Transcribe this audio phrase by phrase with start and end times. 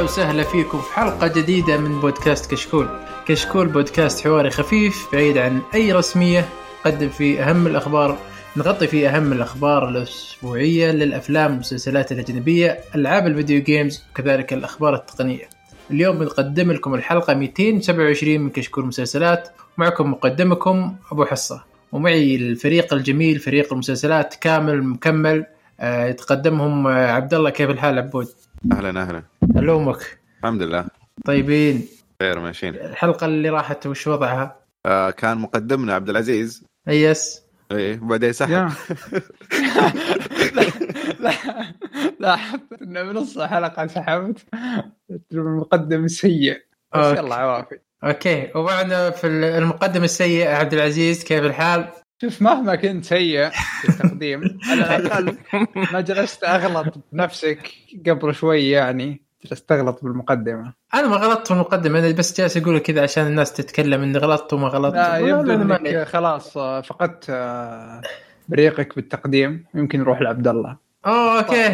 [0.00, 2.88] هلا وسهلا فيكم في حلقة جديدة من بودكاست كشكول.
[3.26, 6.48] كشكول بودكاست حواري خفيف بعيد عن أي رسمية
[6.80, 8.18] نقدم فيه أهم الأخبار
[8.56, 15.48] نغطي فيه أهم الأخبار الأسبوعية للأفلام والمسلسلات الأجنبية ألعاب الفيديو جيمز وكذلك الأخبار التقنية.
[15.90, 21.64] اليوم بنقدم لكم الحلقة 227 من كشكول مسلسلات معكم مقدمكم أبو حصة.
[21.92, 25.46] ومعي الفريق الجميل فريق المسلسلات كامل مكمل
[25.80, 28.28] آه، يتقدمهم آه، عبد الله كيف الحال عبود؟
[28.72, 29.22] أهلا أهلا.
[29.56, 30.86] ألومك الحمد لله.
[31.24, 31.88] طيبين.
[32.22, 32.74] خير ماشيين.
[32.74, 36.64] الحلقة اللي راحت وش وضعها؟ آه كان مقدمنا عبد العزيز.
[36.88, 37.42] yes.
[37.72, 38.50] إيه بعدين سحب.
[40.54, 40.66] لا
[41.20, 41.32] لا
[42.20, 44.38] لاحظت إنه بنص الحلقة سحبت
[45.32, 46.60] المقدم سيء
[46.94, 47.18] بس.
[47.18, 47.78] يلا عوافي.
[48.04, 48.50] okay.
[48.54, 51.88] ومعنا في المقدم السيء عبد العزيز كيف الحال؟
[52.20, 55.36] شوف مهما كنت سيء في التقديم على الأقل
[55.92, 57.72] ما جلست أغلط بنفسك
[58.06, 60.72] قبل شوي يعني جلست أغلط بالمقدمة.
[60.94, 64.52] أنا ما غلطت في المقدمة أنا بس جالس أقول كذا عشان الناس تتكلم إني غلطت
[64.52, 64.94] وما غلطت.
[64.94, 65.76] لا يبدو ما.
[65.76, 68.00] إنك خلاص آه، فقدت آه،
[68.48, 69.64] بريقك بالتقديم.
[69.74, 70.76] يمكن نروح لعبد الله.
[71.06, 71.66] أوه okay.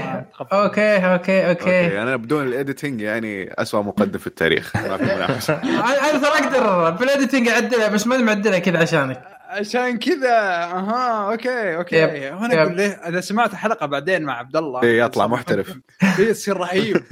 [0.52, 1.50] okay okay okay.
[1.50, 4.76] أوكي أنا بدون الايديتنج يعني اسوء مقدم في التاريخ.
[4.76, 5.54] ما في منافسة.
[5.62, 9.35] أنا أنا ترى أقدر بال editing أعدلها بس ما معدلها كذا عشانك.
[9.56, 11.96] عشان كذا أها okay okay.
[11.96, 12.60] yep، وأنا yep.
[12.60, 15.76] أقول ليه إذا سمعت حلقة بعدين مع عبد الله إيه، يطلع محترف.
[16.18, 17.02] إيه يصير رهيب.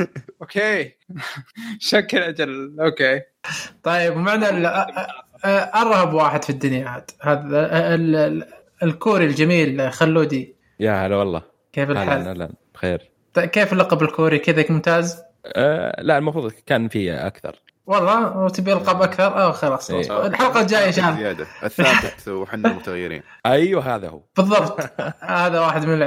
[0.42, 0.92] okay.
[1.78, 3.20] شكل أجل okay.
[3.82, 4.86] طيب ومعنا
[5.74, 7.10] ارهب واحد في الدنيا عاد.
[7.22, 8.46] هذا ال- ال-
[8.82, 10.56] الكوري الجميل خلودي.
[10.80, 11.42] يا هلا والله.
[11.72, 13.10] كيف الحال؟ أهلا بخير.
[13.34, 17.60] طيب كيف اللقب الكوري؟ كذا ممتاز؟ أه لا المفروض كان في أكثر.
[17.86, 19.90] والله وتبي ألقاب أكثر؟ آه خلاص.
[19.90, 20.26] إيه.
[20.26, 21.46] الحلقة الجاية شان زيادة.
[21.64, 23.22] الثابت وحنا المتغيرين.
[23.46, 24.20] أيوه هذا هو.
[24.36, 24.80] بالضبط.
[25.20, 26.02] هذا واحد من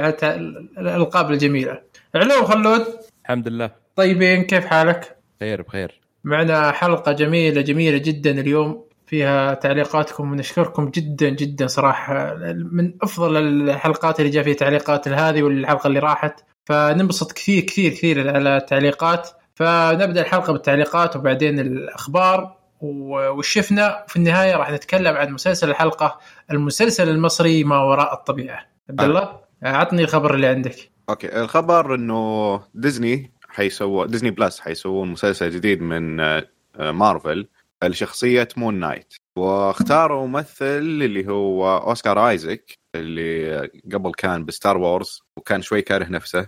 [0.78, 1.82] الألقاب الجميلة.
[2.14, 2.86] علوم خلود.
[3.24, 3.70] الحمد لله.
[3.96, 6.00] طيبين كيف حالك؟ خير بخير.
[6.24, 8.88] معنا حلقة جميلة جميلة جدا اليوم.
[9.06, 12.34] فيها تعليقاتكم ونشكركم جدا جدا صراحة.
[12.72, 16.40] من أفضل الحلقات اللي جاء فيها تعليقات هذه والحلقة اللي راحت.
[16.64, 19.30] فننبسط كثير كثير كثير على التعليقات.
[19.58, 26.18] فنبدأ الحلقة بالتعليقات وبعدين الأخبار و- وش شفنا وفي النهاية راح نتكلم عن مسلسل الحلقة
[26.50, 28.12] المسلسل المصري ما وراء
[28.50, 28.66] آه.
[28.90, 30.90] عبد الله عطني الخبر اللي عندك.
[31.10, 36.42] okay الخبر إنه ديزني حيسووا Disney Plus حيسوون مسلسل جديد من آه،
[36.78, 37.48] مارفل
[37.84, 39.14] لشخصية Moon Knight.
[39.38, 43.60] واختاروا ممثل اللي هو Oscar Isaac اللي
[43.92, 46.46] قبل كان ب Star Wars وكان شوي كاره نفسه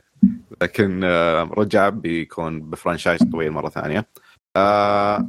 [0.62, 4.06] لكن آه، رجع بيكون ب franchise طويل مرة ثانية
[4.56, 5.28] آه،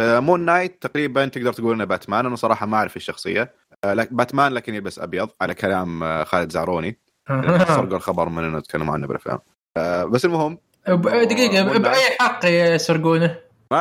[0.00, 3.54] آه، Moon Knight تقريبا تقدر تقول إنه باتمان أنا صراحة ما أعرف الشخصية
[4.10, 6.98] باتمان لكن يلبس أبيض على كلام خالد زعروني
[7.28, 9.38] سرقوا الخبر من إنه تكلموا عنه بالأفلام
[10.10, 10.58] بس المهم
[11.24, 11.78] دقيقة.
[11.78, 13.78] بأي حق يسرقونه؟ ما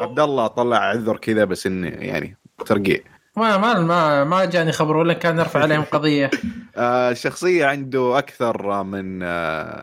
[0.00, 2.36] عبد الله طلع عذر كذا بس إنه يعني
[2.66, 3.00] ترقيع.
[3.36, 6.30] ما ما ما ما جاني خبر ولا كان نرفع عليهم قضية.
[6.76, 9.80] آه، الشخصيه عنده أكثر من آه،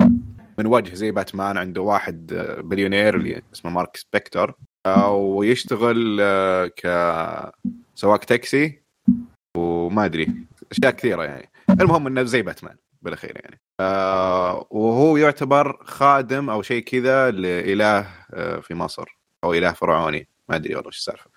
[0.57, 6.67] من وجه زي باتمان عنده واحد آه، بليونير اللي اسمه Marc Spector آه، ويشتغل آه،
[6.67, 6.81] ك
[7.95, 8.81] سواق تاكسي
[9.57, 10.27] وما أدري
[10.71, 11.49] أشياء كثيرة يعني.
[11.69, 13.61] المهم إنه زي باتمان بالأخير يعني.
[13.79, 19.20] آه وهو يعتبر خادم أو شيء كذا لإله آه في مصر.
[19.43, 21.29] أو إله فرعوني ما أدري والله إيش السالفة.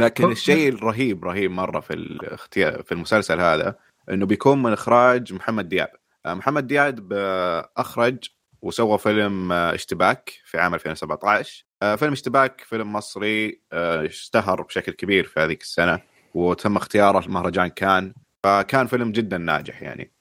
[0.00, 3.74] لكن الشيء الرهيب رهيب مرة في الاختيار في المسلسل هذا
[4.10, 5.90] إنه بيكون من إخراج محمد دياب.
[6.26, 8.18] آه، محمد دياب آه، أخرج
[8.62, 15.24] وسوى فيلم آه، اشتباك في عام 2017 آه، فيلم اشتباك فيلم مصري اشتهر بشكل كبير
[15.24, 16.00] في هذيك السنة
[16.34, 18.14] وتم اختياره لمهرجان كان.
[18.42, 20.12] فكان فيلم جدا ناجح يعني.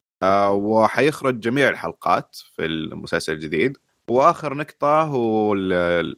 [0.50, 3.78] وحيخرج جميع الحلقات في المسلسل الجديد.
[4.12, 6.16] وآخر نقطة هو ال- ال-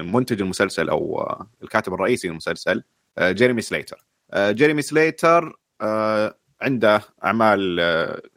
[0.00, 1.28] المنتج المسلسل أو
[1.62, 2.82] الكاتب الرئيسي للمسلسل
[3.18, 4.06] آه، Jeremy Slater.
[4.32, 7.80] آه، Jeremy Slater آه، عنده أعمال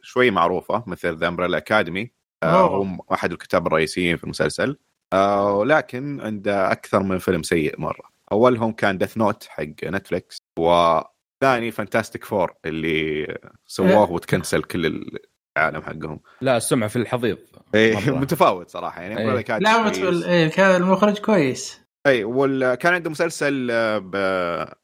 [0.02, 2.10] شوي معروفة مثل The Umbrella Academy.
[2.44, 4.76] هو أحد الكتاب الرئيسيين في المسلسل.
[5.14, 8.10] ولكن عنده أكثر من فيلم سيء مرة.
[8.32, 13.26] أولهم كان Death Note حق Netflix وثاني Fantastic Four اللي
[13.66, 15.10] سووه وتكنسل كل
[15.56, 16.20] العالم حقهم.
[16.40, 17.38] لا السمعة في الحضيض
[17.74, 18.10] مرة.
[18.10, 19.16] متفاوت صراحة يعني.
[19.16, 19.82] Umbrella Academy لا.
[19.82, 20.24] متفل...
[20.24, 21.80] إيه كان المخرج كويس.
[22.06, 24.14] اي وكان عنده مسلسل آه، ب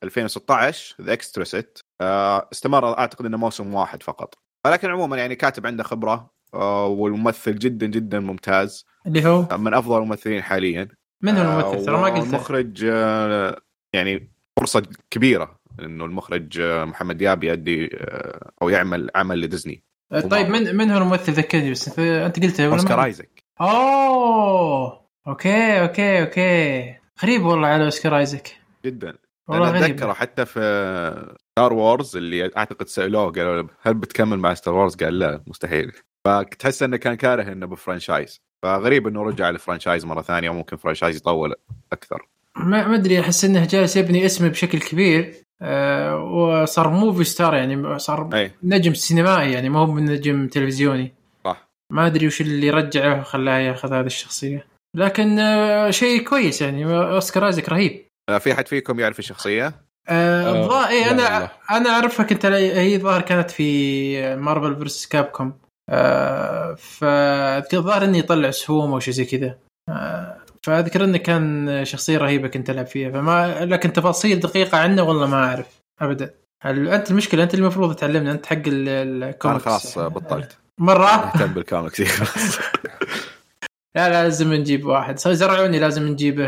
[0.03, 4.35] 2016 The Exorcist استمر أعتقد إنه موسم واحد فقط.
[4.67, 8.87] ولكن عموما يعني كاتب عنده خبرة آه، والممثل جدا جدا ممتاز.
[9.07, 10.89] اللي هو؟ من أفضل الممثلين حاليا.
[11.23, 13.61] من هو الممثل؟ ترى ما قلت المخرج آه،
[13.93, 19.83] يعني فرصة كبيرة إنه المخرج آه، محمد دياب يؤدي آه، أو يعمل عمل لديزني.
[20.11, 23.44] طيب من من هو الممثل ذكرني بس أنت قلته Oscar Isaac.
[23.61, 25.06] أوه!
[25.26, 26.94] okay okay okay.
[27.23, 28.56] غريب والله على Oscar Isaac.
[28.85, 29.14] جدا.
[29.49, 34.75] والله أنا اتذكره حتى في Star Wars اللي أعتقد سألوه قالوا هل بتكمل مع Star
[34.75, 35.93] Wars؟ قال لا مستحيل.
[36.25, 38.41] فتحس إنه كان كاره إنه ب franchise.
[38.62, 41.55] فغريب إنه رجع لل franchise مرة ثانية وممكن franchise يطول
[41.93, 42.29] أكثر.
[42.56, 45.35] ما ما أدري أحس إنه جالس يبني اسمه بشكل كبير.
[45.62, 48.53] آه وصار movie star يعني صار أي.
[48.62, 51.14] نجم سينمائي يعني ما هو من نجم تلفزيوني.
[51.44, 51.69] صح.
[51.93, 54.67] ما أدري وش اللي رجعه وخلاه ياخذ هذه الشخصية.
[54.97, 58.06] لكن آه شيء كويس يعني Oscar Isaac رهيب.
[58.41, 59.75] في حد فيكم يعرف الشخصية؟
[60.08, 61.50] آه الظاهر إيه أنا.
[61.70, 65.58] أنا اعرفها كنت هي ظاهر كانت في Marvel versus Capcom
[65.91, 69.58] آه فالظاهر إني يطلع سهوم أو شيء زي كذا.
[69.88, 70.37] آه
[70.67, 75.45] فأذكر إنه كان شخصية رهيبة كنت ألعب فيها فما لكن تفاصيل دقيقة عنه والله ما
[75.45, 75.67] أعرف
[76.01, 76.35] ابدا.
[76.65, 79.65] أنت المشكلة أنت المفروض تعلمنا أنت حق ال- أنا الكوميكس.
[79.65, 80.57] خلاص آه، بطلت.
[80.79, 82.59] مرة؟ أهتم بالكوميكس خلاص.
[83.97, 85.19] لا لا لازم نجيب واحد.
[85.19, 86.45] زرعوني لازم نجيبه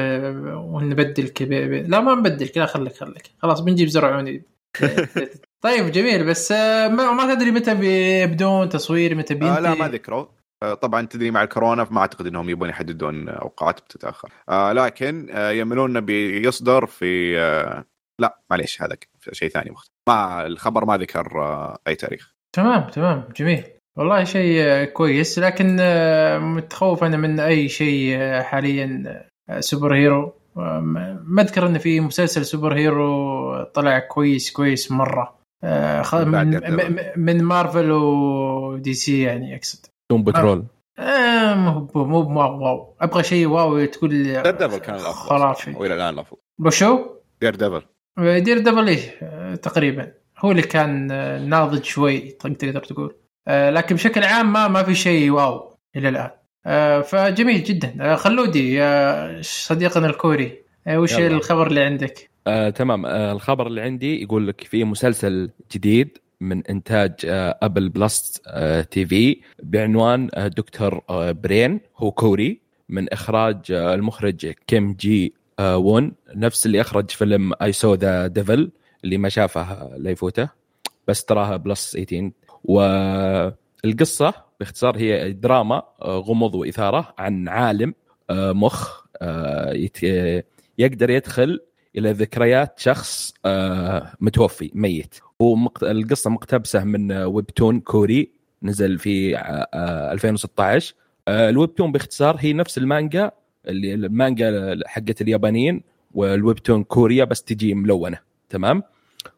[0.58, 3.30] ونبدل كذا لا ما نبدل لا خليك خليك.
[3.38, 4.42] خلاص بنجيب زرعوني.
[5.62, 9.88] طيب جميل بس آه، ما, ما تدري متى بيبدون تصوير متى بينتهي آه لا ما
[9.88, 10.28] ذكروا آه،
[10.80, 14.28] طبعا تدري مع الكورونا فما أعتقد إنهم يبون يحددون أوقات بتتأخر.
[14.48, 17.84] آه لكن آه يأملون بيصدر في آه
[18.20, 18.96] لا معليش هذا
[19.32, 19.92] شيء ثاني مختلف.
[20.08, 22.32] ما الخبر ما ذكر آه أي تاريخ.
[22.56, 23.64] تمام تمام جميل.
[23.98, 25.38] والله شيء آه، كويس.
[25.38, 29.04] لكن آه، متخوف أنا من أي شيء آه، حاليا
[29.50, 30.32] آه، superhero.
[30.56, 30.80] آه،
[31.24, 35.38] ما أذكر انه في مسلسل superhero طلع كويس كويس مرة.
[35.64, 36.24] آه،.
[36.24, 39.86] من- من Marvel و DC يعني أقصد.
[40.10, 40.64] Doom Patrol.
[40.98, 42.94] آه مو مو مو مو wow.
[43.00, 44.42] أبغى شيء wow تقول لي.
[44.42, 45.12] Daredevil كان الأفضل.
[45.12, 45.74] خرافي.
[45.76, 46.38] والى الآن الأفضل.
[46.58, 47.06] وشو؟
[47.40, 47.82] Daredevil.
[48.18, 50.12] Daredevil إيه آه، تقريبا.
[50.38, 53.14] هو اللي كان آه، ناضج شوي تقدر تقول.
[53.48, 56.30] آه، لكن بشكل عام ما ما في شيء wow إلى الآن.
[56.66, 58.16] آه، فجميل جدا.
[58.16, 60.62] خلودي يا صديقنا الكوري.
[60.88, 61.26] وش يلا.
[61.26, 63.06] الخبر اللي عندك؟ آه، تمام.
[63.06, 68.80] آه، الخبر اللي عندي يقول لك في مسلسل جديد من إنتاج آه، Apple Plus آه،
[68.82, 75.76] TV بعنوان آه، دكتور آه، Brain هو كوري من إخراج آه، المخرج كيم جي آه،
[75.76, 76.12] وون.
[76.34, 78.70] نفس اللي أخرج فيلم I Saw the Devil
[79.04, 80.48] اللي ما شافه آه، لا يفوته
[81.08, 82.30] بس تراها plus 18
[82.64, 87.94] والقصة باختصار هي دراما آه، غموض وإثارة عن عالم
[88.30, 89.88] آه، مخ آه،
[90.78, 91.60] يقدر يدخل
[91.96, 95.14] إلى ذكريات شخص آه، متوفي ميت.
[95.40, 95.82] ومقت...
[95.82, 98.32] القصة مقتبسة من آه، webtoon كوري
[98.62, 99.40] نزل في آه،
[99.74, 100.94] آه، 2016
[101.28, 103.30] آه، ال webtoon باختصار هي نفس المانجا
[103.66, 105.82] اللي المانجا حقت اليابانيين
[106.14, 108.18] وال webtoon كوريا بس تجي ملونة
[108.48, 108.82] تمام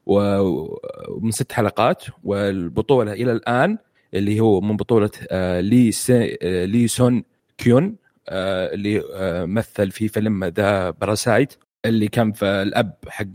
[0.07, 3.79] ومن ست حلقات والبطولة إلى الآن
[4.15, 5.91] اللي هو من بطولة آه، لي.
[6.11, 7.25] آه، لي سون
[7.59, 7.97] كيون
[8.29, 9.03] آه، اللي
[9.47, 13.27] مثل في فيلم The Parasite اللي كان في الأب حق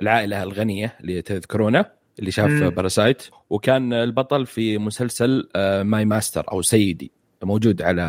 [0.00, 1.84] العائلة الغنية اللي تذكرونه
[2.18, 2.50] اللي شاف.
[2.50, 8.02] Parasite وكان البطل في مسلسل آه، My Mister أو سيدي موجود على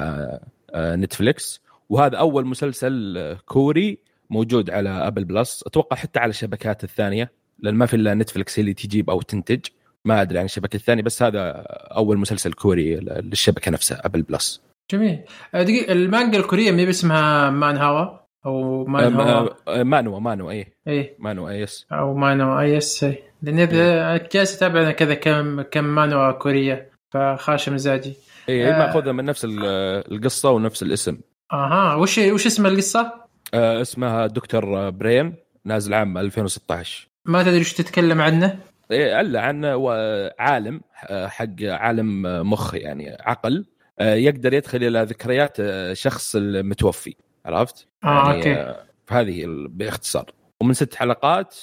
[0.73, 3.97] آه، Netflix وهذا أول مسلسل آه، كوري
[4.29, 8.73] موجود على Apple Plus أتوقع حتى على الشبكات الثانية لأن ما في إلا Netflix اللي
[8.73, 9.65] تجيب أو تنتج.
[10.05, 11.51] ما أدري عن الشبكة الثانية بس هذا
[11.91, 15.19] أول مسلسل كوري للشبكة نفسها Apple Plus جميل.
[15.55, 21.15] آه، دقيقة المانجا الكورية ما اسمها manhwa أو manhwa أم- أم- مانو مانو اي إيه.
[21.19, 21.85] مانو اي يس.
[21.91, 26.89] أو مانو اي اس اي لأن إذا جالس اتابع أنا كذا كم كم مانوا كورية
[27.11, 28.13] فخاش مزاجي
[28.49, 28.79] اي آه.
[28.79, 29.65] ماخذها من نفس ال-
[30.13, 31.17] القصة ونفس الاسم.
[31.53, 31.95] أها.
[31.95, 33.13] وش وش اسم القصة؟
[33.53, 35.35] آه، اسمها دكتور برين
[35.65, 38.59] نازل عام 2016 ما تدري وش تتكلم عنه؟
[38.91, 43.65] إيه، الا عن و- عالم آه، حق عالم آه، مخ يعني عقل.
[43.99, 45.57] آه، يقدر يدخل إلى ذكريات
[45.93, 47.15] شخص المتوفي.
[47.45, 50.31] عرفت؟ آه يعني okay آه، فهذه باختصار
[50.61, 51.55] ومن ست حلقات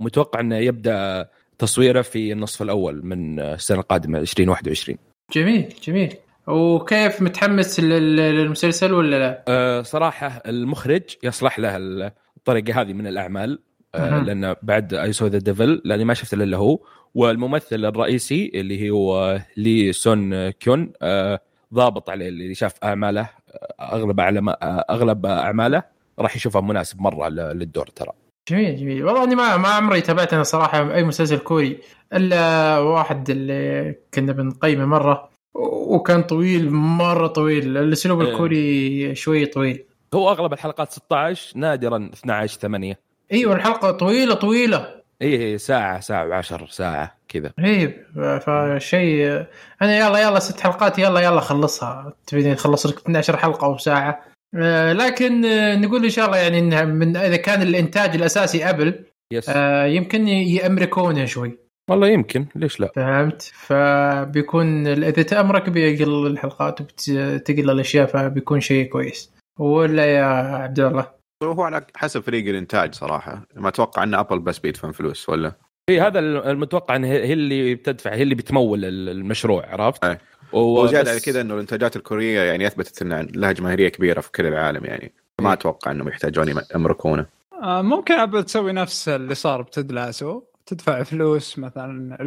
[0.00, 1.28] ومتوقع إنه يبدأ
[1.58, 4.98] تصويره في النصف الأول من السنة القادمة 2021
[5.32, 6.14] جميل جميل
[6.46, 11.76] وكيف متحمس لل- للمسلسل ولا لا؟ أه صراحة المخرج يصلح له
[12.36, 13.58] الطريقة هذه من الأعمال
[13.94, 14.22] أه.
[14.22, 16.78] لأن بعد I Saw the Devil لأني ما شفت إلا هو
[17.14, 21.40] والممثل الرئيسي اللي هو لي سون كيون أه
[21.74, 23.30] ضابط عليه اللي شاف أعماله
[23.80, 24.54] أغلب أعلم
[24.90, 25.82] أغلب أعماله
[26.18, 28.12] راح يشوفها مناسب مرة للدور ترى.
[28.48, 29.04] جميل جميل.
[29.04, 31.78] والله إني ما ما عمري تابعت أنا صراحة أي مسلسل كوري
[32.12, 37.76] إلا واحد اللي كنا بنقيمه مرة وكان طويل مرة طويل.
[37.76, 38.30] الأسلوب إيه.
[38.30, 39.84] الكوري شوي طويل.
[40.14, 42.98] هو أغلب الحلقات 16 نادرا 12 8
[43.32, 44.99] أيوه الحلقة طويلة طويلة.
[45.22, 47.52] اي إي، ساعة ساعة وعشر ساعة كذا.
[47.60, 49.46] رهيب فشيء
[49.82, 52.12] أنا يلا يلا ست حلقات يلا يلا خلصها.
[52.26, 54.24] تبيني تخلص لك 12 حلقة أو ساعة.
[54.54, 59.04] آه، لكن آه، نقول إن شاء الله يعني إنها من إذا كان الإنتاج الأساسي Apple
[59.32, 61.58] Plus آه، يمكن يامركونه شوي.
[61.90, 69.30] والله يمكن ليش لا؟ فهمت؟ فبيكون إذا تأمرك بيقل الحلقات وتقل الأشياء فبيكون شيء كويس.
[69.58, 73.46] ولا يا عبد الله؟ هو على حسب فريق الإنتاج صراحة.
[73.56, 75.52] ما أتوقع إن Apple بس بيدفن فلوس ولا؟
[75.88, 80.18] اي هذا المتوقع إن هي هي اللي بتدفع هي اللي بتمول المشروع عرفت؟ أي.
[80.52, 84.84] وزياده على كذا إنه الإنتاجات الكورية يعني أثبتت إن لها جماهيريه كبيرة في كل العالم
[84.84, 85.12] يعني.
[85.40, 87.26] ما أتوقع إنهم يحتاجون يمركونه.
[87.62, 92.18] آه، ممكن Apple تسوي نفس اللي صار ب Ted Lasso تدفع فلوس مثلا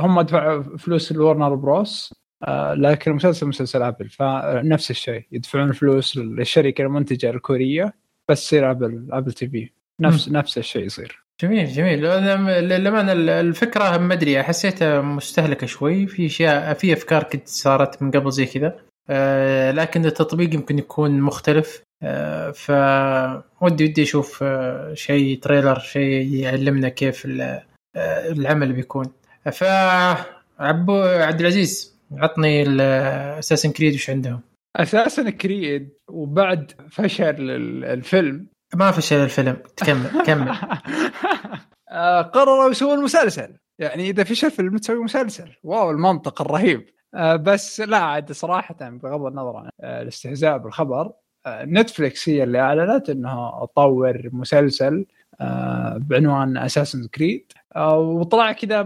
[0.00, 2.14] هم دفعوا فلوس ال Warner Bros
[2.44, 9.06] آه، لكن المسلسل مسلسل Apple فنفس الشيء يدفعون فلوس للشركة المنتجة الكورية بس يصير Apple
[9.10, 11.22] Apple TV نفس نفس الشيء يصير.
[11.40, 12.06] جميل جميل.
[12.06, 16.06] أنا للأمانة الفكرة ما أدري حسيتها مستهلكة شوي.
[16.06, 18.78] في أشياء في أفكار كنت صارت من قبل زي كذا.
[19.10, 21.82] آه، لكن التطبيق يمكن يكون مختلف.
[22.02, 27.62] آه، فودي ودي أشوف آه، شيء trailer شيء يعلمنا كيف آه،
[28.32, 29.06] العمل بيكون.
[29.52, 34.40] فعبو عبد العزيز عطني ال Assassin's Creed وش عندهم؟
[34.76, 38.46] Assassin's Creed وبعد فشل ال- الفيلم.
[38.74, 39.56] ما فشل الفيلم.
[39.76, 40.52] تكمل كمل.
[41.90, 43.56] آه، قرروا يسوون مسلسل.
[43.78, 45.48] يعني إذا فشل فيلم تسوي مسلسل.
[45.62, 46.86] wow المنطق الرهيب.
[47.14, 51.12] آه، بس لا عاد صراحة بغض النظر عن آه، الاستهزاء بالخبر
[51.48, 55.06] Netflix هي اللي أعلنت إنها تطور مسلسل
[55.96, 57.52] بعنوان Assassin's Creed
[57.96, 58.80] وطلع كذا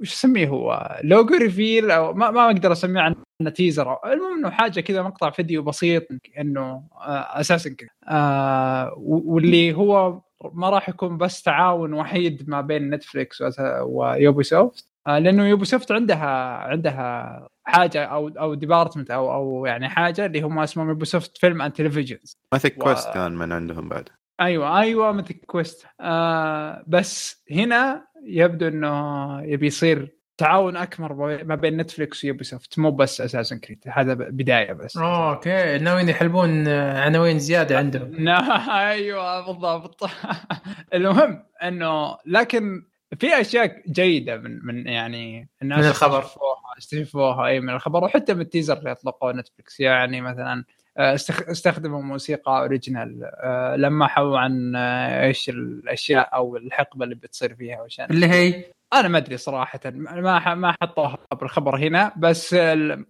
[0.00, 4.80] وش اسميه هو؟ logo reveal أو ما, ما أقدر أسميه عنه teaser المهم إنه حاجة
[4.80, 6.06] كذا مقطع فيديو بسيط
[6.38, 10.20] إنه Assassin's Creed آه واللي هو
[10.52, 13.42] ما راح يكون بس تعاون وحيد ما بين Netflix
[13.82, 16.26] و Ubisoft آه لأنه Ubisoft عندها
[16.56, 21.72] عندها حاجة أو أو department أو أو يعني حاجة اللي هم اسمهم Ubisoft Film and
[21.72, 24.08] Televisions Mythic Quest كان من عندهم بعد.
[24.40, 31.76] أيوه أيوه Mythic Quest آه بس هنا يبدو إنه يبي يصير تعاون اكبر ما بين
[31.76, 34.96] Netflix و Ubisoft مو بس Assassin's Creed هذا بداية بس.
[34.96, 38.14] أوه، okay ناويين يحلبون آه، عناوين زيادة عندهم.
[38.24, 40.10] نا- أيوه بالضبط.
[40.94, 42.82] المهم إنه لكن
[43.18, 46.18] في أشياء جيدة من من يعني الناس من الخبر.
[46.18, 48.04] استشفوها استشفوها أي من الخبر.
[48.04, 50.64] وحتى من ال teaser اللي اطلقوه Netflix يعني مثلا
[50.98, 57.54] آه، استخ- استخدموا موسيقى original آه، لمحوا عن آه، إيش الأشياء أو الحقبة اللي بتصير
[57.54, 58.06] فيها وشان.
[58.10, 58.64] اللي هي
[58.94, 62.54] أنا ما أدري صراحة ما ما حطوها بالخبر هنا بس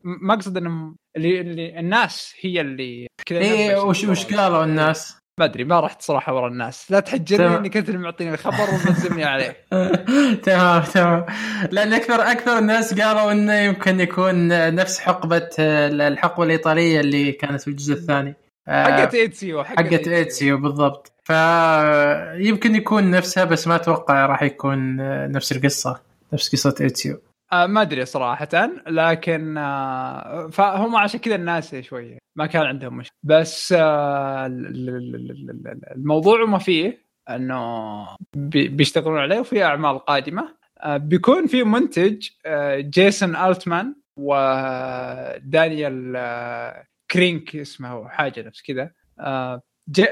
[0.05, 4.35] ما أقصد إنهم اللي, اللي الناس هي اللي كذا نبش وش وش.
[4.35, 7.57] قالوا الناس؟ ما أدري ما رحت صراحة ورا الناس لا تحرجني.
[7.57, 9.57] انك انت اللي معطيني الخبر وملزمني عليه
[10.47, 11.27] تمام تمام
[11.71, 17.69] لأن أكثر أكثر الناس قالوا إنه يمكن يكون نفس حقبة الحقبة الإيطالية اللي كانت في
[17.69, 18.35] الجزء الثاني
[18.69, 20.59] حقت إيتسيو حقت إيتسيو.
[20.59, 21.13] بالضبط.
[21.25, 24.97] فيمكن يكون نفسها بس ما أتوقع راح يكون
[25.33, 26.01] نفس القصة
[26.33, 27.19] نفس قصة إيتسيو.
[27.53, 28.49] آه ما أدري صراحة
[28.87, 33.17] لكن آه فهم عشان كذا الناس شوية ما كان عندهم مشكلة.
[33.23, 38.07] بس آه ال- ال- ال- ال- ال- الموضوع وما فيه إنه
[38.37, 40.57] بي- بيشتغلون عليه وفي أعمال قادمة.
[40.81, 48.91] آه بيكون في منتج آه جيسون ألتمان ودانيال آه كرينك اسمه هو حاجة نفس كذا.
[49.21, 49.63] آه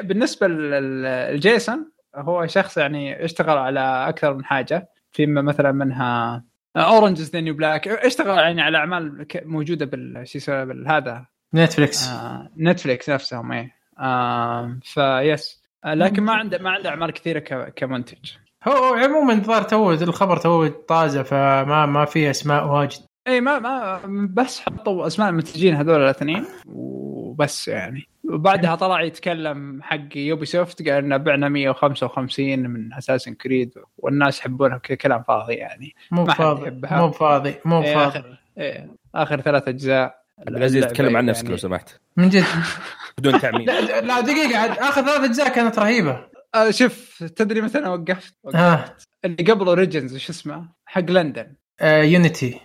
[0.02, 4.88] بالنسبة لجيسون هو شخص يعني اشتغل على أكثر من حاجة.
[5.12, 6.44] فيما مثلا منها
[6.76, 11.26] Orange Is the New Black اشتغل يعني على أعمال موجودة بال بالهذا.
[11.54, 13.74] Netflix آه Netflix نفسهم إيه.
[13.98, 18.32] آه فيس آه لكن ما عنده ما عنده أعمال كثيرة كمنتج
[18.68, 23.00] هو عموما الظاهر تو الخبر تو طازة فما ما في أسماء واجد.
[23.28, 24.00] اي ما ما
[24.34, 28.02] بس حطوا أسماء المنتجين هذول الاثنين وبس يعني.
[28.30, 34.96] وبعدها طلع يتكلم حق Ubisoft قال إنه بعنا 155 من Assassin's Creed والناس يحبونها كذا
[34.96, 35.94] كلام فاضي يعني.
[36.10, 36.70] مو فاضي.
[36.90, 38.06] مو فاضي مو إيه فاضي.
[38.18, 40.24] اخر إيه آخر ثلاث أجزاء.
[40.38, 42.00] عبد العزيز تكلم عن اللعبة نفسك لو يعني- سمحت.
[42.16, 42.44] من جد؟
[43.18, 43.66] بدون تعميم.
[44.04, 46.24] لا, دقيقة عاد آخر ثلاث أجزاء كانت رهيبة.
[46.54, 48.56] آه شوف تدري متى أنا وقفت؟ وقفت.
[48.56, 52.60] ها اللي قبل Origins وش اسمه؟ حق لندن آه يونيتي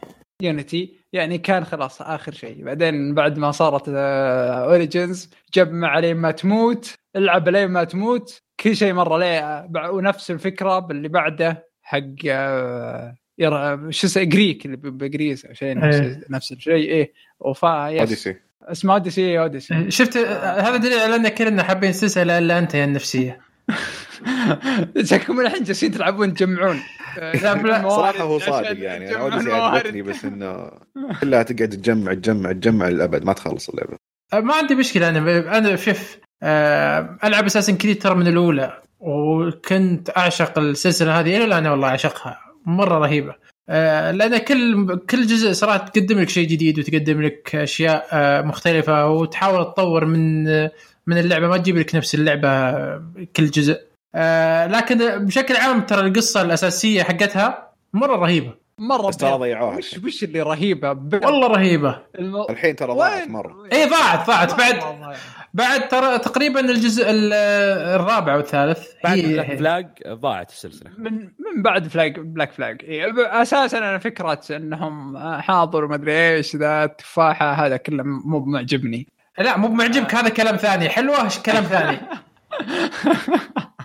[0.50, 2.64] يونيتي يعني كان خلاص آخر شيء.
[2.64, 8.42] بعدين بعد ما صارت Origins جمع عليه ما تموت العب لين ما تموت.
[8.60, 13.16] كل شيء مره ليه بع- ونفس الفكرة باللي بعده حق آه،
[13.90, 15.78] شو اسمه جريك اللي ب- بجريس أو شيء
[16.30, 16.58] نفس, إيه.
[16.58, 16.74] الشيء.
[16.74, 17.14] إيه.
[17.40, 22.38] وفا يس اوديسي اسمه اوديسي اوديسي شفت آه، هذا دليل على ان كلنا حابين السلسلة
[22.38, 23.40] إلا أنت يا النفسية.
[25.10, 26.80] شكلكم الحين جالسين تلعبون تجمعون.
[27.90, 29.16] صراحة هو صادق يعني.
[29.16, 29.76] أنا اوديسي موارد.
[29.76, 30.72] عجبتني بس إنه
[31.22, 33.24] كلها تقعد تجمع تجمع تجمع للأبد.
[33.24, 33.98] ما تخلص اللعبة.
[34.34, 35.10] ما عندي مشكلة.
[35.10, 41.46] أنا أنا شوف آه، ألعب اساسن كريد ترى من الأولى وكنت أعشق السلسلة هذه إلى
[41.46, 42.40] الآن والله أعشقها.
[42.66, 43.36] مرة رهيبة.
[43.70, 48.08] آه، لأن كل كل جزء صراحة تقدم لك شيء جديد وتقدم لك أشياء
[48.46, 50.44] مختلفة وتحاول تطور من
[51.08, 51.48] من اللعبة.
[51.48, 52.72] ما تجيب لك نفس اللعبة
[53.36, 53.89] كل جزء.
[54.16, 58.54] آه، لكن بشكل عام ترى القصة الأساسية حقتها مرة رهيبة.
[58.78, 59.38] مرة بس ترى.
[59.38, 62.00] ضيعوها وش وش اللي رهيبة؟ ب- والله رهيبة.
[62.20, 62.42] الم...
[62.50, 63.56] الحين ترى ضاعت؟ مرة.
[63.74, 64.58] إيه، ضاعت- ضاعت.
[64.58, 65.16] بعد-.
[65.54, 67.34] بعد ترى تقريبا الجزء ال-
[68.02, 68.88] الرابع والثالث.
[69.04, 70.92] بعد هي- Black Flag ضاعت السلسلة.
[70.98, 76.36] من من بعد Flag Black Flag إيه، ب- أساسا أنا فكرة إنهم حاضر وما ادري
[76.36, 80.90] إيش ذا التفاحة هذا كله مو معجبني لا مو معجبك هذا كلام ثاني.
[80.90, 81.98] حلوة كلام ثاني.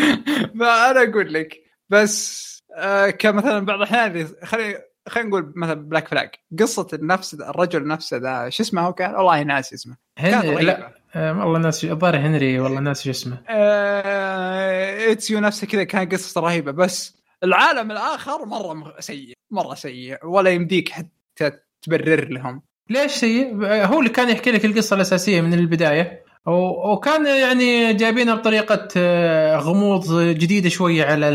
[0.60, 4.78] فانا أقول لك بس آه كمثلا بعض الأحيان خلي
[5.08, 9.42] خلينا نقول مثلا Black Flag قصة النفس الرجل نفسه ذا شو اسمه هو كان؟ والله
[9.42, 9.96] ناسي اسمه.
[10.18, 10.64] هنري.
[10.64, 13.38] لا آه، والله ناس الظاهر هنري والله ناس شو اسمه.
[13.48, 20.50] آه إتسيو نفسه كذا كان قصته رهيبة بس العالم الآخر مرة سيء مرة سيء ولا
[20.50, 21.50] يمديك حتى
[21.82, 22.62] تبرر لهم.
[22.90, 26.24] ليش سيء؟ هو اللي كان يحكي لك القصة الأساسية من البداية.
[26.46, 31.26] وكان يعني جايبينها بطريقة آه، غموض جديدة شوية على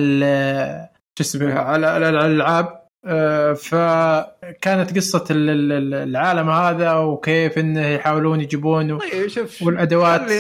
[1.18, 2.86] شو اسمه على على الألعاب.
[3.08, 10.32] آه، فكانت قصة ال- ال- ال- العالم هذا وكيف إنه يحاولون يجيبون طيب شوف والأدوات.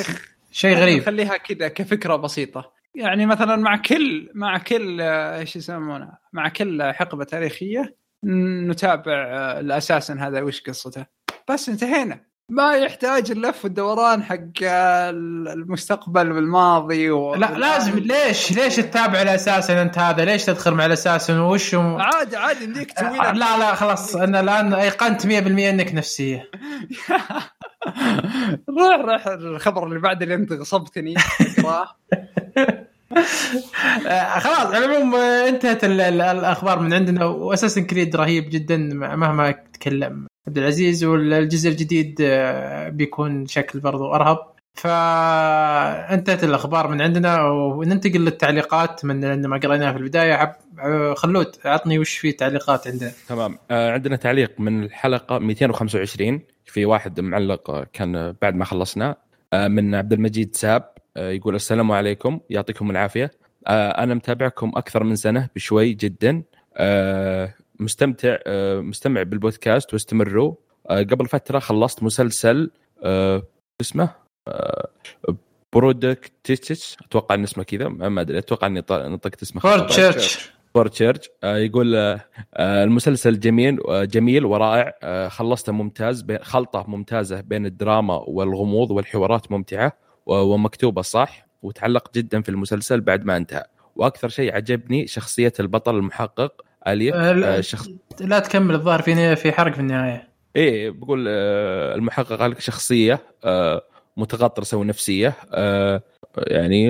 [0.51, 1.03] شيء غريب.
[1.03, 2.71] خليها كذا كفكرة بسيطة.
[2.95, 7.95] يعني مثلا مع كل مع كل آه، إيش يسمونه مع كل حقبة تاريخية
[8.67, 9.13] نتابع
[9.59, 11.05] الاساسن هذا وش قصته.
[11.49, 12.19] بس انتهينا.
[12.49, 17.35] ما يحتاج اللف والدوران حق المستقبل والماضي و...
[17.35, 17.99] لا لازم.
[17.99, 23.07] ليش؟ ليش تتابع الأساس أنت هذا؟ ليش تدخل مع الأساس؟ وش هو- عادي عادي تسوي
[23.07, 24.15] آه، لك لا لا خلاص.
[24.15, 26.49] أنا الآن أيقنت 100% إنك نفسية.
[28.79, 31.13] روح روح الخبر اللي بعد اللي أنت غصبتني.
[31.59, 31.87] اقراه.
[34.07, 38.77] آه، خلاص على العموم آه، انتهت ال- ال- الأخبار من عندنا وأساسن كريد رهيب جدا
[38.93, 44.37] مهما تكلم عبد العزيز والجزء الجديد آه، بيكون شكل برضو أرهب.
[44.77, 50.33] فانتهت الأخبار من عندنا وننتقل للتعليقات من ما قريناها في البداية.
[50.33, 50.55] عب...
[51.15, 53.57] خلود عطني وش في تعليقات عندنا؟ تمام.
[53.71, 59.15] عندنا تعليق من الحلقة 225 في واحد معلق كان بعد ما خلصنا
[59.53, 60.89] من عبد المجيد ساب.
[61.17, 63.31] يقول السلام عليكم يعطيكم العافية.
[63.67, 66.43] آه أنا متابعكم أكثر من سنة بشوي جدا.
[66.77, 70.53] آه مستمتع آه مستمع بالبودكاست واستمروا.
[70.89, 72.71] آه قبل فترة خلصت مسلسل
[73.03, 73.43] آه
[73.81, 74.09] اسمه
[74.47, 74.89] آه
[75.75, 79.79] Broadchurch أتوقع إن اسمه كذا ما أدري أتوقع إني نطقت اسمه Broad.
[79.79, 82.19] Church Broadchurch آه، يقول آه،
[82.53, 84.93] آه، المسلسل جميل آه، جميل ورائع.
[85.03, 90.04] آه، خلصته ممتاز خلطة ممتازة بين الدراما والغموض والحوارات ممتعة.
[90.25, 93.63] ومكتوبة صح وتعلق جدا في المسلسل بعد ما انتهى
[93.95, 97.61] وأكثر شيء عجبني شخصية البطل المحقق أليف آه، لا.
[97.61, 103.19] شخص لا تكمل الظاهر في في حرق في النهاية إيه بقول آه، المحقق قال شخصية
[103.43, 103.81] آه،
[104.17, 106.01] متغطرسة ونفسية آه،
[106.37, 106.87] يعني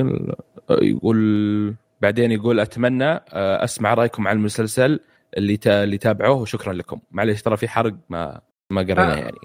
[0.70, 5.00] يقول بعدين يقول أتمنى آه، أسمع رأيكم عن المسلسل
[5.38, 9.18] اللي اللي تابعوه وشكرا لكم معليش ترى في حرق ما ما قريناه آه.
[9.18, 9.38] يعني.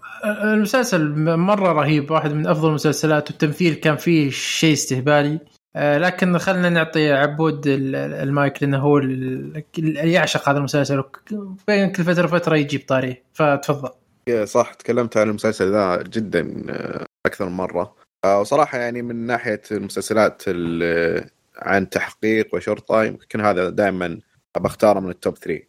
[0.54, 5.38] المسلسل مرة رهيب واحد من أفضل المسلسلات والتمثيل كان فيه شيء استهبالي.
[5.76, 11.02] آه، لكن خلينا نعطي عبود ال- المايك لأنه هو ال- اللي يعشق هذا المسلسل
[11.68, 13.90] بين كل فترة وفترة يجيب طاريه فتفضل.
[14.28, 17.94] إيه، صح تكلمت عن المسلسل ذا جدا آه، أكثر من مرة.
[18.24, 21.24] آه، وصراحة يعني من ناحية المسلسلات ال-
[21.58, 24.18] عن تحقيق وشرطه يمكن هذا دائما
[24.58, 25.62] بختاره من ال top 3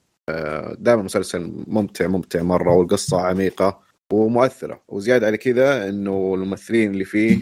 [0.79, 3.79] دائما مسلسل ممتع ممتع مرة والقصة عميقة
[4.13, 4.81] ومؤثرة.
[4.87, 7.39] وزيادة على كذا إنه الممثلين اللي فيه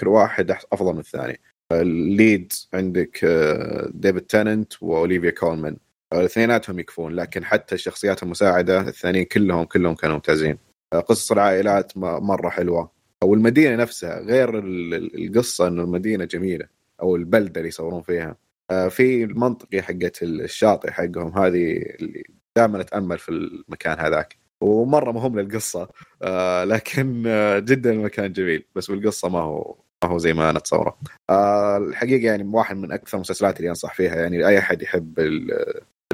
[0.00, 1.40] كل واحد أفضل من الثاني.
[1.72, 5.76] ال lead عندك آه، ديفيد تيننت وأوليفيا كولمان.
[6.12, 10.58] الاثنيناتهم يكفون لكن حتى الشخصيات المساعده الثانيين كلهم كلهم كانوا ممتازين.
[10.92, 12.90] آه، قصص العائلات مرة حلوة.
[13.22, 16.66] أو المدينة نفسها غير ال- ال- القصة إنه المدينة جميلة
[17.02, 18.36] أو البلدة اللي يصورون فيها.
[18.68, 22.24] في المنطقة حقت الشاطئ حقهم هذه اللي
[22.56, 24.36] دائما أتأمل في المكان هذاك.
[24.60, 25.88] ومرة مهم للقصة
[26.22, 30.58] آه، لكن آه، جدا المكان جميل بس بالقصة ما هو ما هو زي ما أنا
[30.58, 30.98] اتصوره
[31.30, 35.52] آه، الحقيقة يعني واحد من أكثر المسلسلات اللي أنصح فيها يعني أي أحد يحب ال-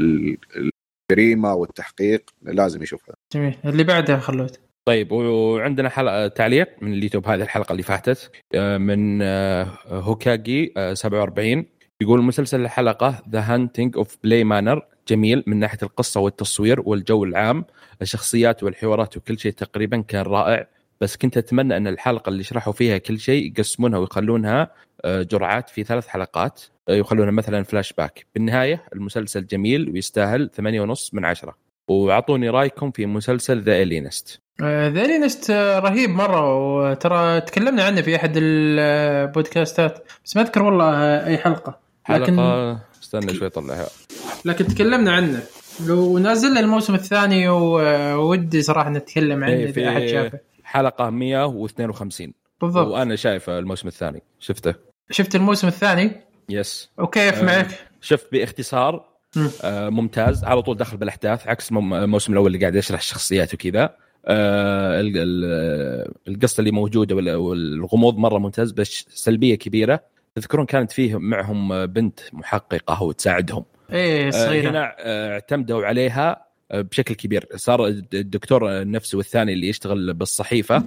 [0.01, 0.39] ال-
[1.13, 3.15] الجريمة والتحقيق لازم يشوفها.
[3.35, 3.59] جميل.
[3.65, 4.57] اللي بعدها خلود.
[4.89, 10.95] طيب وعندنا حلقه تعليق من اليوتيوب هذه الحلقة اللي فاتت آه، من آه، هوكاجي آه،
[10.95, 11.67] 47
[12.03, 17.65] يقول مسلسل الحلقة The Haunting of Bly Manor جميل من ناحية القصة والتصوير والجو العام
[18.03, 20.67] الشخصيات والحوارات وكل شيء تقريبا كان رائع.
[21.01, 24.71] بس كنت أتمنى أن الحلقة اللي شرحوا فيها كل شيء يقسمونها ويخلونها
[25.05, 30.81] آه، جرعات في ثلاث حلقات آه، يخلونها مثلا فلاش باك بالنهاية المسلسل جميل ويستاهل ثمانية
[30.81, 31.55] ونص من عشرة.
[31.89, 38.33] وأعطوني رأيكم في مسلسل ذا الينست ذا لينست رهيب مرة وترى تكلمنا عنه في أحد
[38.37, 41.90] البودكاستات بس ما أذكر والله أي حلقة.
[42.19, 42.79] لكن حلقة.
[43.03, 43.87] استنى شوي طلعها
[44.45, 45.43] لكن تكلمنا عنه.
[45.87, 50.39] لو نازل الموسم الثاني وودي صراحة نتكلم عنه إيه، إذا في أحد شافه.
[50.65, 52.87] حلقة 152 بالضبط.
[52.89, 54.23] وأنا شايف الموسم الثاني.
[54.41, 54.75] شفته؟
[55.11, 56.13] شفت الموسم الثاني؟
[56.49, 56.91] يس.
[56.99, 57.45] وكيف آه.
[57.45, 59.05] معك؟ شفت باختصار.
[59.63, 60.45] آه ممتاز.
[60.45, 63.95] على طول دخل بالأحداث عكس الموسم الأول اللي قاعد يشرح الشخصيات وكذا.
[64.27, 70.01] آه ال- ال- القصة اللي موجودة وال- والغموض مرة ممتاز بس سلبية كبيرة.
[70.35, 73.65] تذكرون كانت فيه معهم بنت محققة وتساعدهم.
[73.93, 74.71] إيه آه صغيرة.
[74.71, 77.49] هنا آه اعتمدوا عليها آه، بشكل كبير.
[77.57, 80.85] صار الدكتور النفسي والثاني اللي يشتغل بالصحيفة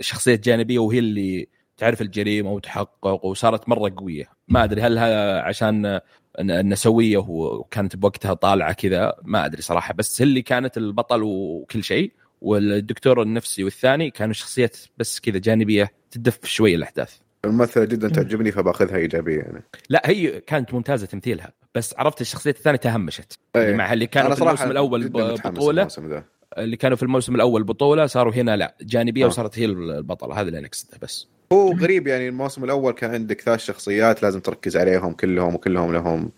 [0.00, 4.24] شخصية جانبية وهي اللي تعرف الجريمة وتحقق وصارت مرة قوية.
[4.48, 6.00] ما أدري هل هذا عشان
[6.40, 9.94] النسويه وكانت بوقتها طالعة كذا؟ ما أدري صراحة.
[9.94, 12.12] بس هي اللي كانت البطل وكل شيء.
[12.40, 17.16] والدكتور النفسي والثاني كانوا شخصيات بس كذا جانبية تدف شوي الأحداث.
[17.44, 19.62] الممثلة جدا تعجبني فباخذها إيجابية يعني.
[19.88, 23.38] لا هي كانت ممتازة تمثيلها بس عرفت الشخصية الثانية تهمشت.
[23.56, 25.78] اللي مع اللي كانوا في الموسم الأول بطولة.
[25.80, 26.24] الموسم ذا.
[26.58, 29.26] اللي كانوا في الموسم الأول بطولة صاروا هنا لا جانبية آه.
[29.26, 31.28] وصارت هي البطلة هذا اللي أنا قصده بس.
[31.52, 36.32] هو غريب يعني الموسم الأول كان عندك ثلاث شخصيات لازم تركز عليهم كلهم وكلهم لهم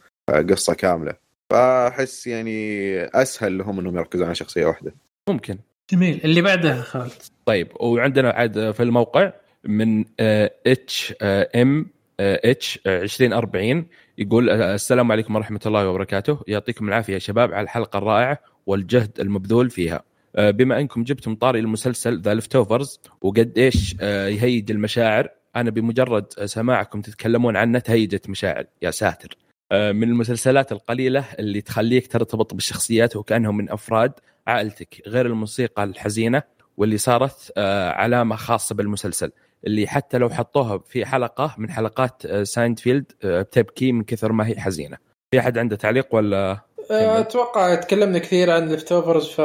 [0.50, 1.14] قصة كاملة.
[1.50, 4.94] فأحس يعني أسهل لهم إنهم يركزون على شخصية واحدة.
[5.28, 5.58] ممكن.
[5.90, 6.20] جميل.
[6.24, 7.22] اللي بعده خالد.
[7.46, 9.32] طيب وعندنا عاد في الموقع
[9.66, 13.86] من HMH 2040
[14.18, 16.38] يقول آه، السلام عليكم ورحمة الله وبركاته.
[16.48, 20.02] يعطيكم العافية يا شباب على الحلقة الرائعة والجهد المبذول فيها.
[20.36, 26.26] آه، بما إنكم جبتم طاري المسلسل The Leftovers وقد إيش آه، يهيج المشاعر أنا بمجرد
[26.44, 29.36] سماعكم تتكلمون عنه تهيجت مشاعر يا ساتر.
[29.72, 34.12] من المسلسلات القليلة اللي تخليك ترتبط بالشخصيات وكأنهم من أفراد
[34.46, 36.42] عائلتك غير الموسيقى الحزينة
[36.76, 37.52] واللي صارت
[37.96, 39.30] علامة خاصة بالمسلسل.
[39.66, 44.46] اللي حتى لو حطوها في حلقة من حلقات آه، ساينفيلد آه، بتبكي من كثر ما
[44.46, 44.96] هي حزينة.
[45.30, 46.58] في أحد عنده تعليق ولا؟
[46.90, 49.40] أتوقع تكلمنا كثير عن Leftovers ف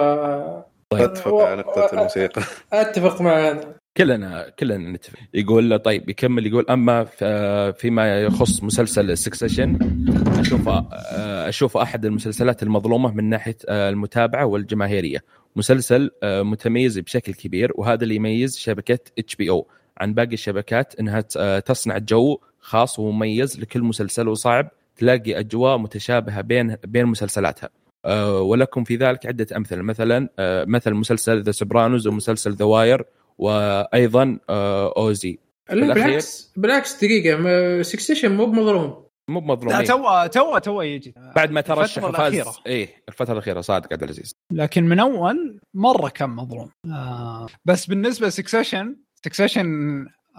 [0.94, 2.42] أتفق على نقطة الموسيقى.
[2.74, 5.20] أتفق معنا كلنا كلنا نتفق.
[5.34, 7.04] يقول طيب يكمل يقول أما
[7.72, 9.80] فيما يخص مسلسل Succession
[10.40, 15.24] اشوفه آه، اشوفه أحد المسلسلات المظلومة من ناحية آه، المتابعة والجماهيرية.
[15.56, 19.68] مسلسل آه، متميز بشكل كبير وهذا اللي يميز شبكة HBO
[20.02, 26.42] عن باقي الشبكات إنها آه، تصنع جو خاص ومميز لكل مسلسل وصعب تلاقي أجواء متشابهة
[26.42, 27.70] بين بين مسلسلاتها.
[28.06, 29.82] آه، ولكم في ذلك عدة أمثلة.
[29.82, 33.06] مثلا آه، مثل مسلسل The Sopranos ومسلسل The Wire
[33.38, 40.82] وأيضا Oz لا بالعكس بالعكس دقيقة Succession مو بمظلوم مو لا بمظلومين تو تو تو
[40.82, 41.14] يجي.
[41.36, 42.56] بعد ما ترشح وفاز الأخيرة.
[42.66, 44.32] إيه الفترة الأخيرة صادق عبد العزيز.
[44.54, 46.70] لكن من أول مرة كان مظلوم.
[46.86, 49.68] آه بس بالنسبة Succession Succession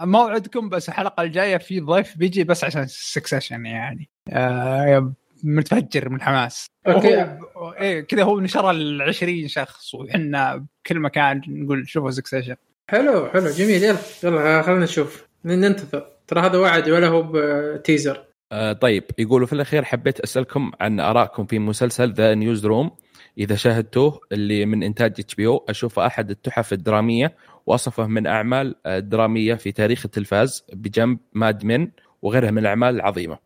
[0.01, 4.09] موعدكم بس الحلقة الجاية في ضيف بيجي بس عشان Succession يعني.
[4.29, 5.13] آه
[5.43, 6.65] متفجر من حماس.
[6.87, 12.55] وهو- إيه كذا هو نشر ال 20 شخص وحنا بكل مكان نقول شوفوا Succession
[12.89, 13.83] حلو حلو جميل.
[13.83, 15.25] يلا يلا خلينا نشوف.
[15.45, 16.07] ننتظر.
[16.27, 20.99] ترى هذا وعد ولا هو ب teaser آه طيب يقولوا في الأخير حبيت أسألكم عن
[20.99, 22.91] آرائكم في مسلسل The Newsroom
[23.37, 29.71] إذا شاهدتوه اللي من إنتاج HBO أشوفه أحد التحف الدرامية وأصفه من أعمال الدراميه في
[29.71, 31.87] تاريخ التلفاز بجنب Mad Men
[32.21, 33.37] وغيرها من الأعمال العظيمة.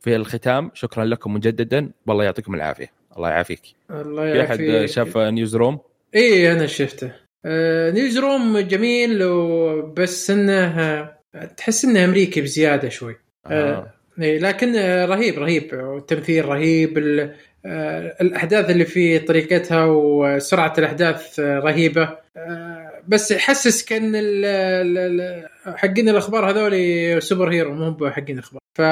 [0.00, 1.90] في الختام شكرا لكم مجددا.
[2.06, 2.90] والله يعطيكم العافية.
[3.16, 3.62] الله يعافيك.
[3.90, 4.90] الله في أحد يعافيك.
[4.90, 5.78] شاف Newsroom؟
[6.14, 7.12] إيه أنا شفته.
[7.44, 11.18] آه Newsroom جميل وبس إنه آه،
[11.56, 13.16] تحس إنه أمريكي بزيادة شوي.
[13.46, 13.92] آه.
[14.20, 15.72] إيه لكن آه، رهيب رهيب.
[15.72, 17.34] والتمثيل رهيب آه،
[17.66, 22.18] الأحداث اللي في طريقتها وسرعة الأحداث آه، رهيبة.
[22.36, 24.12] آه، بس يحسس كأن
[25.76, 28.60] حقين الأخبار هذول superhero مو حقين الأخبار.
[28.74, 28.82] ف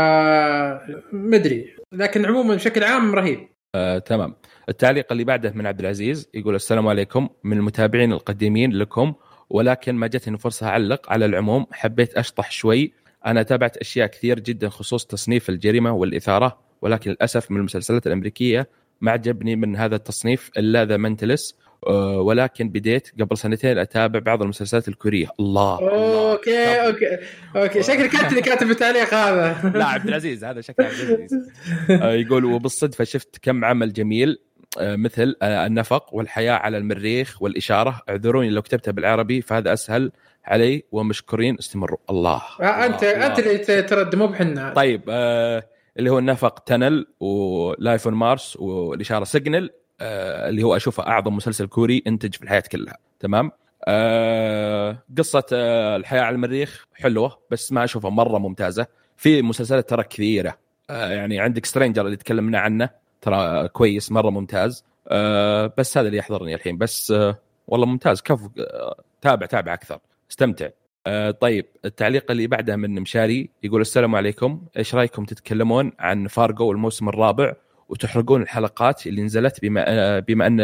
[1.13, 3.49] مدري لكن عموما بشكل عام رهيب.
[3.75, 4.35] آه، تمام.
[4.69, 7.29] التعليق اللي بعده من عبد العزيز يقول السلام عليكم.
[7.45, 9.15] من المتابعين القديمين لكم
[9.51, 11.67] ولكن ما جتني فرصة أعلق على العموم.
[11.73, 12.93] حبيت أشطح شوي.
[13.27, 16.70] أنا تابعت أشياء كثير جدا خصوص تصنيف الجريمة والإثارة.
[16.83, 18.69] ولكن للأسف من المسلسلات الأمريكية
[19.01, 24.43] ما عجبني من هذا التصنيف إلا The Mentalist آه، ولكن بديت قبل سنتين أتابع بعض
[24.43, 25.29] المسلسلات الكورية.
[25.41, 26.33] الله الله.
[26.33, 27.19] okay okay
[27.57, 27.83] okay.
[27.83, 29.71] شكلك انت اللي كاتب التعليق هذا.
[29.75, 31.49] لا عبد العزيز هذا شكله عبد العزيز.
[31.91, 34.39] آه، يقول وبالصدفة شفت كم عمل جميل
[34.79, 38.03] آه، مثل النفق والحياة على المريخ والإشارة.
[38.09, 40.13] اعذروني لو كتبتها بالعربي فهذا أسهل
[40.45, 41.99] علي ومشكورين استمروا.
[42.11, 43.27] الله آه، انت الله.
[43.27, 44.73] أنت اللي ترد مو بحنا.
[44.73, 45.63] طيب آه
[46.01, 51.37] اللي هو النفق Tunnel و Life on Mars والإشارة Signal آه اللي هو أشوفه أعظم
[51.37, 52.99] مسلسل كوري إنتج في الحياة كلها.
[53.21, 53.51] تمام؟
[53.85, 58.87] آه قصة آه الحياة على المريخ حلوة بس ما أشوفها مرة ممتازة.
[59.17, 60.59] في مسلسلات ترى كثيرة.
[60.91, 64.85] آه يعني عندك سترينجر اللي تكلمنا عنه ترى كويس مرة ممتاز.
[65.09, 66.79] آه بس هذا اللي يحضرني الحين.
[66.79, 68.23] بس آه والله ممتاز.
[68.23, 69.99] كفو آه تابع تابع أكثر.
[70.31, 70.69] استمتع.
[71.07, 74.63] آه طيب التعليق اللي بعده من مشاري يقول السلام عليكم.
[74.77, 77.55] إيش رأيكم تتكلمون عن فارجو الموسم الرابع
[77.89, 80.61] وتحرقون الحلقات اللي نزلت بما آه بما أن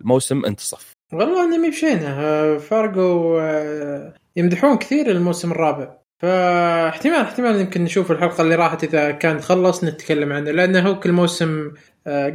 [0.00, 3.40] الموسم انتصف؟ والله اني مشينا آه، فارجو
[4.36, 5.98] يمدحون كثير الموسم الرابع.
[6.18, 11.12] فاحتمال احتمال يمكن نشوف الحلقة اللي راحت إذا كان خلص نتكلم عنه لأنه هو كل
[11.12, 11.72] موسم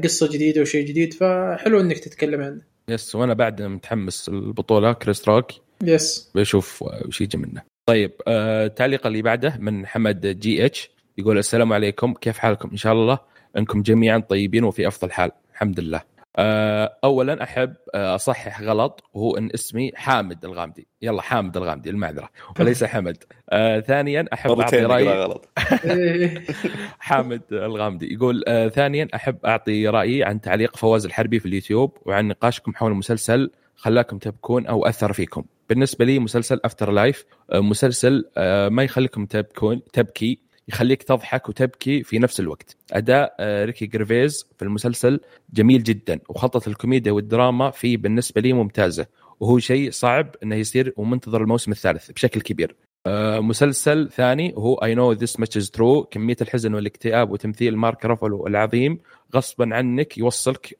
[0.04, 2.62] قصة جديدة وشيء جديد فحلو إنك تتكلم عنه.
[2.90, 5.52] yes وأنا بعد متحمس البطوله كريس روك.
[5.84, 7.62] yes بشوف وش يجي منه.
[7.86, 12.94] طيب آه، التعليق اللي بعده من حمد GH يقول السلام عليكم كيف حالكم؟ إن شاء
[12.94, 13.20] الله
[13.58, 16.02] إنكم جميعا طيبين وفي أفضل حال الحمد لله.
[16.36, 20.88] آه، اولا أحب آه، أصحح غلط وهو إن اسمي حامد الغامدي.
[21.02, 22.30] يلا حامد الغامدي المعذرة.
[22.60, 23.24] وليس حمد.
[23.50, 25.50] آه، ثانيا أحب أعطي رايي غلط.
[27.00, 32.28] حامد الغامدي يقول آه ثانيا أحب أعطي رأيي عن تعليق فواز الحربي في اليوتيوب وعن
[32.28, 35.44] نقاشكم حول مسلسل خلاكم تبكون أو أثر فيكم.
[35.72, 42.04] بالنسبة لي مسلسل After Life آه مسلسل آه ما يخليكم تبكون تبكي يخليك تضحك وتبكي
[42.04, 42.78] في نفس الوقت.
[42.92, 45.20] أداء آه ريكي جيرفيز في المسلسل
[45.54, 49.06] جميل جدا وخطه الكوميديا والدراما فيه بالنسبة لي ممتازة.
[49.40, 52.76] وهو شيء صعب إنه يصير ومنتظر الموسم الثالث بشكل كبير.
[53.38, 58.48] مسلسل ثاني هو I Know This Much Is True كمية الحزن والاكتئاب وتمثيل مارك رافلو
[58.48, 59.00] العظيم
[59.36, 60.78] غصبا عنك يوصلك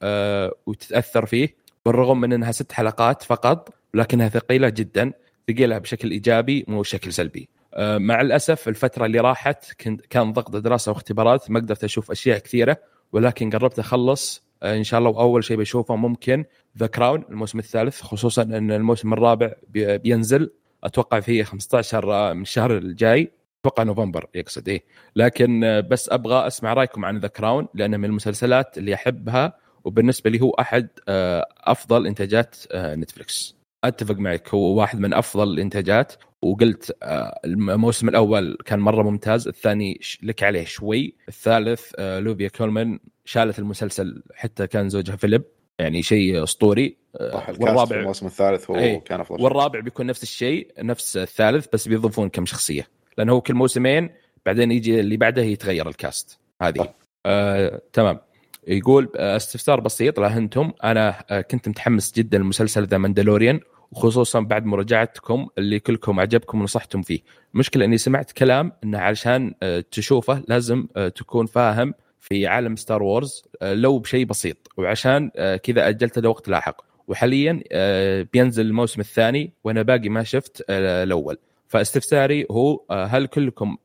[0.66, 1.61] وتتأثر فيه.
[1.86, 5.12] بالرغم من انها ست حلقات فقط لكنها ثقيلة جدا
[5.52, 7.50] ثقيلة بشكل إيجابي مو بشكل سلبي.
[7.74, 9.72] آه، مع الأسف الفترة اللي راحت
[10.10, 12.78] كان ضغط دراسة واختبارات ما قدرت أشوف أشياء كثيرة
[13.12, 14.44] ولكن قربت أخلص.
[14.64, 16.46] آه، إن شاء الله واول شيء بشوفه ممكن
[16.78, 20.52] The Crown الموسم الثالث خصوصا إن الموسم الرابع بي- بينزل.
[20.84, 23.32] أتوقع في 15 من الشهر الجاي.
[23.62, 24.84] أتوقع نوفمبر يقصد إيه.
[25.16, 29.54] لكن بس أبغى أسمع رأيكم عن The Crown لأنه من المسلسلات اللي أحبها.
[29.84, 35.54] وبالنسبة لي هو أحد آه، أفضل إنتاجات آه، نتفلكس أتفق معك هو واحد من أفضل
[35.54, 43.00] الإنتاجات وقلت آه، الموسم الأول كان مرة ممتاز الثاني لك عليه شوي الثالث أوليفيا كولمان
[43.26, 45.44] شالت المسلسل حتى كان زوجها فيليب
[45.80, 49.00] يعني شيء أسطوري في الموسم الثالث هو إيه.
[49.00, 49.46] كان أفضل شيء.
[49.46, 54.10] والرابع بيكون نفس الشيء نفس الثالث بس بيضيفون كم شخصية لأنه هو كل موسمين
[54.46, 56.94] بعدين يجي اللي بعده يتغير الكاست هذه.
[57.26, 58.20] آه، تمام
[58.68, 63.60] يقول آه، استفسار بسيط لهنتم أنا آه، كنت متحمس جدا لمسلسل The Mandalorian
[63.92, 67.20] وخصوصا بعد مراجعتكم اللي كلكم عجبكم ونصحتم فيه.
[67.54, 73.44] المشكلة إني سمعت كلام إنه علشان آه، تشوفه لازم تكون فاهم في عالم Star Wars
[73.62, 75.30] لو بشيء بسيط وعشان
[75.64, 76.82] كذا اجلته لوقت لاحق.
[77.08, 77.64] وحاليا
[78.34, 81.38] بينزل الموسم الثاني وأنا باقي ما شفت الأول.
[81.68, 83.78] فاستفساري هو هل كلكم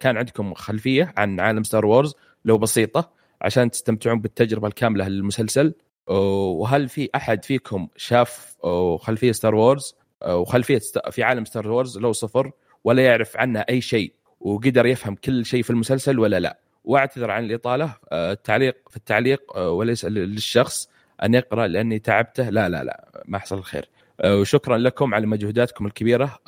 [0.00, 5.74] كان عندكم خلفية عن عالم Star Wars؟ لو بسيطة عشان تستمتعون بالتجربة الكاملة للمسلسل.
[6.08, 8.56] وهل في أحد فيكم شاف
[9.00, 9.94] خلفية Star Wars
[10.28, 12.50] وخلفيه في عالم Star Wars لو صفر
[12.84, 17.44] ولا يعرف عنها أي شيء وقدر يفهم كل شيء في المسلسل ولا لا؟ وأعتذر عن
[17.44, 17.96] الإطالة.
[18.12, 20.90] آه، التعليق في التعليق آه، وليس للشخص
[21.22, 22.50] أن يقرأ لأني تعبته.
[22.50, 23.88] لا لا لا ما حصل خير
[24.20, 26.38] آه، وشكرا لكم على مجهوداتكم الكبيرة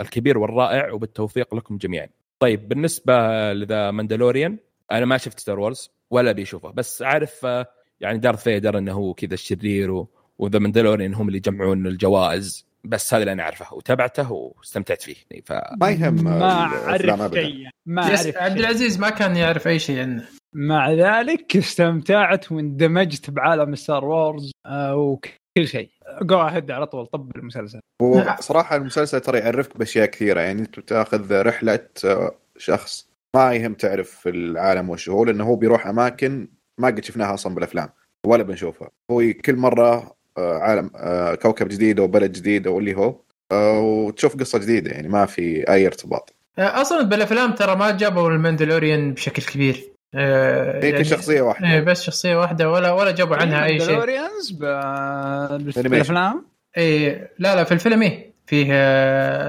[0.00, 2.08] الكبير والرائع وبالتوفيق لكم جميعا.
[2.38, 4.58] طيب بالنسبة ل The Mandalorian
[4.92, 6.70] أنا ما شفت Star Wars ولا بيشوفه.
[6.70, 7.66] بس عارف آه،
[8.00, 10.04] يعني دارث فيدر إنه هو كذا الشرير.
[10.38, 12.66] و The Mandalorian هم اللي يجمعون الجوائز.
[12.84, 13.74] بس هذا اللي أنا أعرفه.
[13.76, 15.16] وتابعته واستمتعت فيه.
[15.30, 17.34] يعني ف ما يهم ما أعرف.
[17.34, 17.68] شيء.
[17.86, 18.58] ما أعرف عبد.
[18.58, 20.24] العزيز ما كان يعرف أي شيء عنه.
[20.54, 25.30] مع ذلك استمتعت واندمجت بعالم Star Wars آه، وكل
[25.64, 25.90] شيء.
[26.22, 27.80] جو اهد على طول طب المسلسل.
[28.02, 30.40] هو صراحة المسلسل ترى يعرفك بأشياء كثيرة.
[30.40, 35.86] يعني أنت بتأخذ رحلة آه، شخص ما يهم تعرف العالم وش هو لأنه هو بيروح
[35.86, 37.88] أماكن ما قد شفناها أصلا بالأفلام
[38.26, 38.90] ولا بنشوفها.
[39.10, 43.20] هو كل مرة آه، عالم آه، كوكب جديد أو بلد جديد أو اللي هو
[43.52, 46.34] آه، وتشوف قصة جديدة يعني ما في أي ارتباط.
[46.58, 49.90] أصلا بالأفلام ترى ما جابوا ال Mandalorian بشكل كبير.
[50.14, 51.66] هي يعني- شخصية واحدة.
[51.72, 53.86] إيه بس شخصية واحدة ولا ولا جابوا عنها أي شيء.
[53.88, 55.88] Mandalorians ب- Animation.
[55.88, 58.64] بالأفلام؟ إيه لا لا في الفيلم إيه فيه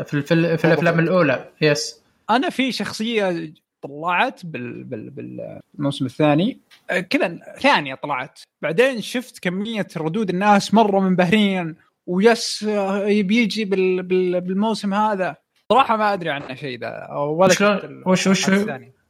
[0.04, 6.60] في الفيلم في الأفلام الأولى يس أنا في شخصية طلعت بال بال بالموسم الثاني.
[6.90, 8.40] آه، كذا ثانية طلعت.
[8.62, 11.76] بعدين شفت كمية ردود الناس مره منبهرين
[12.08, 15.36] ويس آه، بيجي بال بال بالموسم هذا.
[15.72, 18.50] صراحة ما أدري عنه شيء ذا ولا شلون؟ وش- وش-.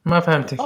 [0.06, 0.58] ما فهمتك.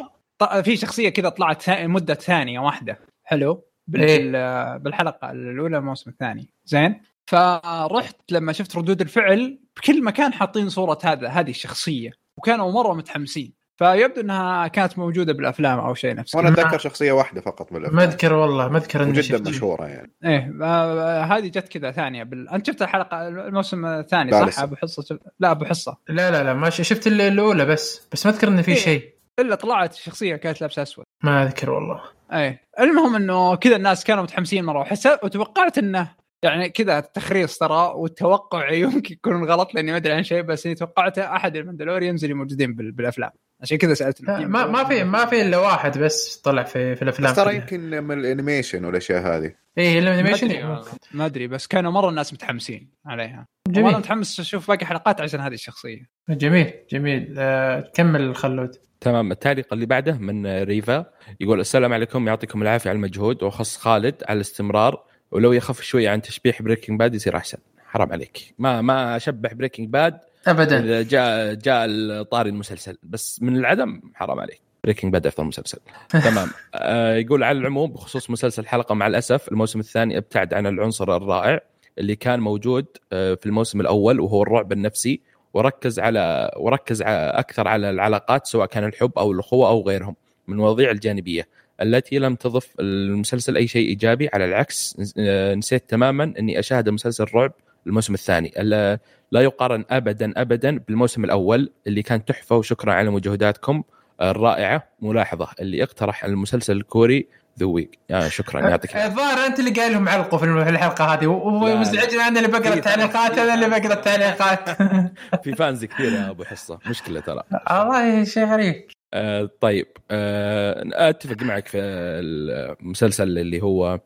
[0.63, 2.99] في شخصية كذا طلعت مدة ثانية واحدة.
[3.23, 3.51] حلو.
[3.95, 4.17] إيه.
[4.31, 6.49] بال- بالحلقة الأولى الموسم الثاني.
[6.65, 7.01] زين.
[7.27, 9.59] فرحت لما شفت ردود الفعل.
[9.77, 12.11] بكل مكان حاطين صورة هذا هذه الشخصية.
[12.37, 13.53] وكانوا مرة متحمسين.
[13.77, 16.49] فيبدو انها كانت موجودة بالأفلام أو شيء نفس وأنا.
[16.49, 20.11] أتذكر شخصية واحدة فقط من ما اذكر والله ما اذكر اني شفت مشهورة يعني.
[20.25, 22.49] إيه آه، هذه جت كذا ثانية بال...
[22.49, 24.63] أنت شفت الحلقة الموسم الثاني صح؟ لسه.
[24.63, 25.17] أبو حصة؟ شف...
[25.39, 25.97] لا أبو حصة.
[26.09, 28.77] لا لا لا ما ش- شفت ال- الأولى بس بس ما اذكر إنه في إيه.
[28.77, 29.15] شيء.
[29.39, 31.05] إلا طلعت شخصية كانت لابسة أسود.
[31.23, 32.01] ما أذكر والله.
[32.33, 36.11] إيه المهم إنه كذا الناس كانوا متحمسين مرة وحسيت وتوقعت إنه
[36.43, 40.75] يعني كذا تخريص ترى والتوقع يمكن يكون غلط لأني ما أدري عن شيء بس إني
[40.75, 43.31] توقعته أحد ال Mandalorians اللي موجودين بال- بالأفلام.
[43.65, 47.31] عشان كذا سألت ما ما في ما في إلا واحد بس طلع في في الأفلام
[47.31, 47.55] بس ترى.
[47.55, 49.51] يمكن من ال Animation والأشياء هذه.
[49.77, 50.83] إيه ما ال Animation أدري.
[51.11, 53.47] ما أدري بس كانوا مرة الناس متحمسين عليها.
[53.67, 53.85] جميل.
[53.85, 56.09] وأنا متحمس أشوف باقي حلقات عشان هذه الشخصية.
[56.29, 57.35] جميل جميل.
[57.37, 58.75] آه كمل خلود.
[59.01, 61.05] تمام التعليق اللي بعده من ريفا
[61.39, 66.21] يقول السلام عليكم يعطيكم العافية على المجهود وأخص خالد على الاستمرار ولو يخف شوية عن
[66.21, 67.57] تشبيح Breaking Bad يصير أحسن.
[67.85, 68.53] حرام عليك.
[68.59, 70.79] ما ما أشبح Breaking Bad ابدا.
[70.83, 71.87] إذا جاء جاء
[72.23, 72.97] طاري المسلسل.
[73.03, 74.61] بس من العدم حرام عليك.
[74.83, 75.77] Breaking Bad أفضل مسلسل.
[76.23, 76.47] تمام.
[76.75, 81.61] آه يقول على العموم بخصوص مسلسل الحلقة مع الأسف الموسم الثاني ابتعد عن العنصر الرائع
[81.97, 85.21] اللي كان موجود آه في الموسم الأول وهو الرعب النفسي.
[85.53, 90.15] وركز على وركز ع- أكثر على العلاقات سواء كان الحب أو الاخوه أو غيرهم
[90.47, 91.47] من المواضيع الجانبية.
[91.81, 97.25] التي لم تضف المسلسل أي شيء إيجابي على العكس آه، نسيت تماما إني أشاهد مسلسل
[97.35, 97.51] رعب
[97.87, 98.53] الموسم الثاني.
[98.57, 98.99] ال-
[99.31, 103.83] لا يقارن ابدا ابدا بالموسم الأول اللي كان تحفة وشكرا على مجهوداتكم
[104.21, 104.83] الرائعة.
[105.01, 107.27] ملاحظة اللي اقترح المسلسل الكوري
[107.59, 111.27] ذا ويك آه شكرا يعطيك الظاهر أنت اللي قايل لهم علقوا في الحلقة هذه.
[111.27, 114.69] ومزعجنا أنا اللي بقرأ التعليقات أنا اللي بقرأ التعليقات.
[115.43, 116.79] في fans كثير يا أبو حصة.
[116.89, 117.43] مشكلة ترى.
[117.71, 123.99] والله شيء غريب آه طيب آه أتفق معك في المسلسل اللي هو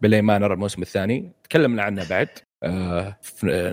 [0.00, 1.32] Bly Manor الموسم الثاني.
[1.44, 2.28] تكلمنا عنه بعد.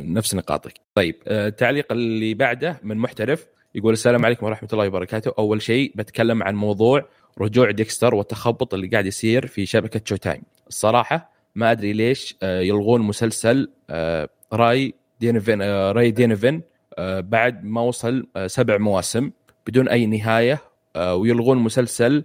[0.02, 0.74] نفس نقاطك.
[0.96, 5.34] طيب آه التعليق اللي بعده من محترف يقول السلام عليكم ورحمة الله وبركاته.
[5.40, 7.06] أول شيء بتكلم عن موضوع
[7.42, 13.02] رجوع Dexter والتخبط اللي قاعد يصير في شبكة Showtime الصراحة ما أدري ليش آه يلغون
[13.02, 16.62] مسلسل آه Ray Donovan آه Ray Donovan
[16.98, 19.32] آه بعد ما وصل آه سبع مواسم
[19.68, 20.62] بدون أي نهاية
[20.96, 22.24] آه، ويلغون مسلسل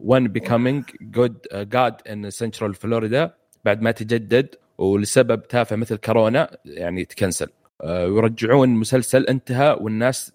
[0.00, 7.04] On Becoming a God in Central Florida بعد ما تجدد ولسبب تافه مثل كورونا يعني
[7.04, 7.48] تكنسل.
[7.82, 10.32] آه، ويرجعون مسلسل انتهى والناس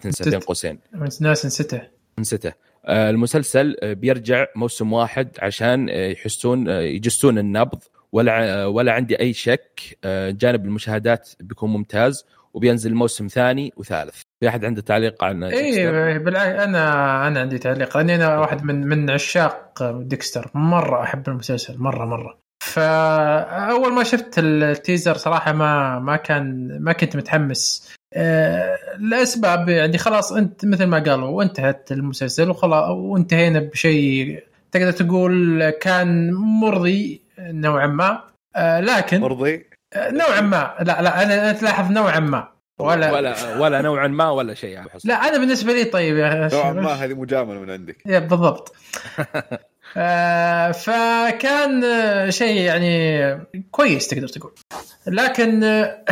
[0.00, 0.78] تنسى بين قوسين.
[1.20, 1.80] ناس نسيته
[2.18, 2.52] نسيته
[2.86, 7.82] آه، المسلسل آه، بيرجع موسم واحد عشان آه، يحسون آه، يجسون النبض.
[8.12, 14.20] ولا ولا عندي أي شك آه، جانب المشاهدات بيكون ممتاز وبينزل موسم ثاني وثالث.
[14.40, 18.86] في أحد عنده تعليق عن؟ اي بالعكس أنا أنا عندي تعليق لأني أنا واحد من
[18.86, 20.50] من عشاق ديكستر.
[20.54, 22.38] مرة أحب المسلسل مرة مرة.
[22.62, 27.92] فأول ما شفت التيزر صراحة ما ما كان ما كنت متحمس.
[28.14, 35.70] آه، لأسباب يعني خلاص أنت مثل ما قالوا وانتهت المسلسل وخلاص وانتهينا بشيء تقدر تقول
[35.70, 38.22] كان مرضي نوعا ما.
[38.56, 40.74] آه، لكن مرضي؟ آه، نوعا ما.
[40.80, 42.48] لا لا أنا أنا تلاحظ نوعا ما.
[42.78, 45.08] ولا ولا ولا نوعا ما ولا شيء حسن.
[45.08, 47.96] لا أنا بالنسبة لي طيب يا نوعا ما هذه مجاملة من عندك.
[48.06, 48.74] يا بالضبط.
[50.72, 53.38] فكان آه، شيء يعني
[53.70, 54.52] كويس تقدر تقول.
[55.06, 56.04] لكن آه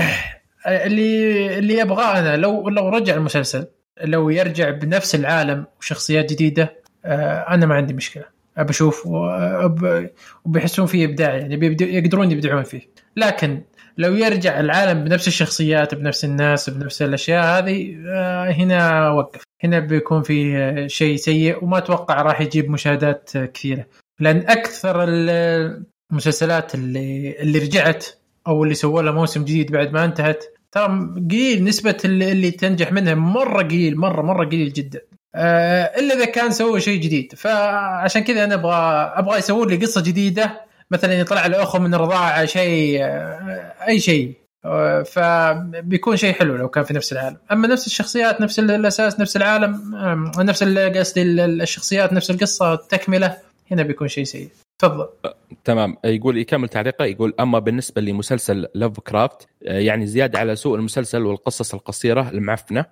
[0.67, 3.67] اللي اللي أبغاه أنا لو لو رجع المسلسل
[4.05, 6.75] لو يرجع بنفس العالم وشخصيات جديدة
[7.05, 8.25] آه أنا ما عندي مشكلة.
[8.57, 9.09] أبى أشوف
[10.45, 12.81] وبيحسون فيه إبداع يعني يقدرون يبدعون فيه.
[13.17, 13.63] لكن
[13.99, 19.43] لو يرجع العالم بنفس الشخصيات بنفس الناس بنفس الأشياء هذه آه هنا وقف.
[19.65, 23.87] هنا بيكون في آه، شيء سيء وما أتوقع راح يجيب مشاهدات آه، كثيرة.
[24.21, 28.07] لأن أكثر ال- المسلسلات اللي اللي رجعت
[28.47, 30.87] أو اللي سووا لها موسم جديد بعد ما انتهت ترى
[31.31, 35.01] قليل نسبة اللي, تنجح منها مرة قليل مرة مرة قليل جدا.
[35.35, 37.33] آه، إلا إذا كان سووا شيء جديد.
[37.37, 38.75] فعشان كذا أنا أبغى
[39.17, 40.61] أبغى يسوون لي قصة جديدة
[40.91, 44.33] مثلا يطلع له أخو من الرضاعة شيء آه، أي شيء.
[44.65, 47.37] آه، فبيكون شيء حلو لو كان في نفس العالم.
[47.53, 53.37] أما نفس الشخصيات نفس الأساس نفس العالم آم، نفس قصدي ال- الشخصيات نفس القصة التكملة
[53.71, 54.49] هنا بيكون شيء سيء.
[54.79, 55.09] تفضل.
[55.65, 55.97] تمام.
[56.05, 61.23] يقول يكمل تعليقه يقول أما بالنسبة لمسلسل لوف كرافت آه، يعني زيادة على سوء المسلسل
[61.23, 62.85] والقصص القصيرة المعفنة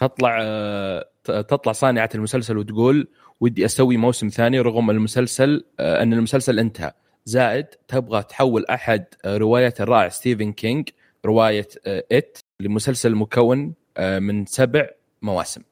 [0.00, 3.08] تطلع آه، تطلع صانعة المسلسل وتقول
[3.40, 6.92] ودي أسوي موسم ثاني رغم المسلسل آه، أن المسلسل انتهى.
[7.24, 10.88] زائد تبغى تحول أحد آه، روايات الرائع ستيفن كينج
[11.26, 14.88] رواية آه، It لمسلسل مكون آه، من سبع
[15.22, 15.62] مواسم.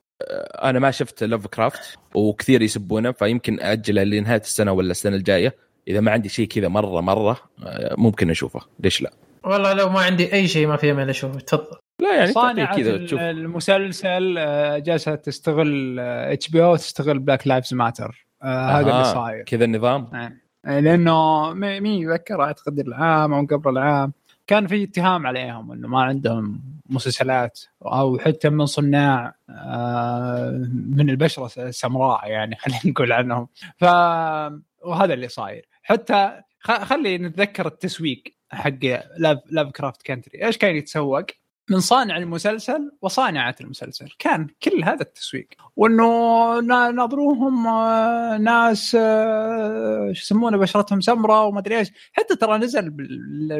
[0.62, 5.56] أنا ما شفت لوف كرافت وكثير يسبونه فيمكن أجله لنهاية السنة ولا السنة الجاية.
[5.88, 7.40] إذا ما عندي شيء كذا مرة مرة
[7.98, 8.60] ممكن أشوفه.
[8.80, 9.10] ليش لا؟
[9.44, 11.38] والله لو ما عندي أي شيء ما في امل أشوفه.
[11.40, 11.78] تفضل.
[12.02, 14.34] لا يعني صانعة كذا المسلسل
[14.82, 19.42] جالسة تستغل HBO تستغل Black Lives Matter هذا اللي صاير.
[19.42, 20.32] كذا النظام؟ آه،
[20.68, 24.12] لأنه مين يذكر اعتقد العام أو قبل العام.
[24.46, 26.60] كان في اتهام عليهم إنه ما عندهم
[26.90, 33.48] مسلسلات أو حتى من صناع آه، من البشرة السمراء يعني خلينا نقول عنهم.
[33.76, 33.84] ف
[34.84, 35.68] وهذا اللي صاير.
[35.82, 38.84] حتى خلي نتذكر التسويق حق
[39.18, 41.26] Love, Lovecraft Country إيش كان يتسوق؟
[41.70, 44.08] من صانع المسلسل وصانعة المسلسل.
[44.18, 45.48] كان كل هذا التسويق.
[45.76, 51.88] وإنه نا- ناظروهم آه، ناس آه، شو يسمونه بشرتهم سمراء وما أدري إيش.
[52.12, 52.90] حتى ترى نزل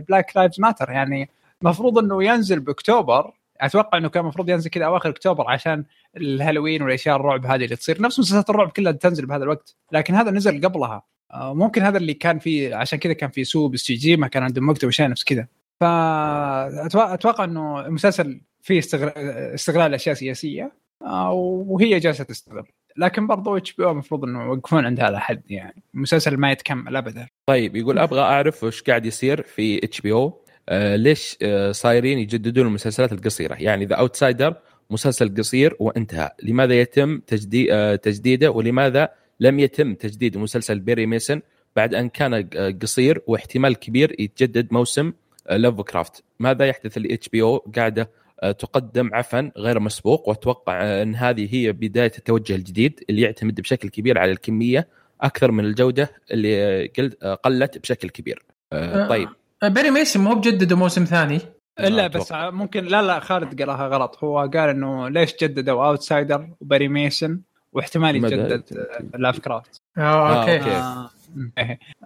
[0.09, 1.31] Black Lives Matter يعني
[1.63, 3.33] المفروض إنه ينزل بأكتوبر.
[3.61, 5.85] أتوقع إنه كان المفروض ينزل كذا أواخر أكتوبر عشان
[6.17, 8.03] الهالوين والأشياء الرعب هذه اللي تصير.
[8.03, 9.77] نفس مسلسلات الرعب كلها تنزل بهذا الوقت.
[9.93, 11.03] لكن هذا نزل قبلها.
[11.31, 14.69] آه، ممكن هذا اللي كان فيه عشان كذا كان في سوء باستيجي ما كان عندهم
[14.69, 15.47] وقت واشياء نفس كذا.
[15.81, 19.13] فاتوقع إنه المسلسل فيه استغلال,
[19.55, 20.73] استغلال أشياء سياسية
[21.03, 22.65] آه، وهي جالسة تستغل.
[22.97, 27.29] لكن برضو HBO المفروض إنه يوقفون عند هذا الحد يعني المسلسل ما يتكمل ابدا.
[27.47, 33.55] طيب يقول أبغى أعرف وش قاعد يصير في HBO ليش آه، صايرين يجددون المسلسلات القصيرة؟
[33.55, 34.55] يعني The Outsider
[34.91, 39.09] مسلسل قصير وانتهى لماذا يتم تجديد تجديده؟ ولماذا
[39.41, 41.41] لم يتم تجديد مسلسل Perry Mason
[41.77, 45.13] بعد أن كان آه، قصير واحتمال كبير يتجدد موسم
[45.51, 51.55] لوف كرافت ماذا يحدث ل HBO قاعدة آه، تقدم عفن غير مسبوق وأتوقع أن هذه
[51.55, 54.89] هي بداية التوجه الجديد اللي يعتمد بشكل كبير على الكمية
[55.21, 58.43] أكثر من الجودة اللي قلت آه، قلت بشكل كبير
[58.73, 59.09] آه، آه.
[59.09, 59.29] طيب
[59.65, 61.41] Perry Mason مو بجددوا موسم ثاني
[61.81, 62.49] إلا أتوقع.
[62.49, 66.89] بس ممكن لا لا خالد قراها غلط هو قال إنه ليش جددوا Outsider و Perry
[66.89, 67.41] Mason
[67.73, 70.71] واحتمال؟ يتجدد لاف كرافت آه آه، أوكي أوكي.
[70.71, 71.11] آه،.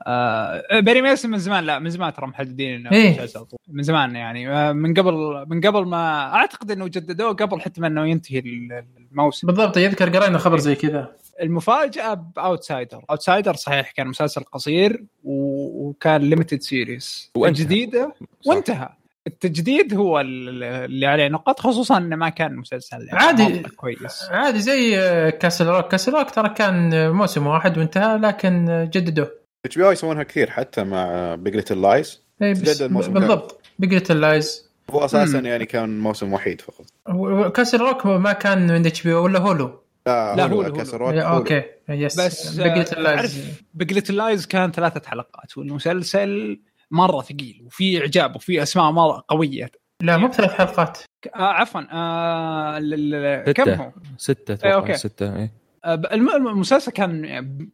[0.07, 3.11] آه Perry Mason من زمان لا من زمان ترى مجددين إنه إيه.
[3.11, 3.61] مسلسل طويل.
[3.69, 7.87] من زمان يعني آه، من قبل من قبل ما أعتقد إنه جددوه قبل حتى ما
[7.87, 8.39] إنه ينتهي
[9.13, 11.13] الموسم بالضبط يذكر قرينا خبر زي كذا
[11.43, 16.61] المفاجأة ب Outsider Outsider صحيح كان مسلسل قصير و- وكان limited.
[17.37, 18.55] الجديدة صح.
[18.55, 18.89] وانتهى
[19.27, 23.59] التجديد هو ال- اللي عليه نقاط خصوصا إنه ما كان مسلسل يعني عادي.
[23.77, 24.29] كويس.
[24.31, 24.91] عادي زي
[25.41, 29.31] Castle Rock Castle Rock ترى كان موسم واحد وانتهى لكن جددوه.
[29.67, 33.61] HBO يسوونها كثير حتى مع Big Little Lies إيه، تجدد موسم بالضبط.
[33.79, 35.47] Big Little Lies هو أساسا مم.
[35.47, 36.85] يعني كان موسم وحيد فقط.
[37.53, 41.09] Castle Rock ما كان من HBO ولا Hulu لا, لا، Hulu Hulu، Castle Hulu.
[41.09, 41.39] Rock يا Hulu.
[41.39, 41.63] أوكي.
[41.89, 43.39] yes بس آه، Lies
[43.75, 46.61] Big Little Lies كان ثلاثة حلقات والمسلسل
[46.93, 49.71] مرة ثقيل وفي إعجاب وفي أسماء مرة قوية
[50.03, 50.99] لا مو بثلاث حلقات
[51.37, 53.53] آه عفوا آه ال- ستة.
[53.65, 54.95] كم هو؟ ستة إيه، أتوقع أوكي.
[54.95, 55.53] ستة إيه.
[55.85, 57.23] آه، الم- الم- المسلسل كان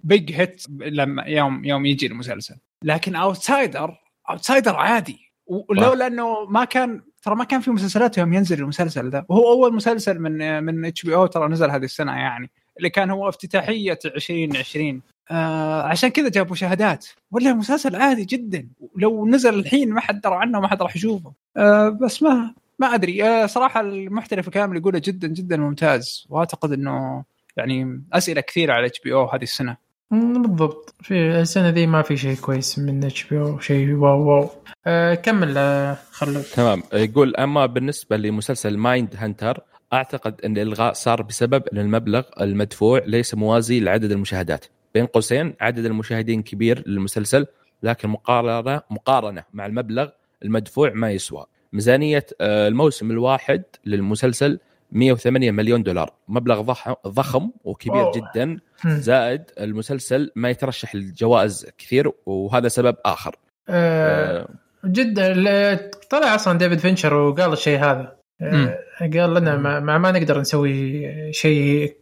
[0.04, 2.54] big hit لما يوم يوم يجي المسلسل
[2.84, 3.94] لكن Outsider
[4.30, 9.26] Outsider عادي ولولا انه ما كان ترى ما كان في مسلسلات يوم ينزل المسلسل ده
[9.28, 13.98] وهو أول مسلسل من من HBO ترى نزل هذه السنة يعني اللي كان هو افتتاحية
[14.04, 18.68] 2020 آه عشان كذا جاب مشاهدات ولا مسلسل عادي جدا.
[18.96, 21.32] لو نزل الحين ما حد درى عنه ما حد راح يشوفه.
[21.56, 23.24] آه بس ما ما أدري.
[23.24, 26.26] آه صراحة المحترف الكلام اللي يقوله جدا جدا ممتاز.
[26.30, 27.24] وأعتقد إنه
[27.56, 29.76] يعني أسئلة كثيرة على HBO هذه السنة.
[30.10, 30.94] بالضبط.
[31.02, 34.50] في السنة ذي ما في شيء كويس من HBO شيء wow wow.
[34.86, 36.82] آه كمل آه خلود تمام.
[36.92, 39.60] يقول أما بالنسبة لمسلسل Mindhunter
[39.92, 44.64] أعتقد إن الإلغاء صار بسبب إن المبلغ المدفوع ليس موازي لعدد المشاهدات.
[44.94, 47.46] بين قوسين عدد المشاهدين كبير للمسلسل
[47.82, 50.08] لكن مقارنة مقارنة مع المبلغ
[50.44, 51.46] المدفوع ما يسوى.
[51.72, 54.58] ميزانية آه، الموسم الواحد للمسلسل
[54.92, 56.12] 108 مليون دولار.
[56.28, 56.74] مبلغ
[57.06, 58.12] ضخم وكبير أوه.
[58.16, 58.58] جدا.
[58.86, 63.36] زائد المسلسل ما يترشح للجوائز كثير وهذا سبب آخر.
[63.68, 64.48] آه آه،
[64.84, 68.16] جدا طلع أصلا ديفيد فينشر وقال الشيء هذا.
[68.42, 71.96] آه قال لنا ما, ما, نقدر نسوي شيء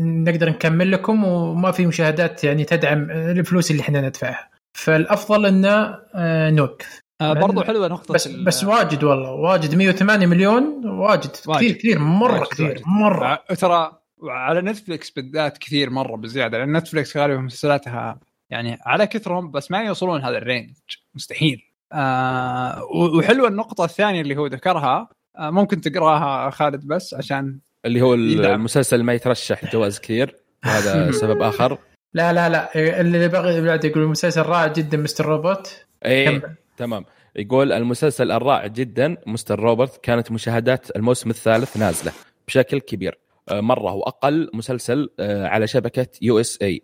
[0.00, 4.48] نقدر نكمل لكم وما في مشاهدات يعني تدعم الفلوس اللي إحنا ندفعها.
[4.72, 5.64] فالأفضل إن
[6.14, 7.00] آه نوقف.
[7.20, 9.74] آه برضو حلوة نقطة بس بس واجد والله واجد.
[9.74, 11.60] 108 مليون واجد, واجد.
[11.60, 12.82] كثير كثير مرة واجد كثير واجد.
[12.86, 13.26] مرة.
[13.50, 13.92] آه، ترى
[14.22, 18.18] على Netflix بالذات كثير مرة بزيادة لأن Netflix غالبا مسلسلاتها
[18.50, 20.70] يعني على كثرهم بس ما يوصلون هذا ال range.
[21.14, 21.62] مستحيل.
[21.92, 25.08] آه وحلوة النقطة الثانية اللي هو ذكرها
[25.38, 28.54] آه ممكن تقراها خالد بس عشان اللي هو يدعم.
[28.54, 30.36] المسلسل ما يترشح جوائز كثير.
[30.64, 31.78] وهذا سبب آخر.
[32.14, 32.70] لا لا لا.
[33.00, 35.26] اللي بغي بعد يقول المسلسل رائع جدا Mr.
[35.26, 35.84] Robot.
[36.06, 36.42] اي.
[36.76, 37.04] تمام.
[37.36, 39.60] يقول المسلسل الرائع جدا Mr.
[39.60, 42.12] Robot كانت مشاهدات الموسم الثالث نازلة
[42.48, 43.18] بشكل كبير.
[43.48, 46.82] آه، مرة واقل مسلسل آه، على شبكة USA.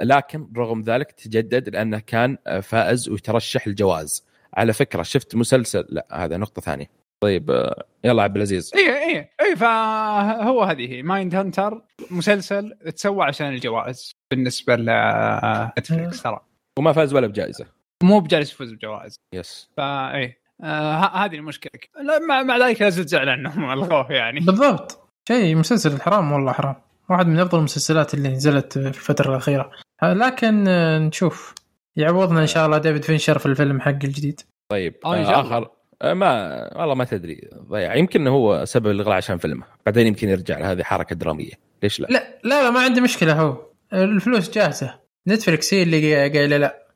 [0.00, 6.06] لكن رغم ذلك تجدد لأنه كان آه، فائز ويترشح الجوائز على فكرة شفت مسلسل لا
[6.12, 7.03] هذا نقطة ثانية.
[7.24, 8.72] طيب آه، يلا عبد العزيز.
[8.74, 16.40] اي اي اي فهو هذه هي Mindhunter مسلسل تسوى عشان الجوائز بالنسبة ل Netflix ترى.
[16.78, 17.66] وما فاز ولا بجائزة.
[18.02, 19.16] مو بجالس يفوز بجوائز.
[19.34, 21.70] yes فاي آه ه- هذه المشكلة.
[22.02, 24.40] لا مع, مع ذلك لا زلت زعلان إنهم ألغوه يعني.
[24.40, 25.08] بالضبط.
[25.28, 26.74] شيء مسلسل حرام والله حرام.
[27.10, 29.70] واحد من أفضل المسلسلات اللي نزلت في الفترة الأخيرة.
[30.02, 31.54] لكن آه، نشوف.
[31.96, 34.40] يعوضنا إن شاء الله ديفيد فينشر في الفيلم حق الجديد.
[34.72, 35.40] طيب آه، آه.
[35.40, 35.70] آخر آه،
[36.02, 37.48] ما والله ما تدري.
[37.68, 37.94] ضيع.
[37.94, 39.64] يمكن هو سبب الإلغاء عشان فيلمه.
[39.86, 41.52] بعدين يمكن يرجع هذه حركة درامية.
[41.82, 43.66] ليش لا؟ لا لا لا ما عندي مشكلة هو.
[43.92, 44.94] الفلوس جاهزة.
[45.28, 46.86] Netflix هي اللي قايلة لا.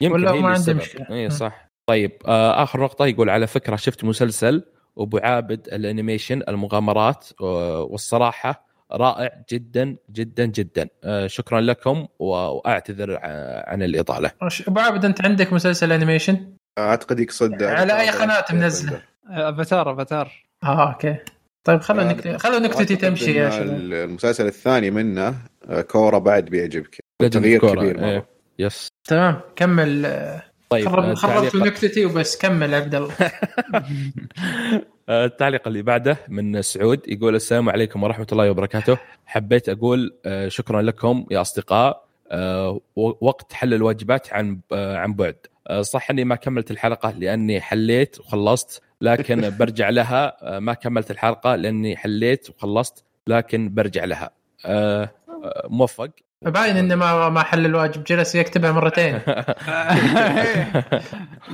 [0.00, 0.76] يمكن ولا ما السبب.
[0.76, 1.06] مشكلة.
[1.10, 1.30] اي.
[1.30, 1.72] صح.
[1.86, 4.64] طيب آه آخر نقطة يقول على فكرة شفت مسلسل
[4.98, 10.88] أبو عابد ال animation المغامرات آه، والصراحة رائع جدا جدا جدا.
[11.04, 13.18] آه شكرا لكم وأعتذر
[13.66, 14.30] عن الإطالة.
[14.68, 20.32] أبو عابد أنت عندك مسلسل animation؟ أعتقد يقصد على أي قناة منزله؟ Avatar Avatar.
[20.64, 21.16] آه أوكي.
[21.64, 22.28] طيب خلوا آه، نكت...
[22.28, 23.68] خلوا نكتتي أعتقد تمشي يا شباب.
[23.68, 25.34] المسلسل الثاني منه
[25.68, 26.98] آه، Korra بعد بيعجبك.
[27.32, 27.74] تغيير.
[27.74, 28.04] كبير.
[28.04, 28.26] إيه.
[28.58, 30.06] yes تمام كمل.
[30.06, 33.14] آه، طيب خرب آه، خربت نكتتي وبس كمل عبد الله.
[35.08, 38.98] آه، التعليق اللي بعده من سعود يقول السلام عليكم ورحمة الله وبركاته.
[39.26, 42.04] حبيت أقول آه، شكرا لكم يا أصدقاء.
[42.30, 45.36] آه، وقت حل الواجبات عن آه، عن بعد.
[45.46, 51.10] آه، صح اني ما كملت الحلقة لأني حليت وخلصت لكن برجع لها آه، ما كملت
[51.10, 54.30] الحلقة لأني حليت وخلصت لكن برجع لها
[54.66, 56.10] آه، آه، موفق
[56.42, 59.14] باين انه ما ما حل الواجب جلس يكتبها مرتين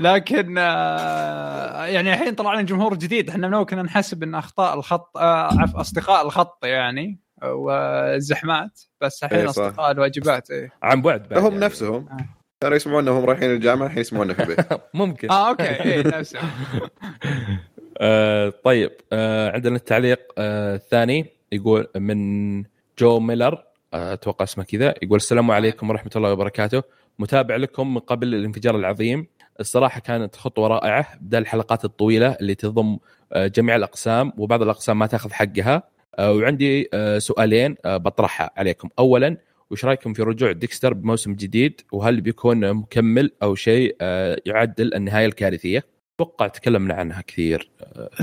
[0.06, 4.74] لكن آه، يعني الحين طلع لنا جمهور جديد إحنا من أول كنا نحسب إن أخطاء
[4.74, 9.48] الخط آه، أصدقاء الخط يعني والزحمات بس الحين إيه.
[9.48, 10.72] أصدقاء الواجبات إيه.
[10.82, 11.64] عن بعد بعد هم يعني.
[11.64, 12.37] نفسهم آه.
[12.60, 14.60] كانوا يسمعونا وهم رايحين الجامعة الحين يسمعونا في البيت
[14.94, 15.30] ممكن.
[15.30, 15.62] آه أوكي.
[15.64, 16.38] إيه نفسه
[18.00, 18.90] آه طيب.
[19.12, 22.64] آه عندنا التعليق آه الثاني يقول من
[22.98, 26.82] جو ميلر آه، أتوقع اسمه كذا يقول السلام عليكم ورحمة الله وبركاته.
[27.18, 29.26] متابع لكم من قبل الانفجار العظيم.
[29.60, 32.98] الصراحة كانت خطوة رائعة بدل الحلقات الطويلة اللي تضم
[33.36, 35.82] جميع الأقسام وبعض الأقسام ما تأخذ حقها.
[36.20, 36.88] وعندي
[37.18, 38.88] سؤالين بطرحها عليكم.
[38.98, 39.36] اولا
[39.70, 45.26] وش رايكم في رجوع ديكستر بموسم جديد؟ وهل بيكون مكمل أو شيء آه، يعدل النهاية
[45.26, 45.84] الكارثية؟
[46.20, 47.70] أتوقع تكلمنا عنها كثير.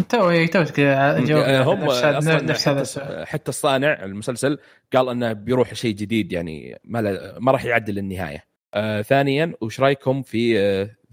[0.10, 3.28] تو تو جاوب آه، هم نفس هذا- السؤال.
[3.28, 4.58] حتى الصانع المسلسل
[4.94, 7.02] قال إنه بيروح شيء جديد يعني ما
[7.40, 8.44] ما راح يعدل النهاية.
[8.74, 10.58] آه ثانيا وش رايكم في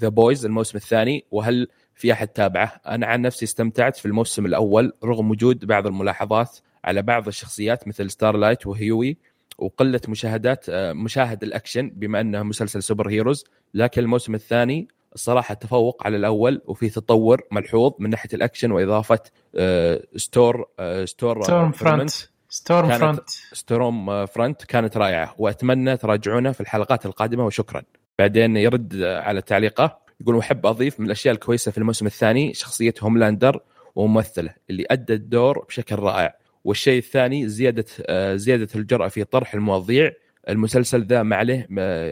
[0.01, 4.93] The Boys الموسم الثاني؟ وهل في أحد تابعه؟ أنا عن نفسي استمتعت في الموسم الأول
[5.05, 9.17] رغم وجود بعض الملاحظات على بعض الشخصيات مثل ستارلايت وهيوي
[9.63, 13.45] وقلة مشاهدات آه، مشاهد الأكشن بما أنه مسلسل super heroes.
[13.75, 19.21] لكن الموسم الثاني الصراحة تفوق على الأول وفي تطور ملحوظ من ناحية الأكشن وإضافة
[19.57, 21.73] آه، ستور آه، ستور ستورم.
[21.73, 22.11] فرونت.
[22.49, 23.31] ستورم فرونت.
[23.53, 25.35] ستورم فرونت كانت رائعة.
[25.39, 27.83] وأتمنى تراجعونه في الحلقات القادمة وشكرا.
[28.19, 33.61] بعدين يرد على تعليقه يقول أحب أضيف من الأشياء الكويسة في الموسم الثاني شخصية هوملاندر
[33.95, 36.37] وممثلة اللي ادى الدور بشكل رائع.
[36.65, 40.13] والشيء الثاني زيادة آه، زيادة الجرأة في طرح المواضيع
[40.49, 41.67] المسلسل ذا ما عليه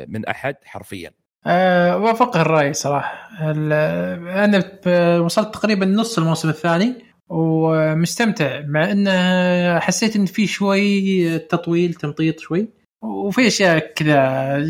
[0.08, 1.10] من أحد حرفيا.
[1.46, 4.80] أه وافق الرأي صراحة أنا
[5.18, 6.94] وصلت تقريبا نص الموسم الثاني
[7.28, 12.68] ومستمتع مع انه حسيت إن في شوي تطويل تمطيط شوي
[13.02, 14.64] وفي أشياء كذا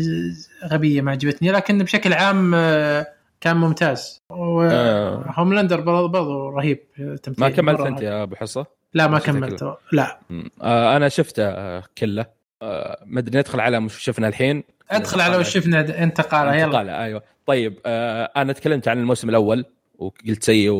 [0.65, 3.07] غبية ما عجبتني لكن بشكل عام آه،
[3.41, 4.35] كان ممتاز آه.
[4.35, 6.79] وهوملاندر برضو رهيب
[7.23, 8.01] تمثيل ما كملت أنت.
[8.01, 10.19] يا أبو حصة؟ لا ما شفتها كملت لا.
[10.61, 12.25] آه أنا شفته آه كله.
[12.61, 16.65] آه ما أدري ندخل على مش شفنا الحين؟ ادخل على وش شفنا انتقال يلا.
[16.65, 17.23] انتقال أيوه.
[17.45, 19.65] طيب آه أنا تكلمت عن الموسم الأول
[19.97, 20.71] وقلت سيء.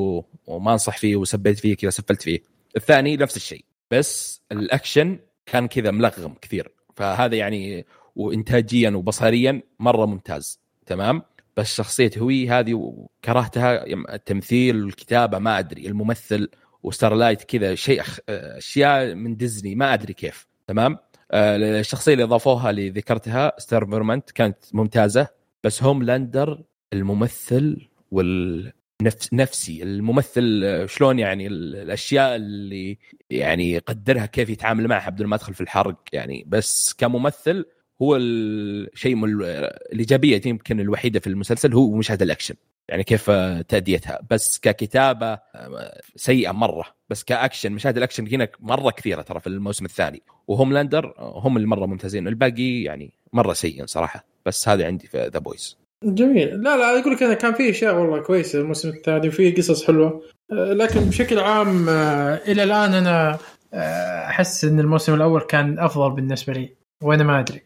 [0.47, 2.39] وما أنصح فيه وسبيت فيه كذا سفلت فيه.
[2.78, 6.72] الثاني نفس الشيء بس الأكشن كان كذا ملغم كثير.
[6.95, 7.86] فهذا يعني
[8.16, 11.22] وانتاجيا وبصريا مرة ممتاز تمام؟
[11.57, 16.49] بس شخصية هوي هذه كرهتها التمثيل والكتابه ما أدري الممثل
[16.84, 20.98] وستارلايت كذا شيء أشياء من ديزني ما أدري كيف تمام؟
[21.32, 25.28] آه، الشخصية اللي إضافوها اللي ذكرتها ستورم فرونت كانت ممتازة
[25.64, 26.64] بس هوملاندر
[26.94, 32.98] الممثل والنفس نفسي الممثل آه، شلون يعني ال- الأشياء اللي
[33.30, 37.66] يعني يقدرها كيف يتعامل معها بدون ما أدخل في الحرق يعني بس كممثل
[38.02, 39.26] هو الشيء
[39.94, 42.56] الإيجابية يمكن الوحيدة في المسلسل هو مشهد الأكشن.
[42.90, 43.32] يعني كيف
[43.68, 44.20] تأديتها.
[44.30, 45.40] بس ككتابة
[46.16, 46.86] سيئة مرة.
[47.10, 50.22] بس كأكشن مشاهد الأكشن هنا مرة كثيرة ترى في الموسم الثاني.
[50.48, 52.28] وهوملاندر هم اللي مرة ممتازين.
[52.28, 54.26] الباقي يعني مرة سيء صراحة.
[54.46, 56.48] بس هذا عندي في The Boys جميل.
[56.64, 60.24] لا لا أقول لك أنا كان في أشياء والله كويسة الموسم الثاني وفي قصص حلوة.
[60.52, 63.38] آه، لكن بشكل عام آه، إلى الآن أنا
[63.74, 67.62] آه، أحس إن الموسم الأول كان أفضل بالنسبة لي وأنا ما أدري.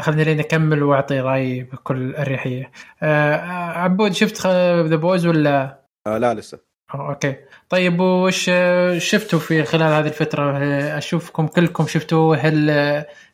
[0.00, 2.70] خليني لين أكمل وأعطي رأيي بكل أريحية.
[3.02, 6.58] آه، آه، عبود شفت The Boys ولا؟ آه لا لسه.
[6.94, 7.36] okay.
[7.68, 12.70] طيب وش آه، شفتوا في خلال هذه الفترة؟ آه، أشوفكم كلكم شفتوا هل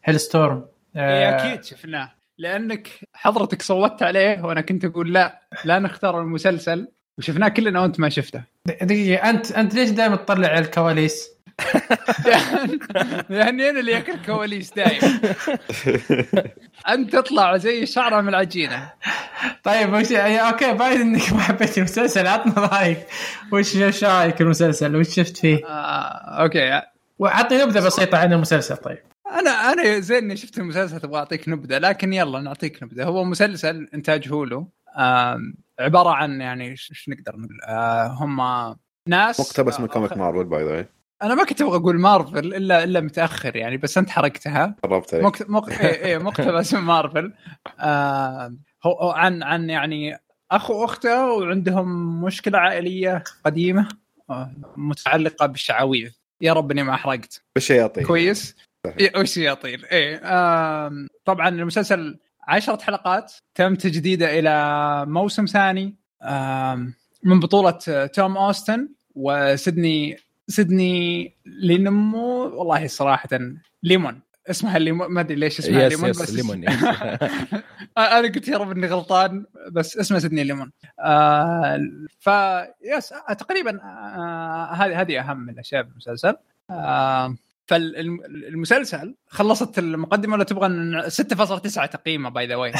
[0.02, 0.64] Helstrom
[0.96, 2.12] إيه أكيد شفناه.
[2.38, 6.88] لأنك حضرتك صوتت عليه وأنا كنت أقول لا لا نختار المسلسل.
[7.18, 8.42] وشفناه كلنا وأنت ما شفته.
[8.82, 11.35] دقيقة أنت أنت ليش دائما تطلع على الكواليس؟
[13.28, 15.20] لاني أنا اللي اكل كواليس دايم.
[16.88, 18.92] انت تطلع زي شعره من العجينة.
[19.62, 23.06] طيب وش okay باين إنك ما حبيت المسلسل عطنا رأيك.
[23.52, 26.82] وش إيش رأيك المسلسل؟ وش شفت فيه؟ آه، okay.
[27.18, 28.98] وعطني نبذة بسيطة عن المسلسل طيب.
[29.30, 33.04] أنا أنا زين إني شفت المسلسل تبغى أعطيك نبذة لكن يلا نعطيك نبذة.
[33.04, 34.70] هو مسلسل انتاج Hulu
[35.80, 38.40] عبارة عن يعني إيش نقدر نقول؟ آه، هم
[39.08, 40.86] ناس مقتبس من آه، comic مارفل by the
[41.22, 44.76] أنا ما كنت أبغى أقول مارفل إلا إلا متأخر يعني بس أنت حرقتها.
[44.82, 45.24] قربت عليك.
[45.26, 45.50] مقت...
[45.50, 45.68] مق...
[45.68, 47.32] إيه إيه مقتبس من مارفل
[47.80, 48.56] آه
[48.86, 50.18] هو عن عن يعني
[50.50, 53.88] اخ وأخته وعندهم مشكلة عائلية قديمة
[54.30, 56.08] آه متعلقة بالشعاوذ
[56.40, 57.42] يا رب إني ما أحرقت.
[57.54, 58.56] بالشياطين كويس؟
[59.36, 65.96] يطير إيه آم، طبعا المسلسل عشرة حلقات تم تجديده إلى موسم ثاني.
[66.22, 70.16] آم، من بطولة آه، توم أوستن وسيدني
[70.48, 73.28] سيدني لينمو والله صراحة
[73.82, 74.20] ليمون.
[74.50, 76.64] اسمها ليمون ما أدري ليش اسمها yes ليمون yes بس ليمون
[77.98, 80.72] أنا قلت يا رب إني غلطان بس اسمه سيدني ليمون.
[81.00, 81.80] آه
[82.18, 82.26] ف
[82.96, 86.34] yes آه تقريبا آه هذه هذه أهم الأشياء بالمسلسل.
[86.70, 87.36] آه
[87.66, 92.72] فالمسلسل خلصت المقدمة ولا تبغى ن- 6.9 تقييمه by the way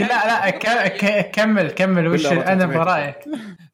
[0.00, 0.50] لا لا
[1.22, 2.08] كمل كمل.
[2.08, 3.16] وش أنا برايك؟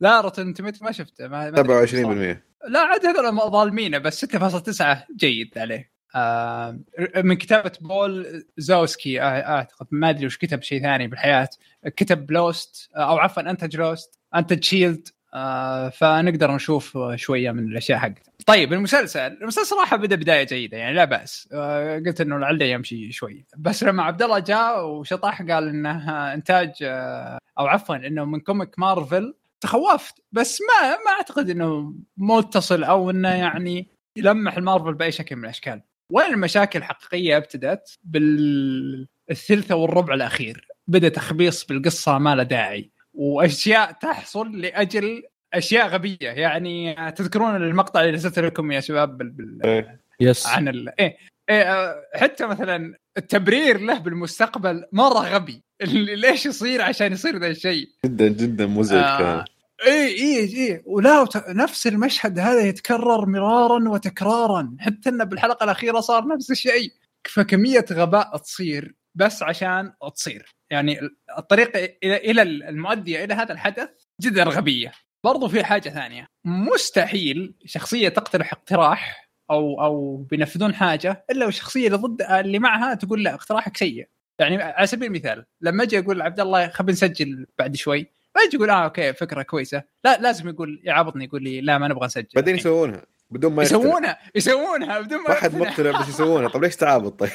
[0.00, 2.32] لا Rotten Tomato ما شفته ما ما أدري صراحة.
[2.34, 5.90] 27% لا عاد هذول ظالمينه بس 6.9 جيد عليه.
[6.14, 6.78] آه
[7.16, 11.48] من كتابة بول زوسكي آه أعتقد ما أدري وش كتب شيء ثاني بالحياة.
[11.96, 15.08] كتب Lost آه أو عفوا انتج Lost انتج Shield
[15.38, 18.32] آه فنقدر نشوف شوية من الأشياء حقته.
[18.46, 21.48] طيب المسلسل المسلسل صراحة بدأ بداية جيدة يعني لا بأس.
[21.52, 23.44] آه قلت إنه لعله يمشي شوي.
[23.56, 28.78] بس لما عبد الله جاء وشطح قال إنه إنتاج آه أو عفوا إنه من comic
[28.78, 30.14] مارفل تخوفت.
[30.32, 35.82] بس ما ما أعتقد إنه متصل أو إنه يعني يلمح المارفل بأي شكل من الأشكال.
[36.12, 40.68] وين المشاكل الحقيقية ابتدت؟ بالثلثة والربع الأخير.
[40.88, 42.90] بدأ تخبيص بالقصة ما له داعي.
[43.18, 45.22] واشياء تحصل لاجل
[45.54, 46.16] اشياء غبيه.
[46.20, 49.30] يعني تذكرون المقطع اللي ارسلت لكم يا شباب بال...
[49.30, 49.66] بال...
[49.66, 50.00] إيه.
[50.20, 50.46] Yes.
[50.46, 51.00] عن ال...
[51.00, 51.16] إيه.
[51.50, 55.62] إيه آه، حتى مثلا التبرير له بالمستقبل مرة غبي.
[55.82, 59.18] اللي ليش يصير عشان يصير ذا الشيء؟ جدا جدا مزعج آه.
[59.18, 59.44] كان.
[59.86, 64.76] اي اي اي ولا وت- نفس المشهد هذا يتكرر مرارا وتكرارا.
[64.78, 66.92] حتى إنه بالحلقة الأخيرة صار نفس الشيء.
[67.24, 70.54] فكمية غباء تصير بس عشان تصير.
[70.70, 71.00] يعني
[71.38, 73.88] الطريقة إلى إلى المؤديه إلى هذا الحدث
[74.20, 74.92] جدا غبية.
[75.24, 76.28] برضو في حاجة ثانية.
[76.44, 83.22] مستحيل شخصية تقترح اقتراح أو أو بينفذون حاجة إلا والشخصيه اللي ضد اللي معها تقول
[83.22, 84.08] لا اقتراحك سيء.
[84.38, 88.56] يعني على سبيل المثال لما أجي أقول لعبد الله خلينا نسجل بعد شوي ما يجي
[88.56, 89.82] يقول آه okay فكرة كويسة.
[90.04, 92.28] لا لازم يقول يعابطني يقول لي لا ما نبغى نسجل.
[92.34, 92.56] بعدين.
[92.56, 93.02] يسوونها.
[93.30, 93.62] بدون ما.
[93.62, 95.70] يسوونها يسوونها بدون ما ما حد يقتنع.
[95.70, 96.48] مقتنع بس يسوونها.
[96.48, 97.30] طيب ليش تعابط طيب.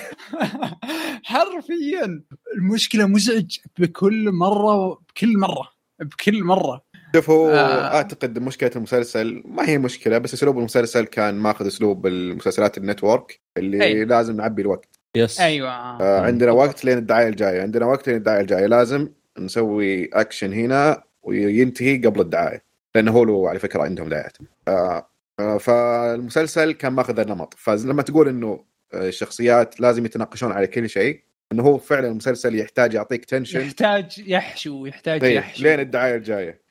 [1.24, 2.24] حرفيا
[2.58, 5.70] المشكلة مزعج بكل مرة بكل مرة
[6.00, 6.82] بكل مرة.
[7.16, 7.96] شوف هو آه.
[7.96, 13.40] أعتقد مشكلة المسلسل ما هي مشكلة بس أسلوب المسلسل كان ماخذ أسلوب المسلسلات ال network
[13.58, 14.06] اللي أي.
[14.06, 15.00] لازم نعبي الوقت.
[15.16, 15.70] Yes أيوه.
[16.02, 17.62] آه عندنا وقت لين الدعاية الجاية.
[17.62, 18.66] عندنا وقت لين الدعاية الجاية.
[18.66, 22.64] لازم نسوي اكشن هنا وينتهي قبل الدعاية
[22.96, 24.38] لأنه هو له على فكرة عندهم دعايات
[24.68, 27.54] آه فالمسلسل كان ماخذ النمط.
[27.58, 32.94] فلما تقول إنه آه، الشخصيات لازم يتناقشون على كل شيء إنه هو فعلا المسلسل يحتاج
[32.94, 35.64] يعطيك tension يحتاج يحشو يحتاج إيه، يحشو.
[35.64, 36.62] لين الدعاية الجاية.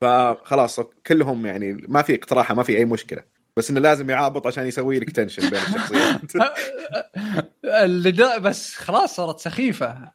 [0.00, 3.22] فخلاص كلهم يعني ما في اقتراحه ما في أي مشكلة.
[3.56, 6.20] بس إنه لازم يعابط عشان يسوي لك tension بين الشخصيات.
[8.42, 10.10] بس خلاص صارت سخيفة.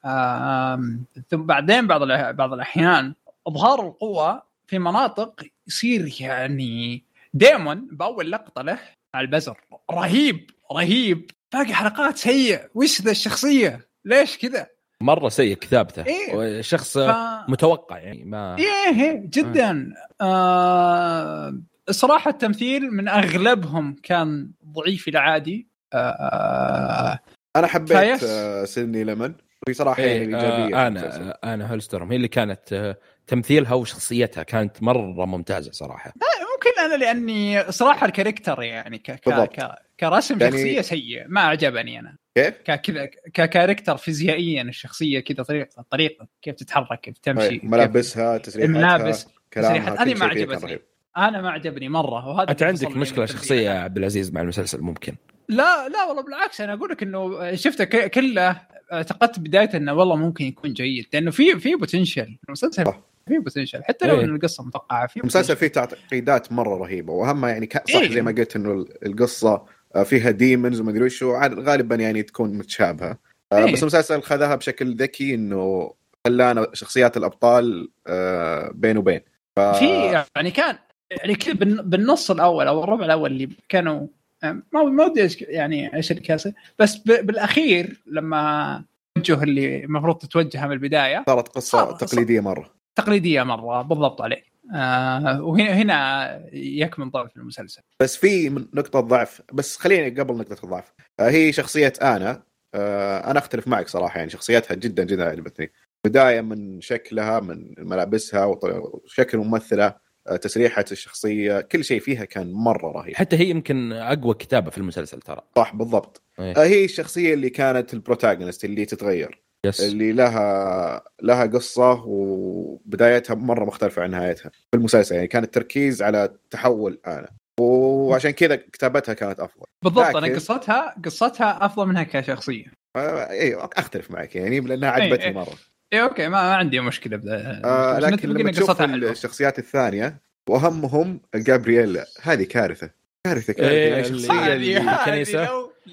[1.29, 2.01] ثم بعدين بعض
[2.35, 3.13] بعض الأحيان
[3.47, 8.79] إظهار القوة في مناطق يصير يعني ديمون بأول لقطة له
[9.15, 9.61] مع البزر.
[9.91, 11.31] رهيب رهيب.
[11.53, 14.67] باقي حلقات سيء وش ذا الشخصية؟ ليش كذا؟
[15.01, 16.05] مرة سيء كتابته.
[16.05, 16.61] إيه.
[16.61, 17.11] شخص ف...
[17.47, 19.93] متوقع يعني ما إيه إيه، جدا.
[20.21, 25.67] آه صراحة التمثيل من أغلبهم كان ضعيف إلى عادي.
[25.93, 27.19] آه
[27.55, 28.23] أنا حبيت face.
[28.23, 29.33] آه، سيدني لمن
[29.67, 31.21] وهي صراحة هي إيه إيجابية في آه المسلسل.
[31.21, 32.09] انا آنا هولسترم.
[32.09, 32.97] هي اللي كانت آه،
[33.27, 36.13] تمثيلها وشخصيتها كانت مرة ممتازة صراحة
[36.55, 41.99] ممكن أنا لأني صراحة ال character يعني ك ك كرسم يعني- شخصية سيء ما عجبني
[41.99, 47.65] أنا كيف؟ كذا ك character فيزيائيا الشخصية كذا طريقة طريقة كيف تتحرك كيف تمشي طيب،
[47.65, 49.99] ملابسها تسريحاتها الملابس تسريحات.
[49.99, 50.79] هذه ما عجبتني.
[51.17, 53.25] أنا ما عجبني مرة وهذا أنت عندك مشكلة.
[53.25, 55.15] شخصية يا عبد العزيز مع المسلسل ممكن
[55.49, 58.61] لا لا والله بالعكس أنا أقول لك إنه شفته ك- كله
[58.93, 62.99] اعتقدت بدايه إنه والله ممكن يكون جيد لأنه في في potential المسلسل صح.
[63.27, 64.23] في potential حتى لو إيه.
[64.25, 65.55] إن القصة متوقعة في المسلسل.
[65.55, 68.11] فيه تعقيدات مرة رهيبة واهمها يعني صح إيه.
[68.13, 69.65] زي ما قلت إنه القصة
[69.95, 73.17] آه، فيها demons وما أدري وش غالبا يعني تكون متشابهة
[73.51, 73.73] آه، إيه.
[73.73, 75.93] بس المسلسل خذها بشكل ذكي إنه
[76.25, 79.21] خلانا شخصيات الأبطال آه، بين وبين
[79.55, 79.59] ف...
[79.59, 80.77] في يعني كان
[81.11, 81.37] يعني
[81.83, 84.07] بالنص الأول أو الربع الأول اللي كانوا
[84.43, 88.83] ما ما ودي يعني إيش الكاسة بس بالأخير لما
[89.15, 94.51] توجه اللي المفروض تتوجهها من البداية صارت قصة صار- تقليدية مرة تقليدية مرة بالضبط عليك.
[94.75, 97.81] آه وهنا هنا يكمن ضعف المسلسل.
[97.99, 100.93] بس في نقطة ضعف بس خليني قبل نقطة الضعف.
[101.19, 102.43] آه، هي شخصية أنا.
[102.73, 105.71] آه، أنا أختلف معك صراحة يعني شخصيتها جدا جدا عجبتني.
[106.05, 109.93] بداية من شكلها من ملابسها وشكل الممثله
[110.27, 113.15] آه، تسريحة الشخصية كل شيء فيها كان مرة رهيب.
[113.15, 115.41] حتى هي يمكن أقوى كتابة في المسلسل ترى.
[115.55, 116.21] صح بالضبط.
[116.39, 116.53] إيه.
[116.57, 119.41] آه، هي الشخصية اللي كانت ال protagonist اللي تتغير.
[119.65, 125.15] yes اللي لها لها قصة وبدايتها مرة مختلفة عن نهايتها في المسلسل.
[125.15, 127.29] يعني كان التركيز على تحول أنا
[127.59, 129.63] وعشان كذا كتابتها كانت أفضل.
[129.83, 132.65] بالضبط لكن- أنا قصتها قصتها أفضل منها كشخصية.
[132.95, 135.33] آه، أيوه أختلف معك يعني لأنها إيه، عجبتني إيه.
[135.33, 135.53] مرة.
[135.93, 138.81] اي okay ما, ما عندي مشكلة بدا آه لكن لما تشوف.
[138.81, 140.17] الشخصيات الثانية
[140.49, 142.89] وأهمهم جابرييلا هذه كارثة.
[143.27, 144.53] كارثة كارثة إيه، يعني اللي- شخصيه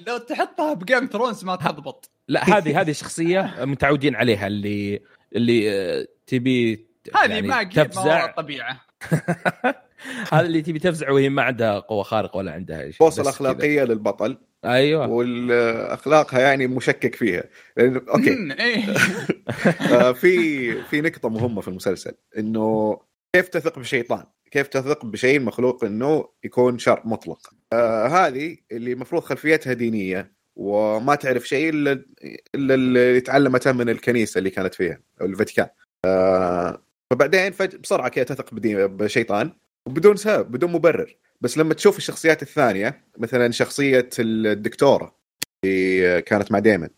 [0.07, 2.09] لو تحطها ب Game of Thrones ما تضبط.
[2.27, 5.01] لا هذه هذه شخصية متعودين عليها اللي
[5.35, 6.85] اللي آه، تبي
[7.15, 8.25] هذه يعني ما تفزع.
[8.25, 8.81] الطبيعه
[10.33, 13.83] هذا اللي تبي تفزع وهي ما عندها قوة خارقة ولا عندها شيء بوصة بس الاخلاقيه
[13.83, 14.37] للبطل.
[14.65, 15.07] أيوه.
[15.07, 17.43] والاخلاقها يعني مشكك فيها.
[17.79, 18.53] أوكي.
[18.59, 18.83] إيه.
[19.93, 22.99] آه، في في نقطة مهمة في المسلسل إنه
[23.33, 24.23] كيف تثق بشيطان؟
[24.55, 31.15] كيف تثق بشيء مخلوق إنه يكون شر مطلق؟ آه هذه اللي المفروض خلفيتها دينية وما
[31.15, 31.91] تعرف شيء إلا
[32.55, 35.67] إلا اللي تعلمته من الكنيسة اللي كانت فيها أو الفاتيكان.
[36.05, 36.81] آه
[37.11, 37.75] فبعدين فج...
[37.75, 38.53] بسرعة كذا تثق.
[38.53, 39.51] بشيطان
[39.89, 45.15] بدون سبب بدون مبرر بس لما تشوف الشخصيات الثانية مثلا شخصية الدكتورة
[45.65, 46.89] اللي كانت مع ديمن.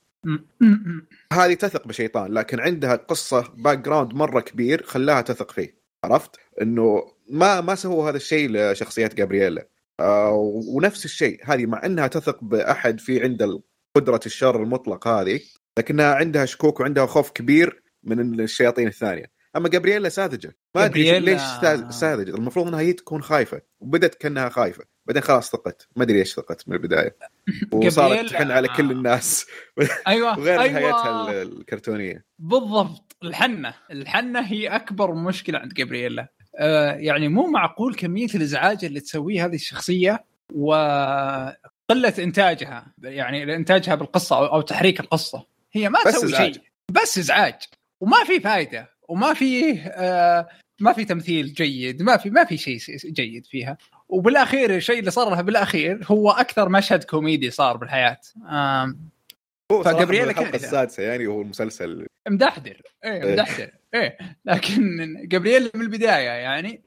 [1.34, 7.62] هذه تثق بشيطان لكن عندها قصة background مرة كبير خلاها تثق فيه عرفت إنه ما
[7.62, 9.68] ما سووا هذا الشيء لشخصيه جابرييلا.
[10.00, 10.32] آه
[10.68, 13.62] ونفس الشيء هذه مع إنها تثق بأحد في عنده
[13.96, 15.40] قدرة الشر المطلق هذه
[15.78, 19.32] لكنها عندها شكوك وعندها خوف كبير من الشياطين الثانية.
[19.56, 20.56] أما جابرييلا ساذجة.
[20.76, 22.36] ما أدري ليش ساذ- ساذجة.
[22.36, 24.84] المفروض إنها هي تكون خايفة وبدت كأنها خايفة.
[25.06, 25.88] بعدين خلاص ثقت.
[25.96, 27.16] ما أدري إيش ثقت من البداية.
[27.74, 29.46] وصارت تحن على كل الناس.
[30.08, 30.80] أيوه وغير أيوة.
[30.80, 32.26] نهايتها ال- الكرتونية.
[32.40, 33.16] بالضبط.
[33.24, 33.74] الحنة.
[33.92, 36.28] الحنة هي أكبر مشكلة عند جابرييلا.
[36.98, 44.46] يعني مو معقول كمية الإزعاج اللي تسويه هذه الشخصية وقلة إنتاجها يعني إنتاجها بالقصة أو,
[44.46, 45.46] أو تحريك القصة.
[45.74, 46.36] هي ما تسوي.
[46.36, 46.62] شيء.
[46.92, 47.56] بس إزعاج.
[48.02, 50.48] وما في فائده وما في آه
[50.82, 52.02] ما في تمثيل جيد.
[52.02, 53.78] ما في ما في شيء جيد فيها.
[54.10, 58.18] وبالأخير الشيء اللي صار لها بالأخير هو أكثر مشهد كوميدي صار بالحياة.
[58.50, 59.10] آم،
[59.72, 60.56] هو فجابرييلا الحلقة.
[60.56, 62.08] السادسة يعني هو المسلسل.
[62.30, 62.82] مدحدر.
[63.06, 63.32] إيه إيه.
[63.34, 63.72] مدحدر.
[63.94, 66.82] إيه لكن جابرييل من البداية يعني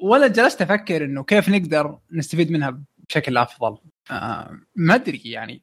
[0.00, 3.78] ولا جلست أفكر إنه كيف نقدر نستفيد منها بشكل أفضل.
[4.10, 5.62] آه ما أدري يعني.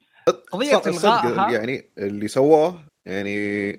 [0.51, 1.51] قضيه إلغائها.
[1.51, 3.69] يعني اللي سووه يعني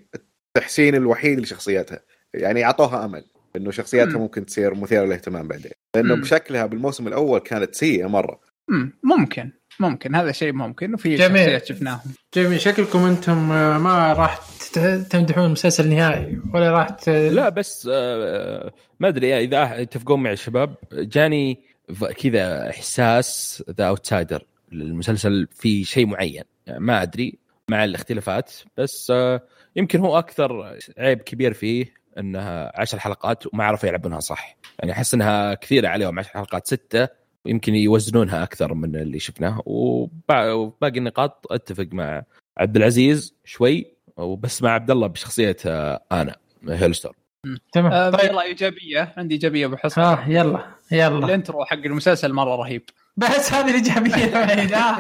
[0.57, 2.01] التحسين الوحيد لشخصيتها
[2.35, 3.25] يعني أعطوها أمل
[3.57, 4.19] إنه شخصياتها مم.
[4.23, 5.73] ممكن تصير مثيرة للاهتمام بعدين.
[5.97, 6.21] لأنه مم.
[6.21, 8.41] بشكلها بالموسم الأول كانت سيئة مرة.
[8.69, 9.53] مم، ممكن.
[9.81, 11.43] ممكن هذا شيء ممكن وفي جميل.
[11.43, 12.01] شخصيات شفناهم.
[12.35, 12.61] جميل.
[12.61, 14.41] شكلكم أنتم آه، ما راح
[15.11, 17.09] تمدحون المسلسل نهائي ولا راح ت...
[17.09, 21.61] لا بس آه، ما أدري إذا يتفقون معي الشباب جاني
[22.23, 26.45] كذا إحساس The Outsider المسلسل في شيء معين.
[26.66, 29.41] يعني ما أدري مع الاختلافات بس آه،
[29.77, 34.57] يمكن هو أكثر عيب كبير فيه إنها عشر حلقات وما عرفوا يلعبونها صح.
[34.79, 39.62] يعني أحس إنها كثيرة عليهم عشر حلقات ستة ويمكن يوزنونها أكثر من اللي شفناه.
[39.66, 42.22] وباقي النقاط أتفق مع
[42.59, 43.86] عبد العزيز شوي
[44.16, 45.57] وبس مع عبد الله بشخصيه
[46.12, 46.36] أنا
[46.68, 47.12] هيلستون
[47.72, 47.93] تمام.
[47.93, 48.30] آه طيب.
[48.30, 49.14] يلا إيجابية.
[49.16, 50.01] عندي إيجابية أبو حسن.
[50.01, 51.26] ها يلا يلا.
[51.26, 52.82] الانترو حق المسلسل مرة رهيب.
[53.16, 54.97] بس هذه الإيجابية الوحيده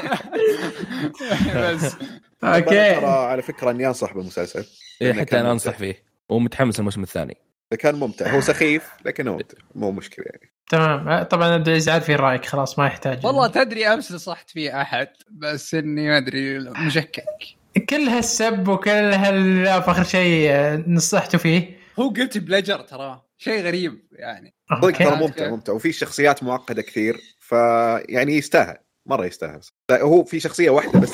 [1.72, 1.96] بس.
[2.44, 2.94] أوكي.
[2.94, 4.64] ترى على فكرة إني أنصح بالمسلسل.
[5.02, 5.52] إيه حتى أنا.
[5.52, 6.02] أنصح فيه.
[6.28, 7.36] ومتحمس الموسم الثاني.
[7.78, 8.34] كان ممتع.
[8.34, 9.58] هو سخيف لكنه ممتع.
[9.74, 10.51] مو مشكلة يعني.
[10.70, 11.08] تمام.
[11.08, 12.44] آه، طبعا عبد العزيز عارف في رأيك.
[12.44, 13.26] خلاص ما يحتاج.
[13.26, 17.24] والله تدري أمس نصحت فيه أحد بس إني ما أدري مشكك.
[17.90, 23.22] كل هالسب وكل هال آخر شيء آه، نصحته فيه؟ هو قلت بلجر ترى.
[23.38, 24.54] شيء غريب يعني.
[24.82, 24.98] صدق.
[24.98, 25.72] ترى ممتع ممتع.
[25.72, 29.60] وفي شخصيات معقدة كثير فيعني يستاهل مرة يستاهل.
[29.92, 31.12] هو في شخصية واحدة بس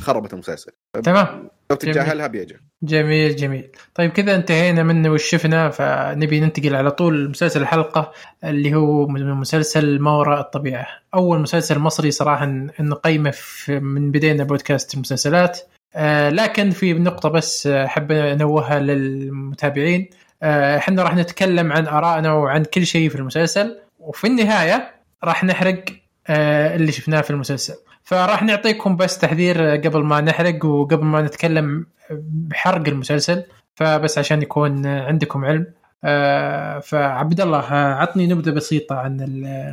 [0.00, 0.72] خربت المسلسل.
[1.04, 1.50] تمام.
[1.70, 3.68] لو تتجاهلها بيعجب جميل جميل.
[3.94, 8.12] طيب كذا انتهينا منه وش شفنا فنبي ننتقل على طول مسلسل الحلقة
[8.44, 10.86] اللي هو من مسلسل ما وراء الطبيعة.
[11.14, 12.46] أول مسلسل مصري صراحة
[12.80, 13.34] نقيمه
[13.68, 15.60] من بدينا بودكاست المسلسلات.
[15.94, 20.10] آه لكن في نقطة بس آه، حب أنوهها للمتابعين.
[20.42, 23.78] آه، إحنا راح نتكلم عن آرائنا وعن كل شيء في المسلسل.
[23.98, 24.94] وفي النهاية
[25.24, 25.84] راح نحرق
[26.28, 27.74] آه، اللي شفناه في المسلسل.
[28.06, 33.44] فراح نعطيكم بس تحذير آه، قبل ما نحرق وقبل ما نتكلم بحرق المسلسل.
[33.74, 35.66] فبس عشان يكون عندكم علم.
[36.04, 39.20] آه، فعبد الله آه، عطني نبذة بسيطة عن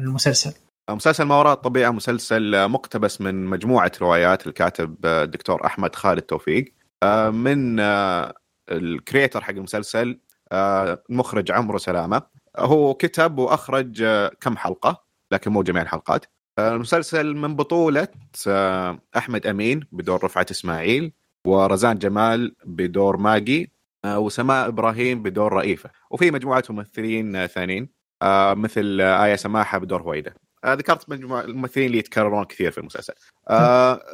[0.03, 0.53] المسلسل.
[0.89, 6.73] مسلسل ما وراء الطبيعة مسلسل مقتبس من مجموعة روايات الكاتب الدكتور أحمد خالد توفيق.
[7.03, 8.33] آه، من آه،
[8.71, 10.19] الكريتر حق المسلسل
[10.51, 12.21] آه، المخرج عمرو سلامة.
[12.57, 16.25] هو كتب وأخرج آه، كم حلقة لكن مو جميع الحلقات.
[16.25, 16.29] آه،
[16.59, 18.07] المسلسل من بطولة
[18.47, 21.13] آه، أحمد أمين بدور رفعت إسماعيل
[21.47, 23.71] ورزان جمال بدور ماجي
[24.05, 25.89] آه، وسماء إبراهيم بدور رئيفة.
[26.11, 27.89] وفي مجموعة ممثلين ثانيين
[28.21, 30.33] آه، مثل آية سماحة بدور هويدا
[30.63, 33.13] آه، ذكرت مجموعة الممثلين اللي يتكررون كثير في المسلسل.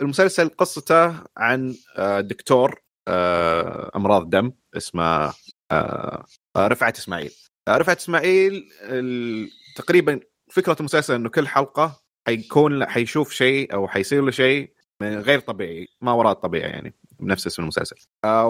[0.02, 1.76] المسلسل قصته عن
[2.20, 2.82] دكتور
[3.96, 5.34] أمراض دم اسمه
[6.58, 7.32] رفعت إسماعيل.
[7.70, 8.70] رفعت إسماعيل
[9.76, 10.20] تقريبا
[10.52, 16.12] فكرة المسلسل أنه كل حلقة حيكون حيشوف شيء أو حيصير له شيء غير طبيعي ما
[16.12, 17.96] وراء الطبيعي يعني بنفس اسم المسلسل.
[18.26, 18.48] آه،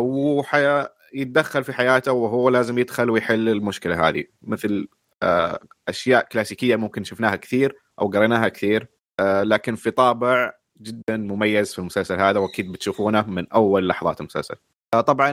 [1.14, 4.24] يتدخل في حياته وهو لازم يدخل ويحل المشكلة هذه.
[4.42, 4.88] مثل
[5.24, 8.88] آه، أشياء كلاسيكية ممكن شفناها كثير أو قريناها كثير
[9.20, 14.56] آه، لكن في طابع جدا مميز في المسلسل هذا وأكيد بتشوفونه من أول لحظات المسلسل.
[14.94, 15.32] آه، طبعا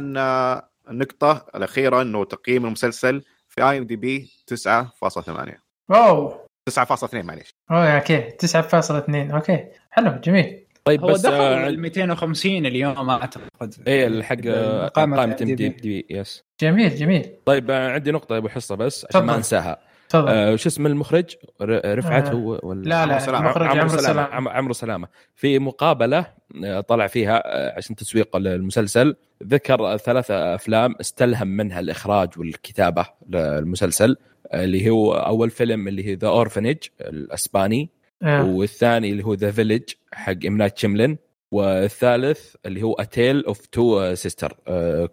[0.91, 7.55] النقطة الأخيرة إنه تقييم المسلسل في IMDb 9.8 اوه 9.2 معليش.
[7.71, 8.21] أوه okay.
[8.21, 9.65] 9.2 okay.
[9.91, 10.63] حلو جميل.
[10.85, 13.49] طيب هو بس دخل آه، ال 250 اليوم أعتقد.
[13.89, 16.45] الحق آه، قائمة قائمه IMDb yes.
[16.61, 17.31] جميل جميل.
[17.47, 19.35] طيب آه، عندي نقطة يا أبو حصة بس عشان ما.
[19.37, 19.79] أنساها.
[20.09, 20.29] تفضل.
[20.29, 23.45] آه، وش اسم المخرج؟ ر- رفعت آه، هو ولا؟ لا عمرو لا سلامة.
[23.45, 25.09] المخرج عمرو سلام عم- عمرو سلامة.
[25.35, 26.27] في مقابلة
[26.65, 27.43] آه، طلع فيها
[27.77, 34.17] عشان تسويق المسلسل ذكر ثلاث أفلام استلهم منها الإخراج والكتابة للمسلسل.
[34.55, 37.89] اللي هو أول فيلم اللي هي The Orphanage الأسباني.
[38.23, 38.45] آه.
[38.45, 39.83] والثاني اللي هو The Village
[40.13, 40.57] حق M.
[40.57, 41.17] Night Shyamalan
[41.53, 44.57] والثالث اللي هو A Tale of Two Sisters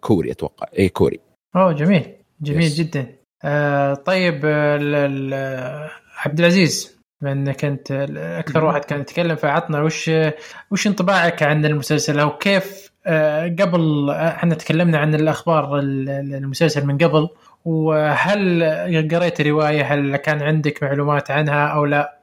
[0.00, 0.66] كوري أتوقع.
[0.78, 1.20] اي كوري.
[1.56, 2.06] أوه جميل.
[2.40, 2.74] جميل Yes.
[2.74, 3.06] جدا.
[3.44, 10.10] آه طيب آه، عبد العزيز بما انك انت أكثر واحد كان يتكلم فعطنا وش
[10.70, 12.93] وش انطباعك عن المسلسل؟ أو كيف آه،
[13.60, 17.28] قبل آه، إحنا تكلمنا عن الأخبار ال- ال- المسلسل من قبل
[17.64, 22.18] وهل قريت رواية؟ هل كان عندك معلومات عنها أو لا.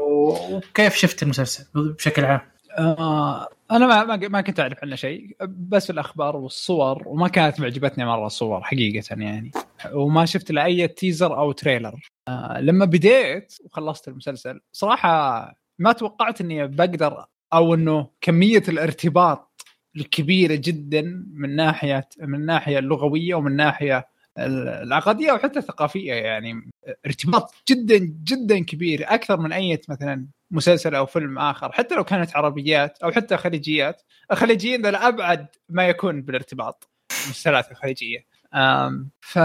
[0.00, 2.40] وكيف شفت المسلسل بشكل عام؟
[2.78, 8.26] آه أنا ما ما كنت أعرف عنه شيء بس الأخبار والصور وما كانت معجبتني مرة
[8.26, 9.50] الصور حقيقة يعني
[9.92, 16.40] وما شفت له أي تيزر أو تريلر آه لما بديت وخلصت المسلسل صراحة ما توقعت
[16.40, 19.45] إني بقدر أو إنه كمية الارتباط
[19.96, 26.70] الكبيرة جدا من ناحية من الناحيه اللغوية ومن الناحيه العقدية وحتى الثقافية يعني.
[27.06, 31.72] ارتباط جدا جدا كبير أكثر من أي مثلا مسلسل أو فيلم آخر.
[31.72, 36.88] حتى لو كانت عربيات أو حتى خليجيات الخليجيين ذا أبعد ما يكون بالارتباط
[37.24, 38.26] المسلسلات الخليجية.
[39.20, 39.36] ف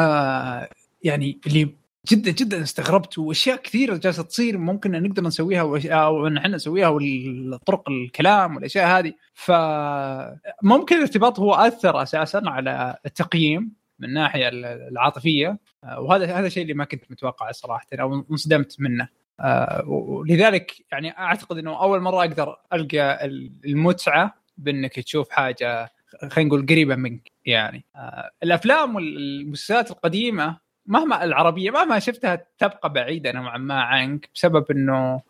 [1.03, 1.75] يعني اللي
[2.09, 6.87] جدا جدا استغربت وأشياء كثيرة جالسة تصير ممكن إن نقدر نسويها أو إن إحنا نسويها
[6.87, 9.13] والطرق الكلام والأشياء هذه.
[9.33, 14.49] فممكن الارتباط هو أثر أساسا على التقييم من الناحيه
[14.91, 15.59] العاطفية.
[15.97, 19.07] وهذا هذا الشيء اللي ما كنت متوقعه صراحة أو انصدمت منه.
[19.39, 23.25] آه، ولذلك يعني أعتقد إنه أول مرة أقدر ألقى
[23.65, 25.91] المتعة بإنك تشوف حاجة
[26.29, 27.85] خلينا نقول قريبة منك يعني.
[27.95, 35.21] آه، الأفلام والمسلسلات القديمة مهما العربية مهما شفتها تبقى بعيدة نوعا ما عنك بسبب إنه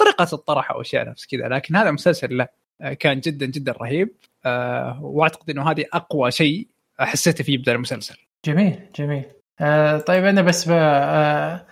[0.00, 2.52] طريقة الطرح أو أشياء نفس كذا لكن هذا مسلسل لا
[2.94, 4.08] كان جدا جدا رهيب.
[4.46, 6.66] آه، وأعتقد إنه هذه أقوى شيء
[6.98, 8.16] حسيته فيه بدا المسلسل.
[8.44, 9.24] جميل جميل.
[9.60, 10.68] آه طيب أنا بس.
[10.72, 11.66] آه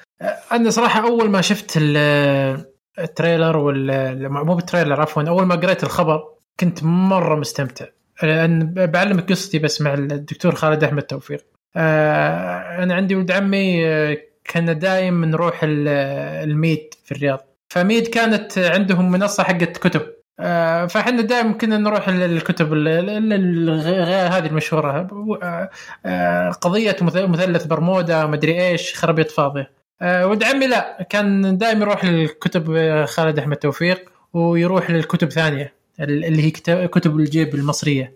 [0.52, 2.64] أنا صراحة أول ما شفت ال-
[2.98, 6.24] ال trailer وال مو بال trailer عفوا أول ما قريت الخبر
[6.60, 7.86] كنت مرة مستمتع.
[8.22, 11.46] لأن بعلمك قصتي بس مع الدكتور خالد أحمد توفيق.
[11.76, 14.16] آه أنا عندي ولد عمي آه،
[14.50, 15.88] كنا دايم نروح ال-
[16.50, 17.38] الميد في الرياض.
[17.68, 20.02] فميد كانت عندهم منصة حقت كتب.
[20.40, 22.38] آه، فاحنا دائما كنا نروح غير
[24.28, 25.08] هذه المشهورة.
[26.06, 29.70] آه، قضية مث- مثلث برمودا مدري إيش خرابيط فاضية.
[30.02, 32.64] ولد عمي لا كان دائما يروح للكتب
[33.04, 36.50] خالد أحمد توفيق ويروح للكتب ثانية ال- اللي هي
[36.88, 38.14] كتب الجيب المصرية.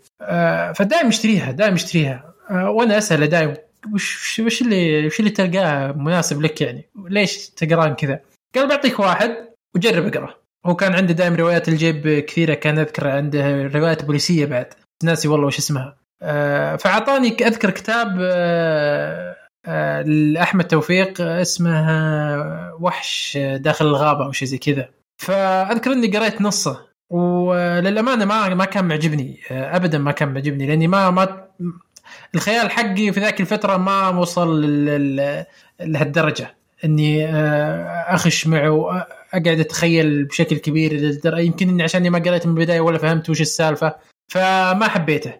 [0.74, 2.32] فدائما يشتريها دائما يشتريها.
[2.51, 3.57] وأنا اساله دائما
[3.95, 8.20] وش وش اللي وش اللي تلقاه مناسب لك يعني؟ ليش تقران كذا؟
[8.55, 9.36] قال بعطيك واحد
[9.76, 10.34] وجرب اقرا
[10.66, 14.66] هو كان عنده دائما روايات الجيب كثيرة كان أذكر عنده روايات بوليسية بعد.
[15.05, 15.97] ناسي والله وش اسمها.
[16.22, 19.36] آه، فأعطاني أذكر كتاب آه،
[19.66, 24.88] آه، لأحمد توفيق آه، اسمه آه، وحش داخل الغابة أو شيء زي كذا.
[25.22, 30.86] فأذكر إني قريت نصه وللأمانة ما ما كان معجبني آه، ابدا ما كان معجبني لأني
[30.88, 31.49] ما ما
[32.35, 34.61] الخيال حقي في ذاك الفترة ما وصل
[35.80, 36.55] لهالدرجة.
[36.85, 42.80] إني آه، أخش معه أقعد أتخيل بشكل كبير يمكن إني عشاني ما قريت من البداية
[42.80, 43.95] ولا فهمت وش السالفة
[44.28, 45.33] فما حبيته.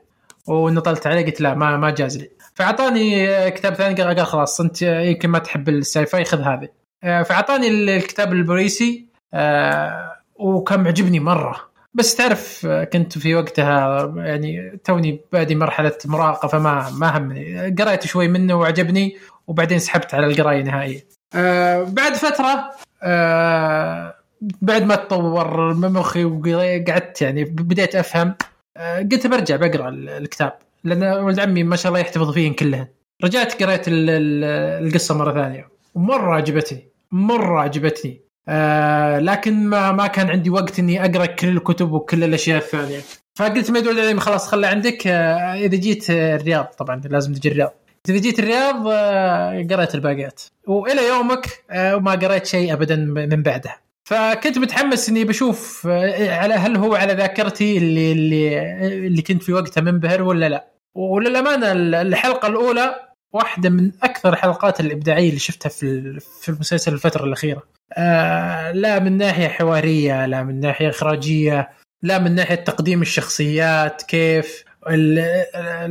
[0.47, 2.31] ونطلت عليه قلت لا ما ما جاز لي.
[2.55, 6.69] فأعطاني آه، كتاب ثاني قال خلاص أنت يمكن ما تحب ال sci-fi خذ هذه.
[7.05, 11.72] آه، فأعطاني الكتاب البوليسي آه، وكان معجبني مرة.
[11.95, 18.29] بس تعرف كنت في وقتها يعني توني بادي مرحلة مراهقة فما ما همني قرأت شوي
[18.29, 19.17] منه وعجبني
[19.47, 21.01] وبعدين سحبت على القراية نهائيا.
[21.35, 22.71] آه بعد فترة
[23.03, 24.15] آه
[24.63, 28.35] بعد ما تطور مخي وقعدت يعني بديت أفهم
[28.77, 30.53] آه قلت برجع بقرأ ال- الكتاب
[30.85, 32.87] لأن ولد عمي ما شاء الله يحتفظ فيهن كلهن.
[33.25, 38.21] رجعت قريت ال- ال- القصة مرة ثانية ومرة عجبتني مرة عجبتني.
[38.49, 43.01] آه لكن ما ما كان عندي وقت إني أقرأ كل الكتب وكل الأشياء الثانية.
[43.35, 45.07] فقلت ما يدعو خلاص خلى عندك.
[45.07, 47.73] آه إذا جيت آه، الرياض طبعا لازم تجي الرياض.
[48.09, 50.43] إذا جيت الرياض آه، قريت الباقيات.
[50.67, 56.55] وإلى يومك آه، وما قريت شيء ابدا من بعدها فكنت متحمس إني بشوف آه، على
[56.55, 60.69] هل هو على ذاكرتي اللي اللي اللي كنت في وقتها منبهر ولا لا.
[60.95, 61.73] وللأمانة
[62.03, 62.95] الحلقة الأولى
[63.33, 67.63] واحدة من أكثر الحلقات الإبداعية اللي شفتها في في المسلسل الفترة الأخيرة.
[67.97, 71.71] آه، لا من ناحية حوارية لا من ناحية إخراجية
[72.03, 75.19] لا من ناحية تقديم الشخصيات كيف ال-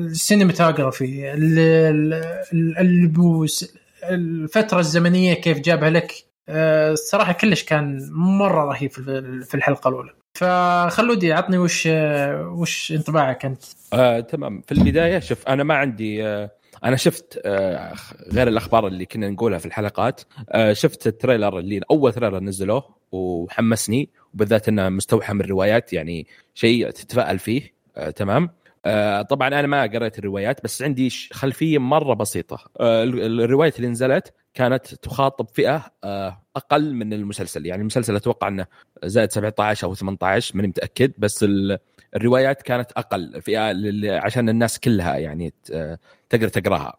[0.05, 1.59] ال cinematography ال-
[2.53, 3.73] ال- اللبوس
[4.03, 6.13] الفترة الزمنية كيف جابها لك.
[6.49, 9.03] آه، الصراحة كلش كان مرة رهيب في
[9.49, 10.09] في الحلقة الأولى.
[10.37, 13.63] فخلودي عطني وش آه، وش انطباعك أنت؟
[13.93, 14.61] آه، تمام.
[14.67, 16.51] في البداية شوف أنا ما عندي آه،
[16.83, 17.93] أنا شفت آه،
[18.33, 22.95] غير الأخبار اللي كنا نقولها في الحلقات آه، شفت ال trailer اللي أول تريلر نزلوه
[23.11, 28.49] وحمسني وبالذات إنه مستوحى من الروايات يعني شيء تتفائل فيه آه، تمام.
[29.29, 32.59] طبعا أنا ما قريت الروايات بس عندي خلفية مرة بسيطة.
[32.81, 35.85] ال- الرواية اللي نزلت كانت تخاطب فئة
[36.55, 37.65] أقل من المسلسل.
[37.65, 38.65] يعني المسلسل أتوقع إنه
[39.03, 41.77] زائد 17 أو 18 ماني متأكد بس ال-
[42.15, 43.73] الروايات كانت أقل فئة
[44.25, 45.53] عشان الناس كلها يعني
[46.31, 46.97] تقدر تقراها.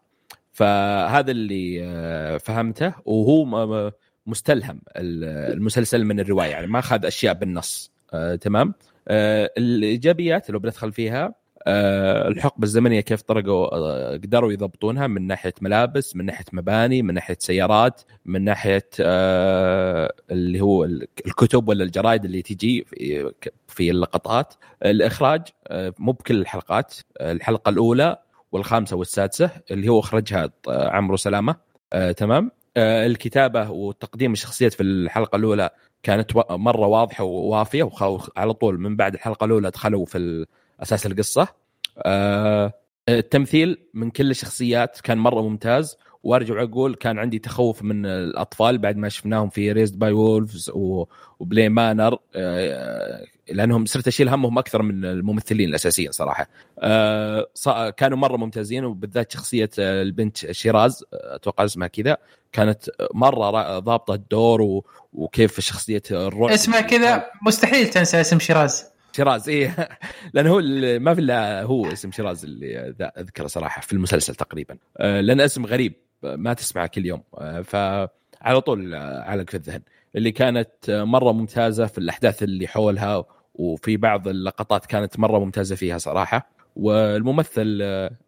[0.51, 3.91] فهذا اللي آه، فهمته وهو م-
[4.27, 7.91] مستلهم ال- المسلسل من الرواية يعني ما أخذ أشياء بالنص.
[8.13, 8.73] آه، تمام؟
[9.07, 11.33] آه، الإيجابيات لو بندخل فيها
[11.67, 17.13] آه، الحقبة الزمنية كيف طرقوا آه، قدروا يضبطونها من ناحية ملابس من ناحية مباني من
[17.13, 22.85] ناحية سيارات من ناحية آه، اللي هو ال- الكتب ولا الجرائد اللي تجي
[23.67, 24.53] في اللقطات.
[24.85, 26.93] الإخراج آه، مو بكل الحلقات.
[27.17, 28.17] آه، الحلقة الأولى
[28.53, 31.55] والخامسة والسادسة اللي هو أخرجها آه، عمرو سلامة.
[31.93, 32.51] آه، تمام.
[32.77, 35.69] آه، الكتابة وتقديم الشخصيات في الحلقة الأولى
[36.03, 40.45] كانت مرة واضحة ووافية وعلى طول من بعد الحلقة الأولى دخلوا في
[40.79, 41.47] أساس القصة.
[41.97, 42.73] آه،
[43.09, 48.97] التمثيل من كل الشخصيات كان مرة ممتاز وارجع واقول كان عندي تخوف من الأطفال بعد
[48.97, 50.71] ما شفناهم في Raised by Wolves
[51.39, 52.17] و Bly Manor
[53.49, 56.47] لأنهم صرت أشيل همهم أكثر من الممثلين الأساسيين صراحة.
[56.79, 57.45] آه،
[57.97, 62.17] كانوا مرة ممتازين وبالذات شخصية آه، البنت شيراز آه، أتوقع اسمها كذا
[62.51, 64.85] كانت مرة ضابطة الدور و...
[65.13, 66.51] وكيف شخصية الرعب.
[66.51, 68.85] اسمه كذا مستحيل تنسى اسم شيراز.
[69.15, 69.89] شيراز إيه.
[70.33, 70.61] لأنه هو
[70.99, 74.77] ما في إلا هو اسم شيراز اللي أذكره صراحة في المسلسل تقريبا.
[74.99, 75.93] لأن اسم غريب.
[76.23, 77.23] ما تسمعه كل يوم.
[77.37, 79.81] آه، فعلى طول آه، علق في الذهن.
[80.15, 85.75] اللي كانت آه، مرة ممتازة في الأحداث اللي حولها وفي بعض اللقطات كانت مرة ممتازة
[85.75, 86.49] فيها صراحة.
[86.75, 87.79] والممثل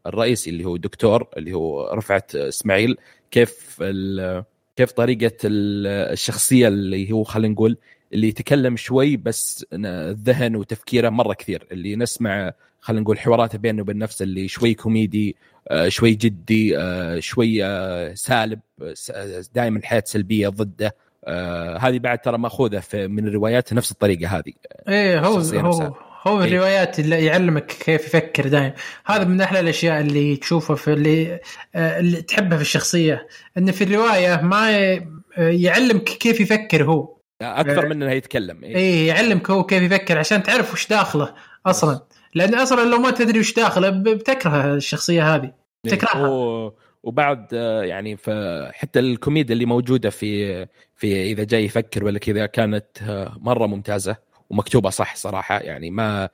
[0.07, 2.97] الرئيسي اللي هو الدكتور اللي هو رفعت إسماعيل
[3.31, 3.83] كيف
[4.75, 7.77] كيف طريقة ال- الشخصية اللي هو خلينا نقول
[8.13, 11.67] اللي يتكلم شوي بس الذهن وتفكيره مرة كثير.
[11.71, 15.35] اللي نسمع خلينا نقول حواراته بينه وبين نفسه اللي شوي كوميدي
[15.88, 18.59] شوي جدي آه، شوي آه، سالب
[19.55, 20.95] دائما الحياة سلبية ضده
[21.28, 24.53] آه، هذه بعد ترى ماخوذه في- من الروايات نفس الطريقة هذه
[24.89, 25.93] إيه هو هو.
[26.28, 26.47] هو إيه.
[26.47, 28.74] الروايات اللي يعلمك كيف يفكر دايم
[29.05, 31.39] هذا من أحلى الأشياء اللي تشوفها في اللي,
[31.76, 35.01] آه، اللي تحبها في الشخصية انه في الرواية ما آه،
[35.38, 37.89] يعلمك كيف يفكر هو أكثر إيه.
[37.89, 38.76] من انه يتكلم إيه.
[38.76, 41.34] إيه يعلمك هو كيف يفكر عشان تعرف وش داخله
[41.66, 41.99] أصلا
[42.36, 45.51] لأن أصلا لو ما تدري وش داخله بتكره الشخصية هذه.
[45.83, 46.27] تكرهها.
[46.27, 46.73] و...
[47.03, 48.29] وبعد آه، يعني ف...
[48.73, 50.65] حتى الكوميديا اللي موجودة في
[50.95, 54.15] في إذا جاي يفكر ولا كذا كانت آه، مرة ممتازة
[54.49, 55.59] ومكتوبة صح صراحة.
[55.59, 56.29] يعني ما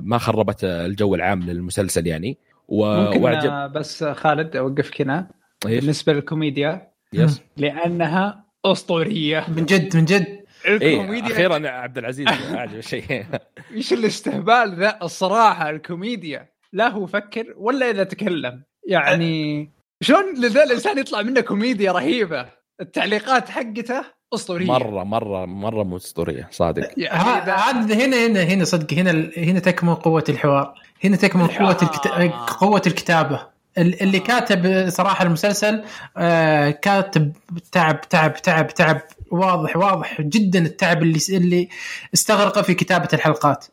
[0.00, 2.38] ما- خربت الجو العام للمسلسل يعني.
[2.68, 2.86] و...
[2.96, 5.30] ممكن آه، بس خالد أوقفك هنا؟
[5.64, 7.42] بالنسبة للكوميديا yes.
[7.56, 9.44] لأنها أسطورية.
[9.48, 10.37] من جد من جد.
[10.68, 13.24] إيه الكوميديا أخيرا عبد العزيز أعجب شيء.
[13.76, 16.48] إيش الاستهبال ذا الصراحة الكوميديا.
[16.72, 18.62] لا هو فكر ولا إذا تكلم.
[18.88, 19.70] يعني
[20.02, 22.46] شلون لذا الإنسان يطلع منه كوميديا رهيبة؟
[22.80, 24.04] التعليقات حقته
[24.34, 24.66] أسطورية.
[24.66, 26.98] مرة مرة مرة مو أسطورية صادق.
[27.10, 27.54] هذا
[27.94, 30.74] هنا هنا هنا صدق هنا هنا تكمن قوة الحوار.
[31.04, 32.06] هنا تكمن قوة الكت...
[32.06, 32.46] الحوار.
[32.60, 33.36] قوة الكتابة.
[33.36, 35.84] ال- اللي كاتب صراحة المسلسل
[36.16, 37.32] آه، كاتب
[37.72, 39.00] تعب تعب تعب تعب
[39.30, 41.68] واضح واضح جدا التعب اللي اللي
[42.14, 43.66] استغرقه في كتابة الحلقات.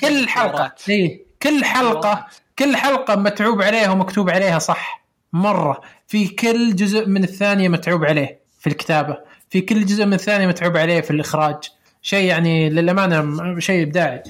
[0.00, 0.72] كل حلقة.
[0.88, 2.26] اي كل حلقة
[2.58, 5.02] كل حلقة متعوب عليها ومكتوب عليها صح.
[5.32, 5.80] مرة.
[6.08, 9.18] في كل جزء من الثانية متعوب عليه في الكتابة.
[9.50, 11.56] في كل جزء من الثانية متعوب عليه في الإخراج.
[12.02, 14.22] شيء يعني للأمانة شيء إبداعي.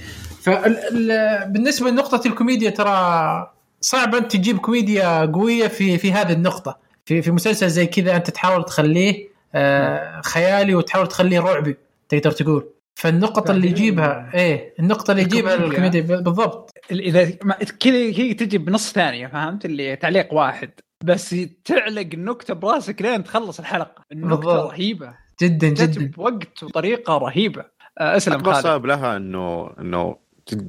[0.42, 3.52] فبالنسبه لنقطة الكوميديا ترى
[3.84, 6.78] صعب انت تجيب كوميديا قوية في في هذه النقطة.
[7.06, 11.76] في في مسلسل زي كذا أنت تحاول تخليه آه خيالي وتحاول تخليه رعبي
[12.08, 12.68] تقدر تقول.
[12.94, 15.78] فالنقطة اللي بعدين- يجيبها إيه النقطة اللي يجيبها الكوميديا.
[16.00, 16.70] الكوميديا بالضبط.
[16.90, 17.30] إذا
[17.80, 20.70] كذا هي تجي بنص ثانية فهمت؟ اللي تعليق واحد.
[21.04, 24.02] بس تعلق النكتة براسك لين تخلص الحلقة.
[24.12, 24.70] النكتة بالضبط.
[24.70, 25.14] رهيبة.
[25.42, 26.06] جدا جت جدا.
[26.16, 27.64] بوقت وطريقة رهيبة.
[27.98, 28.60] آه، اسلم خالد.
[28.64, 30.16] سبب لها إنه إنه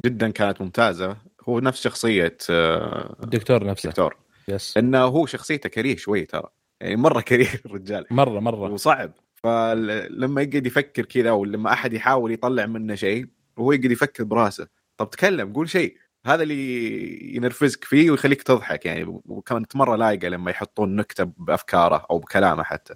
[0.05, 1.17] جدا كانت ممتازة.
[1.49, 3.87] هو نفس شخصية آه، الدكتور نفسه.
[3.87, 4.15] الدكتور.
[4.47, 6.49] يس إنه هو شخصيته كريه شوي ترى.
[6.81, 8.05] يعني مرة كريه الرجال.
[8.11, 8.71] مرة مرة.
[8.71, 9.11] وصعب.
[9.43, 13.25] فلما يقعد يفكر كذا ولما أحد يحاول يطلع منه شيء
[13.57, 14.67] وهو يقعد يفكر براسه.
[14.97, 15.97] طب تكلم قول شيء.
[16.25, 19.03] هذا اللي ينرفزك فيه ويخليك تضحك يعني.
[19.25, 22.93] وكانت مرة لايقة لما يحطون نكتة بأفكاره أو بكلامه حتى.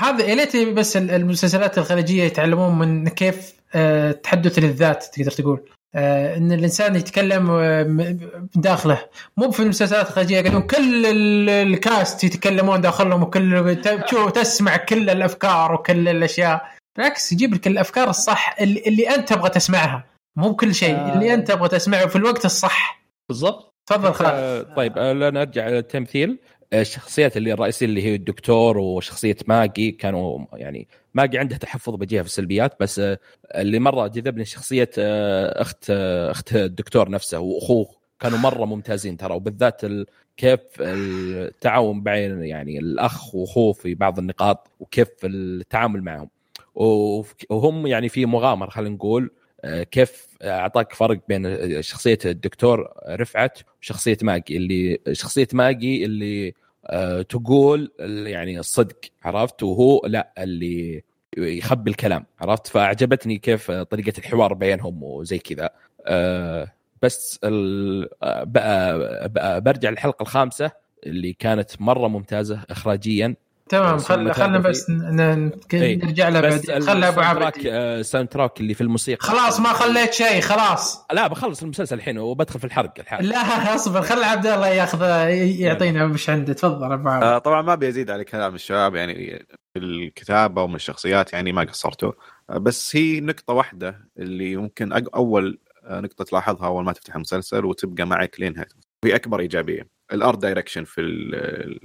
[0.00, 5.58] هذا يا ليت بس ال- المسلسلات الخليجية يتعلمون من كيف آه، تحدث للذات تقدر تقول.
[5.58, 8.18] آه، إن الإنسان يتكلم آه، من
[8.54, 8.98] داخله.
[9.36, 13.76] مو في المسلسلات الخليجيه يقولون كل ال- الكاست يتكلمون داخلهم وكل
[14.34, 16.68] تسمع كل الأفكار وكل الأشياء.
[16.96, 20.04] بالعكس يجيب لك الأفكار الصح اللي, اللي أنت تبغى تسمعها.
[20.36, 21.12] مو بكل شيء آه.
[21.14, 23.02] اللي أنت تبغى تسمعه في الوقت الصح.
[23.28, 23.72] بالضبط.
[23.88, 26.30] تفضل خالد آه، طيب آه، لا نرجع للتمثيل.
[26.30, 32.22] آه، الشخصيات اللي الرئيسيه اللي هي الدكتور وشخصية ماجي كانوا يعني ماجي عندها تحفظ بجيها
[32.22, 33.18] في السلبيات بس آه،
[33.54, 37.86] اللي مرة جذبني شخصية آه، أخت آه، أخت الدكتور نفسه وأخوه
[38.20, 40.06] كانوا مرة ممتازين ترى وبالذات ال-
[40.36, 46.28] كيف التعاون بين يعني الأخ وأخوه في بعض النقاط وكيف التعامل معهم.
[47.50, 49.30] وهم يعني في مغامرة خلينا نقول آه،
[49.90, 56.54] كيف أعطاك فرق بين شخصية الدكتور رفعت وشخصية ماجي؟ اللي شخصية ماجي اللي
[56.86, 57.92] آه، تقول
[58.26, 61.02] يعني الصدق عرفت؟ وهو لا اللي
[61.36, 65.70] يخبي الكلام عرفت؟ فأعجبتني كيف طريقة الحوار بينهم وزي كذا.
[66.06, 66.72] آه،
[67.02, 70.70] بس آه، بقى بقى برجع للحلقة الخامسة
[71.06, 73.34] اللي كانت مرة ممتازة اخراجيا.
[73.68, 75.96] تمام خل خلنا بس ن- ن- إيه.
[76.04, 79.26] نرجع له بس بعدين خلها أبو عابد آه، ال soundtrack اللي في الموسيقى.
[79.26, 81.06] خلاص ما خليت شيء خلاص.
[81.12, 83.28] لا بخلص المسلسل الحين وبدخل في الحرق الحال.
[83.28, 85.02] لا اصبر خلي عبد الله ياخذ
[85.60, 86.52] يعطينا وش عنده.
[86.52, 91.32] تفضل أبو عابد آه، طبعا ما بيزيد على كلام الشباب يعني في الكتابه ومن الشخصيات
[91.32, 92.12] يعني ما قصرتوا.
[92.50, 95.58] آه، بس هي نقطة واحدة اللي ممكن أول
[95.90, 98.64] نقطة تلاحظها أول ما تفتح المسلسل وتبقى معك لين
[99.04, 99.95] وهي أكبر إيجابية.
[100.12, 101.34] ال art direction في ال-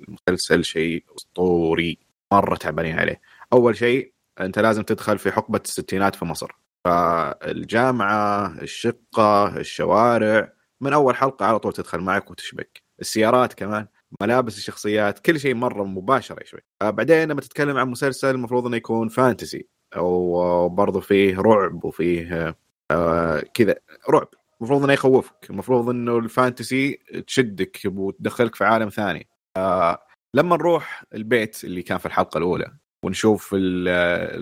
[0.07, 1.97] المسلسل شيء أسطوري
[2.33, 3.21] مرة تعبانين عليه.
[3.53, 6.51] أول شيء أنت لازم تدخل في حقبة الستينات في مصر.
[6.85, 12.81] فالجامعة الشقة الشوارع من أول حلقة على طول تدخل معك وتشبك.
[13.01, 13.87] السيارات كمان
[14.21, 19.07] ملابس الشخصيات كل شيء مرة مباشره شوي بعدين لما تتكلم عن مسلسل المفروض إنه يكون
[19.09, 22.55] fantasy أو برضه فيه رعب وفيه
[22.91, 23.75] آه، كذا
[24.09, 24.27] رعب.
[24.61, 25.49] المفروض إنه يخوفك.
[25.49, 29.27] المفروض إنه الفانتسي تشدك وتدخلك في عالم ثاني.
[29.57, 30.03] آه،
[30.35, 32.71] لما نروح البيت اللي كان في الحلقة الأولى
[33.05, 33.87] ونشوف ال-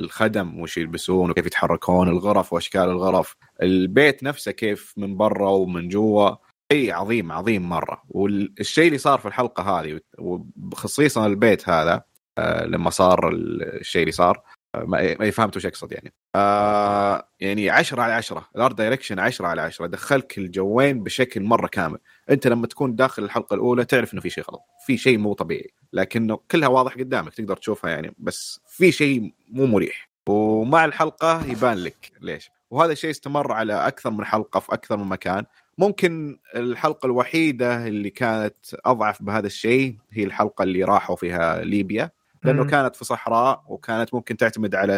[0.04, 6.36] الخدم وش يلبسون وكيف يتحركون الغرف وأشكال الغرف البيت نفسه كيف من برا ومن جوا؟
[6.74, 8.02] شيء عظيم عظيم مرة.
[8.10, 12.04] والشيء اللي صار في الحلقة هذه وخصيصا البيت هذا
[12.38, 14.42] آه، لما صار الشيء اللي صار
[14.76, 16.14] ما ما فهمت وش اقصد يعني.
[16.36, 21.68] آه يعني 10 على 10 ال art direction 10 على 10 دخلك الجوين بشكل مرة
[21.68, 21.98] كامل.
[22.30, 25.74] أنت لما تكون داخل الحلقة الأولى تعرف إنه في شيء غلط في شيء مو طبيعي
[25.94, 30.10] لكنه كلها واضح قدامك تقدر تشوفها يعني بس في شيء مو مريح.
[30.30, 32.52] ومع الحلقة يبان لك ليش.
[32.72, 35.46] وهذا الشيء استمر على أكثر من حلقة في أكثر من مكان.
[35.78, 38.56] ممكن الحلقة الوحيدة اللي كانت
[38.86, 42.12] أضعف بهذا الشيء هي الحلقة اللي راحوا فيها ليبيا.
[42.44, 42.70] لأنه مم.
[42.70, 44.98] كانت في صحراء وكانت ممكن تعتمد على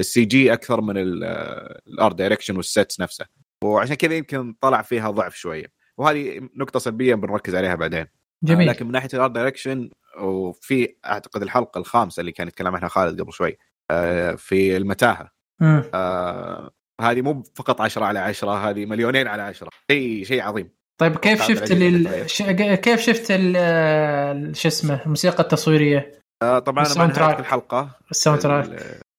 [0.00, 3.24] ال CG أكثر من ال art direction وال sets نفسه
[3.64, 5.66] وعشان كذا يمكن طلع فيها ضعف شوية
[5.98, 8.06] وهذه نقطة سلبية بنركز عليها بعدين
[8.42, 9.90] جميل لكن من ناحية ال art direction
[10.20, 13.56] وفي أعتقد الحلقة الخامسة اللي كان يتكلم عنها خالد قبل شوي
[13.90, 15.30] آه، في المتاهة
[15.60, 15.82] مم.
[15.94, 16.70] آه،
[17.00, 21.42] هذه مو فقط 10 على 10 هذه مليونين على 10 شيء شيء عظيم طيب كيف
[21.42, 21.72] شفت.
[21.72, 22.30] لل...
[22.30, 22.42] ش...
[22.82, 23.26] كيف شفت.
[23.30, 27.40] ال- شو اسمه الموسيقى التصويرية آه، طبعا مع نهاية track.
[27.40, 27.90] الحلقة.
[28.10, 28.66] ال soundtrack.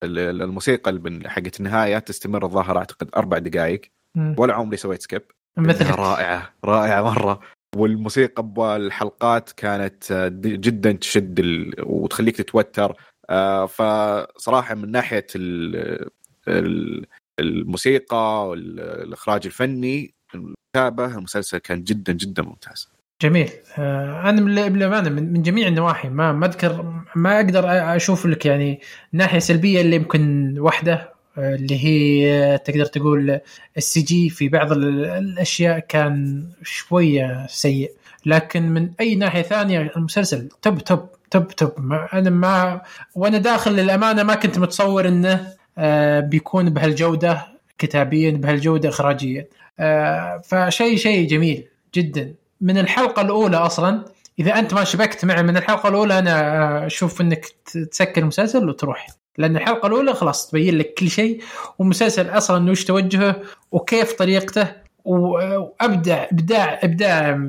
[0.04, 3.82] ال- ال- الموسيقى حقت النهاية تستمر الظاهر أعتقد أربع دقائق.
[4.38, 5.22] ولا عمري سويت skip.
[5.58, 7.40] مثل رائعة رائعة مرة.
[7.76, 11.74] والموسيقى بالحلقات كانت آه، جدا تشد ال...
[11.80, 12.96] وتخليك تتوتر.
[13.30, 16.10] آه، فصراحة من ناحية ال...
[16.48, 17.06] ال-
[17.40, 22.93] الموسيقى والاخراج الفني الكتابه المسلسل كان جدا جدا ممتاز.
[23.24, 23.50] جميل.
[23.78, 27.64] آه أنا من- من, جميع النواحي ما ما اذكر ما أقدر
[27.96, 28.80] أشوف لك يعني
[29.14, 33.40] ناحية سلبية اللي يمكن واحدة آه، اللي هي تقدر تقول
[33.78, 37.92] ال CG في بعض ال- الأشياء كان شوية سيء.
[38.26, 41.72] لكن من أي ناحية ثانية المسلسل top top top top.
[42.14, 42.82] أنا ما
[43.16, 45.48] وأنا داخل للأمانة ما كنت متصور إنه
[45.78, 47.46] آه، بيكون بهالجودة
[47.78, 49.46] كتابيا بهالجودة اخراجيا.
[50.44, 51.64] فشيء شيء جميل
[51.96, 52.34] جدا.
[52.64, 54.06] من الحلقة الأولى أصلا.
[54.40, 57.46] إذا أنت ما شبكت معه من الحلقة الأولى أنا أشوف إنك
[57.92, 59.08] تسكر المسلسل وتروح.
[59.38, 61.42] لأن الحلقة الأولى خلاص تبين لك كل شيء.
[61.80, 63.36] والمسلسل أصلا وش توجهه
[63.72, 64.68] وكيف طريقته.
[65.06, 67.40] وأبدع إبداع إبداع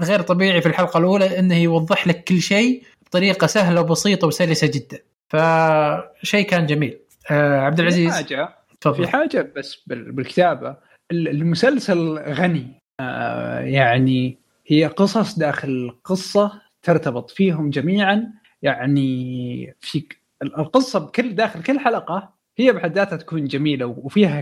[0.00, 4.98] غير طبيعي في الحلقة الأولى إنه يوضح لك كل شيء بطريقة سهلة وبسيطة وسلسة جدا.
[5.32, 6.98] فشيء كان جميل.
[7.30, 8.12] آه عبد في العزيز.
[8.12, 8.48] حاجة
[8.94, 10.76] في حاجة بس بال- بالكتابة.
[11.12, 12.66] ال- المسلسل غني.
[13.00, 18.32] آه يعني هي قصص داخل قصه ترتبط فيهم جميعا.
[18.62, 24.40] يعني في ك- ال- القصة بكل داخل كل حلقة هي بحد ذاتها تكون جميلة وفيها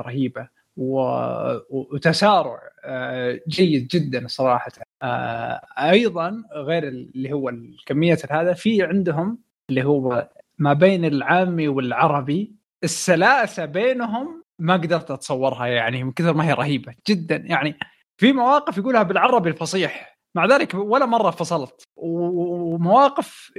[0.00, 1.00] رهيبة و...
[1.70, 4.72] و- وتسارع آه، جيد جدا صراحة.
[5.02, 7.52] آه، أيضا غير اللي هو
[7.86, 9.38] كميه هذا في عندهم
[9.70, 12.52] اللي هو ما بين العامي والعربي
[12.84, 17.36] السلاسة بينهم ما قدرت أتصورها يعني من كثر ما هي رهيبة جدا.
[17.36, 17.74] يعني
[18.24, 20.18] في مواقف يقولها بالعربي الفصيح.
[20.34, 21.82] مع ذلك ولا مرة فصلت.
[21.96, 23.52] ومواقف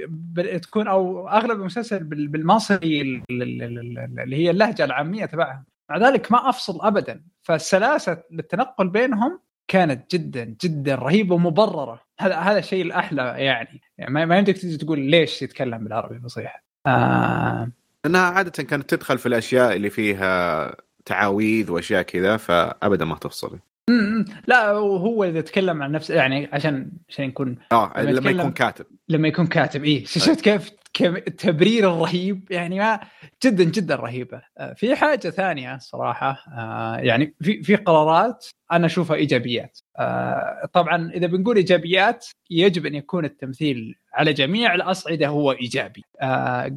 [0.62, 5.64] تكون أو أغلب المسلسل بال- بالمصري ال- ال- ال- ال- اللي هي اللهجة العامية تبعهم
[5.90, 7.22] مع ذلك ما أفصل ابدا.
[7.42, 12.00] فالسلاسة للتنقل بينهم كانت جدا جدا رهيبة ومبررة.
[12.20, 16.64] هذا هذا الشيء الأحلى يعني, يعني ما ما يمديك تجي تقول ليش يتكلم بالعربي الفصيح
[16.86, 17.70] آه.
[18.06, 20.74] أنها عادة كانت تدخل في الأشياء اللي فيها
[21.04, 23.58] تعاويذ وأشياء كذا فابدا ما تفصل.
[24.46, 28.86] لا وهو إذا تكلم عن نفسه يعني عشان عشان يكون آه لما لما يكون كاتب.
[29.08, 30.04] لما يكون كاتب إيه.
[30.04, 30.72] شفت كيف
[31.02, 33.00] التبرير الرهيب يعني ما
[33.44, 34.42] جدا جدا رهيبة.
[34.58, 39.78] آه، في حاجة ثانية صراحة آه، يعني في في قرارات أنا أشوفها إيجابيات.
[39.98, 46.04] آه، طبعا إذا بنقول إيجابيات يجب أن يكون التمثيل على جميع الأصعدة هو إيجابي.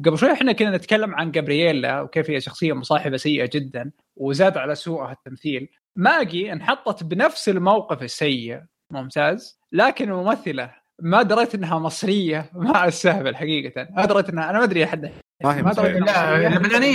[0.06, 4.74] قبل شوي إحنا كنا نتكلم عن جابرييلا وكيف هي شخصية مصاحبة سيئة جدا وزاد على
[4.74, 5.68] سوءها التمثيل.
[5.96, 8.60] ماجي انحطت بنفس الموقف السيء
[8.92, 9.60] ممتاز.
[9.72, 13.88] لكن الممثله ما دريت إنها مصرية ما أستهبل حقيقة.
[13.90, 15.12] ما دريت انها أنا ما أدري حد
[15.44, 16.48] ما هي ما دريت لا،.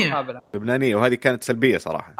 [0.10, 0.42] مقابلة.
[0.54, 2.16] لبنانية وهذه كانت سلبية صراحة.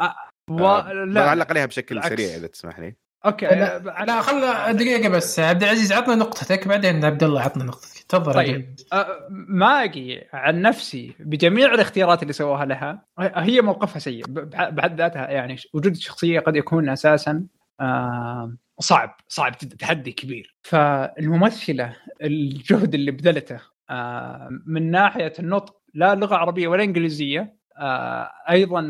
[0.50, 0.66] و...
[0.66, 1.24] آه، لا.
[1.24, 2.14] بعلق عليها بشكل بالعكس.
[2.14, 2.96] سريع إذا تسمح لي.
[3.26, 3.46] okay.
[3.46, 5.40] لا, لا, لا خلنا دقيقة بس.
[5.40, 7.95] عبد العزيز عطنا نقطتك بعدين عبد الله عطنا نقطتك.
[8.08, 8.74] تفضل طيب.
[8.92, 15.56] أه، ماجي عن نفسي بجميع الاختيارات اللي سووها لها هي موقفها سيء بحد ذاتها يعني
[15.74, 17.46] وجود الشخصية قد يكون أساسا
[17.80, 23.60] آه، صعب صعب جدا تحدي كبير فالممثلة الجهد اللي بذلته
[23.90, 28.86] آه، من ناحية النطق لا لغة عربية ولا إنجليزية آه، أيضا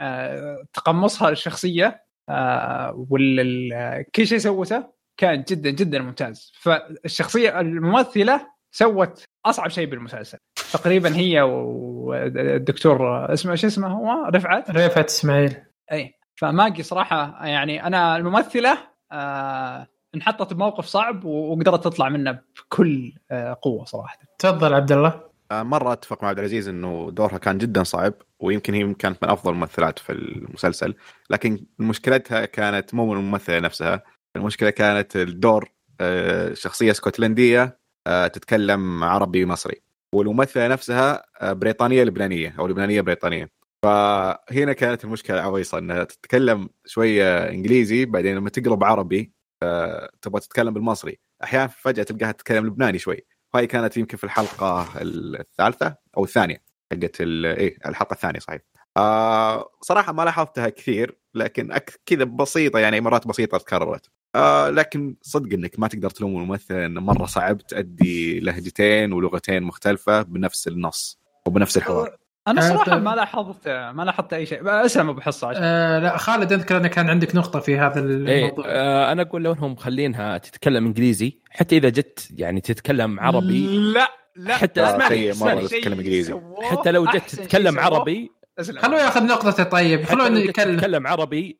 [0.00, 4.84] آه، تقمصها للشخصيه آه، وال كل شيء سوته
[5.16, 10.38] كان جدا جدا ممتاز فالشخصية الممثلة سوت أصعب شيء بالمسلسل.
[10.72, 15.56] تقريبا هي والدكتور اسمه شو اسمه هو؟ رفعت؟ ريفات إسماعيل.
[15.92, 16.14] إي.
[16.36, 18.78] فماجي صراحة يعني أنا الممثلة
[19.12, 24.18] آه انحطت بموقف صعب وقدرت تطلع منه بكل آه قوة صراحة.
[24.38, 25.28] تفضل عبد الله.
[25.52, 29.30] آه، مرة أتفق مع عبد العزيز إنه دورها كان جدا صعب ويمكن هي كانت من
[29.30, 30.94] أفضل الممثلات في المسلسل.
[31.30, 34.02] لكن مشكلتها كانت مو من الممثلة نفسها
[34.36, 35.70] المشكلة كانت الدور
[36.00, 37.78] آه، شخصية اسكتلنديه
[38.26, 39.82] تتكلم عربي مصري.
[40.14, 43.50] والممثلة نفسها آه، بريطانية لبنانية أو لبنانية بريطانية.
[43.82, 49.32] فهنا كانت المشكلة العويصه إنها تتكلم شوية إنجليزي بعدين لما تقلب عربي
[49.62, 51.18] آه، تبغى تتكلم بالمصري.
[51.44, 53.26] أحيانا فجأة تلقاها تتكلم لبناني شوي.
[53.54, 56.62] وهي كانت يمكن في الحلقة الثالثة أو الثانية
[56.92, 58.60] حقت إيه الحلقة الثانية صحيح.
[58.96, 64.10] آه صراحة ما لاحظتها كثير لكن كذا بسيطة يعني مرات بسيطة تكررت.
[64.34, 70.22] آه لكن صدق إنك ما تقدر تلوم الممثل انه مرة صعب تأدي لهجتين ولغتين مختلفة
[70.22, 72.16] بنفس النص وبنفس الحوار
[72.48, 72.98] أنا آه، صراحة.
[72.98, 76.90] ما لاحظت ما لاحظت أي شيء اسلم أبو حصة عشان آه لا خالد اذكر انك
[76.90, 81.38] كان عندك نقطة في هذا إيه الموضوع آه أنا أقول لو إنهم مخلينها تتكلم إنجليزي
[81.50, 86.32] حتى إذا جت يعني تتكلم عربي لا لا حتى آه، اسمعني مرة اسمعني تتكلم إنجليزي.
[86.32, 87.78] سووه حتى لو جت تتكلم.
[87.78, 88.30] عربي
[88.60, 88.78] أسلم.
[88.78, 90.04] خلوه ياخذ نقطته طيب.
[90.04, 91.58] خلوه لو جت يتكلم تتكلم عربي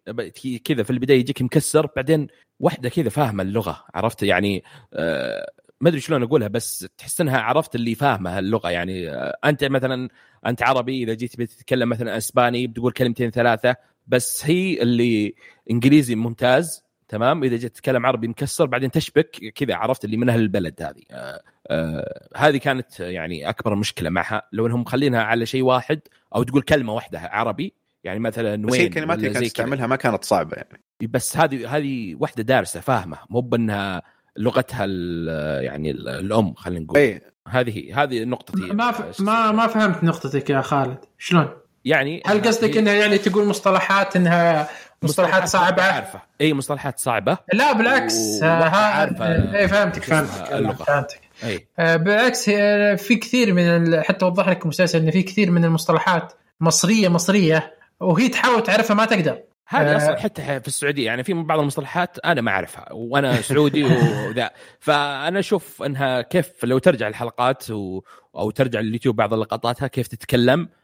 [0.65, 2.27] كذا في البداية يجيك مكسر بعدين
[2.61, 4.65] واحدة كذا فاهمة اللغة عرفت؟ يعني
[4.95, 5.51] آه
[5.81, 10.09] ما أدري شلون أقولها بس تحس إنها عرفت اللي فاهمة اللغة يعني آه أنت مثلا
[10.47, 13.77] أنت عربي إذا جيت بتتكلم مثلا إسباني بتقول كلمتين ثلاثة
[14.07, 15.35] بس هي اللي
[15.71, 16.88] إنجليزي ممتاز.
[17.09, 21.03] تمام؟ إذا جيت تتكلم عربي مكسر بعدين تشبك كذا عرفت اللي من أهل البلد هذه.
[21.11, 26.01] آه آه هذه كانت يعني أكبر مشكلة معها لو إنهم مخلينها على شيء واحد
[26.35, 27.75] أو تقول كلمة واحدة عربي
[28.05, 29.45] يعني مثلا بس هي وين الكلمات اللي كانت.
[29.47, 30.83] تستعملها ما كانت صعبة يعني.
[31.03, 33.19] بس هذه هذه واحدة دارسة فاهمة.
[33.31, 34.03] مو بأنها
[34.37, 36.99] لغتها ال- يعني ال- الأم خلينا نقول.
[36.99, 38.61] اي هذه هي هذه نقطتي.
[38.61, 39.21] ما ف...
[39.21, 40.99] ما ما فهمت نقطتك يا خالد.
[41.19, 41.49] شلون؟
[41.85, 44.69] يعني هل قصدك هي إنها يعني تقول مصطلحات إنها
[45.03, 46.23] مصطلحات صعبة؟ عارفة.
[46.41, 47.39] إي مصطلحات صعبة.
[47.53, 48.15] لا بالعكس.
[48.43, 49.55] و- آه، عارفة.
[49.59, 50.73] إي فهمتك فهمتك اللغة.
[50.73, 51.21] فهمتك.
[51.45, 51.69] أي.
[51.79, 54.05] آه، بالعكس هي في كثير من ال...
[54.05, 59.05] حتى وضح لك المسلسل إن في كثير من المصطلحات مصرية مصرية وهي تحاول تعرفها ما
[59.05, 59.39] تقدر.
[59.71, 59.97] هذه آه.
[59.97, 64.51] أصلا حتى في السعودية يعني في بعض المصطلحات أنا ما أعرفها وأنا سعودي وذا.
[64.81, 68.01] فأنا أشوف إنها كيف لو ترجع الحلقات و...
[68.37, 70.61] أو ترجع اليوتيوب بعض لقطاتها كيف تتكلم.
[70.63, 70.78] آه،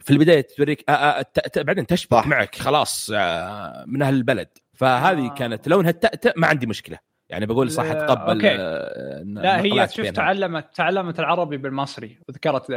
[0.00, 1.26] في البداية توريك آه، آه،
[1.56, 2.26] بعدين تشبك صح.
[2.26, 5.34] معك خلاص آه، من أهل البلد فهذه آه.
[5.34, 6.98] كانت لو انها التاء ما عندي مشكلة
[7.28, 8.56] يعني بقول صح اتقبل okay.
[8.60, 10.06] آه، لا هي شوف.
[10.06, 12.72] تعلمت تعلمت العربي بالمصري وذكرت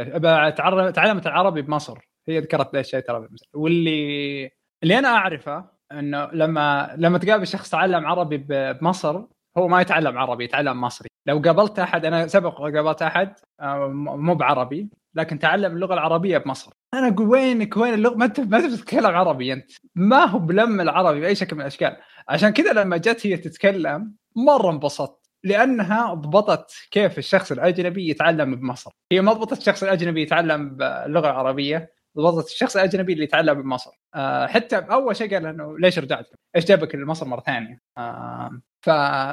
[0.96, 1.98] تعلمت العربي بمصر
[2.28, 3.28] هي ذكرت ذا الشيء ترى.
[3.54, 4.50] واللي
[4.82, 9.22] اللي أنا أعرفه إنه لما لما تقابل شخص تعلم عربي بمصر
[9.58, 14.34] هو ما يتعلم عربي يتعلم مصري لو قابلت أحد أنا سبق قابلت أحد آه، مو
[14.34, 16.72] بعربي لكن تعلم اللغة العربية بمصر.
[16.94, 19.72] أنا أقول وينك وين اللغة؟ ما انت ما انت بتتكلم عربي أنت.
[19.94, 21.96] ما هو بلم العربي بأي شكل من الأشكال.
[22.28, 28.90] عشان كذا لما جت هي تتكلم مرة انبسطت لأنها ضبطت كيف الشخص الأجنبي يتعلم بمصر.
[29.12, 33.90] هي ما ضبطت الشخص الأجنبي يتعلم باللغة العربيه ضبطت الشخص الأجنبي اللي يتعلم بمصر.
[34.14, 36.26] آه حتى أول شيء قال إنه ليش رجعت؟
[36.56, 38.88] إيش جابك لمصر مرة ثانية؟ آه ف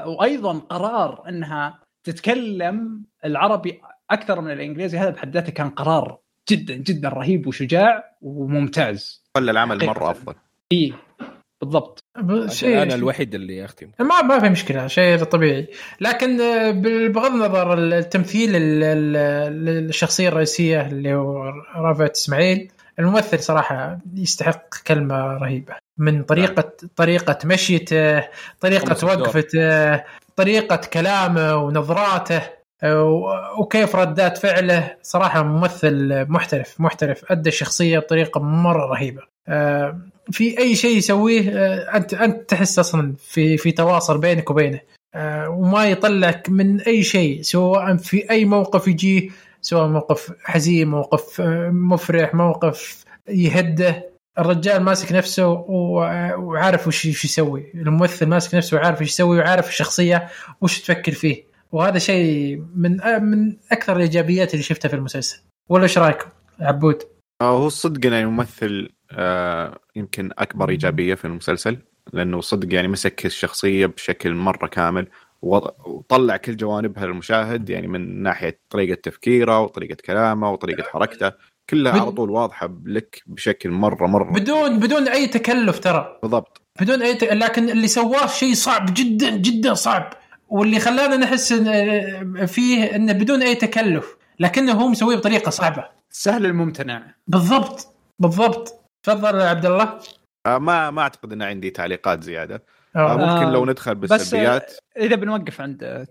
[0.08, 3.82] وأيضا قرار إنها تتكلم العربي
[4.12, 4.98] أكثر من الإنجليزي.
[4.98, 6.18] هذا بحد ذاته كان قرار
[6.50, 9.24] جدا جدا رهيب وشجاع وممتاز.
[9.38, 9.94] خلى العمل حقيقة.
[9.94, 10.34] مرة أفضل.
[10.72, 10.94] إي
[11.62, 12.04] بالضبط.
[12.50, 15.68] شيء أنا الوحيد اللي اختم ما ما في مشكلة شيء طبيعي.
[16.02, 16.38] لكن
[17.12, 21.44] بغض النظر التمثيل ال- ال- للشخصيه الرئيسية اللي هو
[21.76, 25.76] رافت إسماعيل الممثل صراحة يستحق كلمة رهيبة.
[25.98, 28.28] من طريقه طريقة مشيته
[28.60, 29.06] طريقة.
[29.06, 30.04] وقفته.
[30.36, 32.42] طريقة كلامه ونظراته
[33.60, 34.96] وكيف ردات فعله.
[35.02, 39.22] صراحة ممثل محترف محترف أدى الشخصية بطريقة مرة رهيبة.
[39.48, 40.00] آه،
[40.32, 44.80] في أي شيء يسويه آه، انت أنت تحس أصلا في في تواصل بينك وبينه.
[45.16, 49.30] آه، وما يطلعك من أي شيء سواء في أي موقف يجيه
[49.62, 51.42] سواء موقف حزين موقف
[51.72, 54.13] مفرح موقف يهده.
[54.40, 57.72] الرجال ماسك نفسه وعارف وش يسوي.
[57.76, 60.28] الممثل ماسك نفسه وعارف وش يسوي وعارف الشخصية
[60.62, 61.44] وش تفكر فيه.
[61.72, 65.42] وهذا شيء من من أكثر الإيجابيات اللي شفتها في المسلسل.
[65.70, 66.30] ولا إيش رأيكم؟
[66.60, 67.04] عبود.
[67.42, 71.78] آه، هو صدق يعني ممثل آه، يمكن أكبر إيجابية في المسلسل
[72.14, 75.08] لأنه صدق يعني مسك الشخصية بشكل مرة كامل
[75.42, 81.32] وطلع كل جوانبها للمشاهد يعني من ناحية طريقة تفكيره وطريقة كلامه وطريقة حركته.
[81.70, 86.20] كلها بد- على طول واضحة لك بشكل مره مرة بدون بدون أي تكلف ترى.
[86.22, 86.62] بالضبط.
[86.82, 87.24] بدون أي ت...
[87.24, 90.14] لكن اللي سواه شيء صعب جدا جدا صعب.
[90.50, 91.54] واللي خلانا نحس
[92.46, 95.86] فيه إنه بدون أي تكلف لكنه هو مسويه بطريقة صعبة.
[96.10, 97.04] سهل الممتنع.
[97.28, 97.96] بالضبط.
[98.20, 98.80] بالضبط.
[99.04, 100.00] تفضل يا عبد الله.
[100.46, 102.64] آه، ما ما أعتقد إن عندي تعليقات زيادة.
[102.96, 103.18] آه، آه.
[103.18, 104.74] ممكن آه، لو ندخل بس بالسلبيات.
[104.98, 106.08] إذا بنوقف عند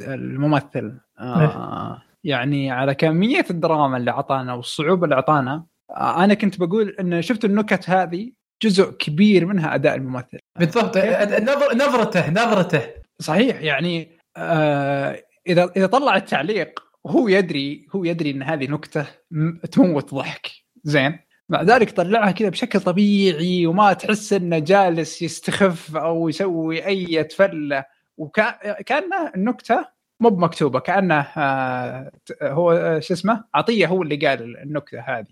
[0.00, 0.98] الممثل.
[1.18, 7.22] آه يعني على كمية الدراما اللي اعطانا والصعوبة اللي اعطانا آه أنا كنت بقول إن
[7.22, 8.32] شفت النكت هذه
[8.62, 10.38] جزء كبير منها أداء الممثل.
[10.58, 10.96] بالضبط.
[10.98, 11.74] نظر...
[11.74, 12.82] نظرته نظرته.
[13.20, 19.06] صحيح يعني آه إذا إذا طلع التعليق هو يدري هو يدري إن هذه نكتة
[19.72, 20.50] تموت ضحك.
[20.84, 21.18] زين؟
[21.48, 27.84] مع ذلك طلعها كذا بشكل طبيعي وما تحس إنه جالس يستخف أو يسوي أي فله
[28.16, 32.10] وكانه النكتة مو بمكتوبة كأنه آه
[32.42, 35.26] هو آه، شو اسمه؟ عطية هو اللي قال النكتة هذه.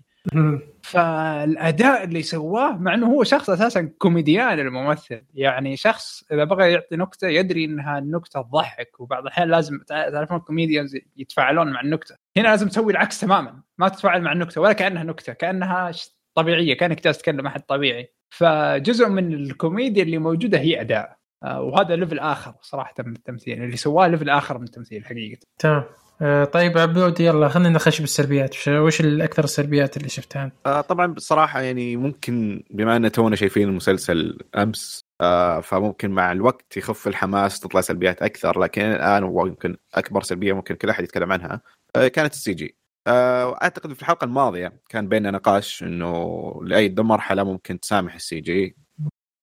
[0.83, 6.95] فالأداء اللي سواه مع إنه هو شخص أساسا كوميديان الممثل يعني شخص إذا بغى يعطي
[6.95, 12.15] نكتة يدري إنها النكتة تضحك وبعض الأحيان لازم تع- تعرفون ال comedians يتفاعلون مع النكتة.
[12.37, 15.91] هنا لازم تسوي العكس تماما ما تتفاعل مع النكتة ولا كأنها نكتة كأنها
[16.35, 18.13] طبيعية كأنك جالس تتكلم أحد طبيعي.
[18.29, 21.17] فجزء من الكوميديا اللي موجودة هي أداء.
[21.43, 25.39] وهذا level آخر صراحة من التمثيل اللي سواه level آخر من التمثيل حقيقة.
[25.59, 25.83] تمام.
[26.21, 28.55] آه، طيب عبود يلا خلينا نخش بالسلبيات.
[28.67, 33.69] وش- الأكثر السلبيات اللي شفتها أنت؟ آه، طبعا بصراحة يعني ممكن بما أن تونا شايفين
[33.69, 40.21] المسلسل أمس آه، فممكن مع الوقت يخف الحماس تطلع سلبيات أكثر لكن الآن ويمكن أكبر
[40.21, 41.61] سلبية ممكن كل أحد يتكلم عنها
[41.95, 42.75] آه، كانت ال CG.
[43.07, 48.75] آه، اعتقد في الحلقة الماضية كان بيننا نقاش إنه لأي مرحلة ممكن تسامح ال CG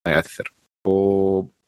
[0.06, 0.52] ما يأثر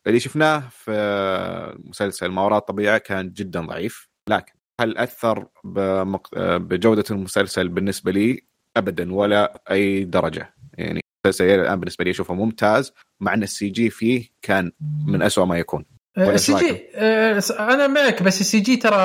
[0.06, 4.08] واللي شفناه في مسلسل ما وراء الطبيعة كان جدا ضعيف.
[4.28, 6.38] لكن هل أثر بمق...
[6.38, 8.40] بجودة المسلسل بالنسبة لي؟
[8.76, 10.54] ابدا ولا أي درجة.
[10.78, 14.72] يعني المسلسل الآن بالنسبة لي أشوفه ممتاز مع أن ال CG فيه كان
[15.06, 15.84] من أسوأ ما يكون.
[16.18, 18.96] ال CG آه، أنا معك بس السي جي ترى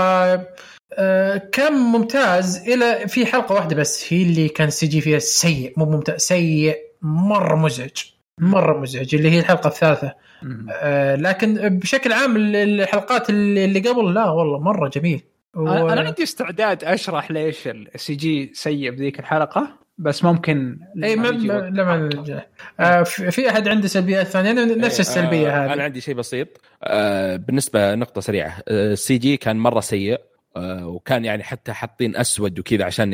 [0.93, 5.73] آه، كان ممتاز إلا في حلقة واحدة بس هي اللي كان ال CG فيها سيء
[5.77, 7.97] مو ممتاز سيء مرة مزعج.
[8.39, 10.13] مرة مزعج اللي هي الحلقة الثالثة.
[10.71, 15.21] آه، لكن بشكل عام ال- الحلقات اللي اللي قبل لا والله مرة جميل.
[15.55, 21.15] و- أنا أنا عندي استعداد أشرح ليش ال CG سيء بذيك الحلقة بس ممكن إي
[21.15, 21.27] ما.
[21.27, 22.09] لما.
[22.79, 25.73] آه، في في أحد عنده سلبيات ثانية؟ أنا نفس السلبية آه، هذه.
[25.73, 26.47] أنا عندي شيء بسيط.
[26.83, 28.57] آه، بالنسبة نقطه سريعة.
[28.67, 30.19] آه، ال CG كان مرة سيء
[30.57, 33.13] آه، وكان يعني حتى حاطين أسود وكذا عشان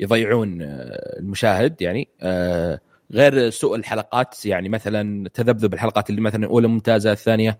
[0.00, 2.08] يضيعون آه، المشاهد يعني.
[2.22, 2.80] آه،
[3.12, 7.58] غير سوء الحلقات يعني مثلا تذبذب الحلقات اللي مثلا الاولى ممتازة الثانية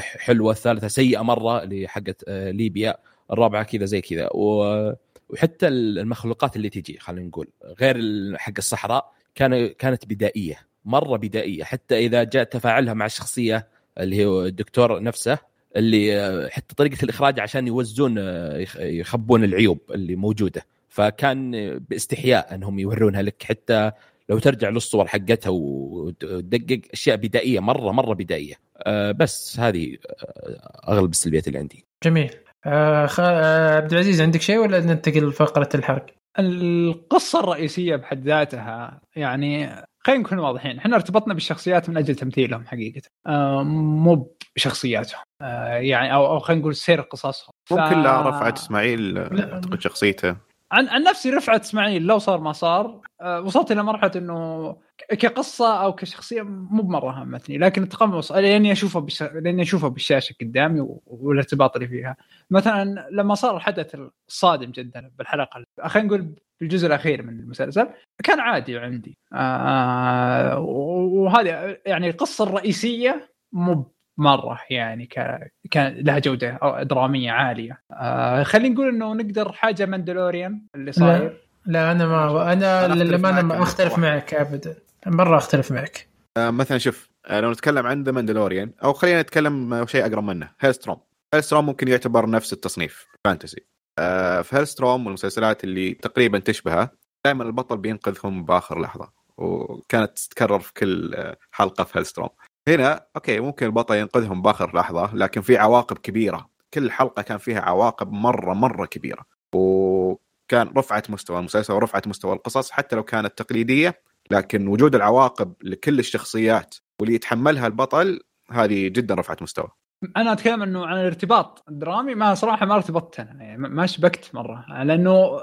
[0.00, 2.94] حلوة الثالثة سيئة مرة اللي حقت آه، ليبيا
[3.32, 4.28] الرابعة كذا زي كذا.
[4.32, 7.48] وحتى المخلوقات اللي تجي خلينا نقول.
[7.80, 7.96] غير
[8.38, 11.64] حق الصحراء كان كانت بدائية مرة بدائية.
[11.64, 13.66] حتى إذا جاء تفاعلها مع الشخصيه
[14.00, 15.38] اللي هو الدكتور نفسه
[15.76, 20.66] اللي آه، حتى طريقة الإخراج عشان يوزون آه، يخ- يخبون العيوب اللي موجودة.
[20.88, 23.42] فكان باستحياء أنهم يورونها لك.
[23.42, 23.92] حتى
[24.30, 28.54] لو ترجع للصور حقتها وتدقق أشياء بدائية مرة مرة بدائية.
[28.86, 31.86] آه، بس هذه آه، أغلب السلبيات اللي عندي.
[32.04, 32.30] جميل.
[32.66, 33.20] آه، خ...
[33.20, 36.06] آه، عبد العزيز عندك شيء ولا ننتقل لفقرة الحرق؟
[36.38, 39.68] القصة الرئيسية بحد ذاتها يعني
[40.06, 40.78] خلينا نكون واضحين.
[40.78, 43.02] إحنا ارتبطنا بالشخصيات من أجل تمثيلهم حقيقة.
[43.26, 45.20] آه مو بشخصياتهم.
[45.42, 47.50] آه يعني أو أو خلينا نقول سير قصصهم.
[47.70, 49.18] ممكن لا ف- رفعت إسماعيل.
[49.18, 50.36] أعتقد شخصيته.
[50.72, 54.76] عن عن نفسي رفعت اسماعيل لو صار ما صار آه، وصلت إلى مرحلة إنه
[55.08, 59.22] كقصة أو كشخصية مو بمرة همتني لكن التقمص لأني اشوفه بش...
[59.22, 60.86] لأني اشوفه بالشاشة قدامي.
[61.06, 62.16] والارتباط اللي فيها
[62.50, 63.96] مثلا لما صار الحدث
[64.28, 67.88] الصادم جدا بالحلقة خلينا نقول بالجزء الأخير من المسلسل
[68.24, 75.38] كان عادي عندي آه وهذه يعني القصة الرئيسية مو مرة يعني ك...
[75.70, 77.82] كان لها جودة درامية عالية.
[77.92, 81.40] آه خلينا نقول إنه نقدر حاجة ماندلوريان اللي صاير.
[81.66, 83.98] لا أنا ما أنا للأمانة معك ما أختلف.
[83.98, 84.76] معك ابدا.
[85.06, 86.08] مرة أختلف معك.
[86.36, 90.24] آه، مثلا شوف آه، لو نتكلم عن The Mandalorian أو خلينا نتكلم آه، شيء أقرب
[90.24, 90.96] منه Helstrom
[91.34, 93.64] Helstrom ممكن يعتبر نفس التصنيف fantasy
[93.98, 96.90] آه، في Helstrom والمسلسلات اللي تقريبا تشبهها
[97.24, 102.28] دائما البطل بينقذهم باخر لحظة وكانت تتكرر في كل آه، حلقة في Helstrom
[102.68, 106.48] هنا okay ممكن البطل ينقذهم بآخر لحظة لكن في عواقب كبيرة.
[106.74, 109.24] كل حلقة كان فيها عواقب مرة مرة كبيرة.
[109.54, 114.00] وكان رفعت مستوى المسلسل ورفعت مستوى القصص حتى لو كانت تقليدية
[114.30, 118.20] لكن وجود العواقب لكل الشخصيات واللي يتحملها البطل
[118.50, 119.68] هذه جدا رفعت مستوى.
[120.16, 124.64] أنا أتكلم إنه عن الارتباط الدرامي ما صراحة ما ارتبطت أنا يعني ما- شبكت مرة
[124.82, 125.40] لأنه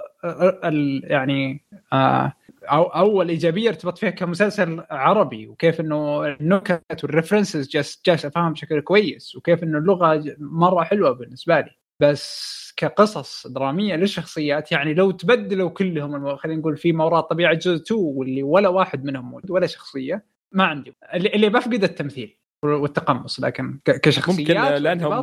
[1.03, 8.01] يعني آه، أو أول إيجابية ارتبطت فيها كمسلسل عربي وكيف إنه النكت وال references جالس
[8.05, 11.71] جالس افهم بشكل كويس وكيف إنه اللغة مرة حلوة بالنسبة لي.
[11.99, 17.75] بس كقصص درامية للشخصيات يعني لو تبدلوا كلهم خلينا نقول في ما وراء الطبيعه جزء
[17.75, 20.95] 2 واللي ولا واحد منهم موجود ولا شخصية ما عندي.
[21.13, 25.13] اللي, اللي بفقد التمثيل والتقمص لكن كشخصيات ممكن لأنهم.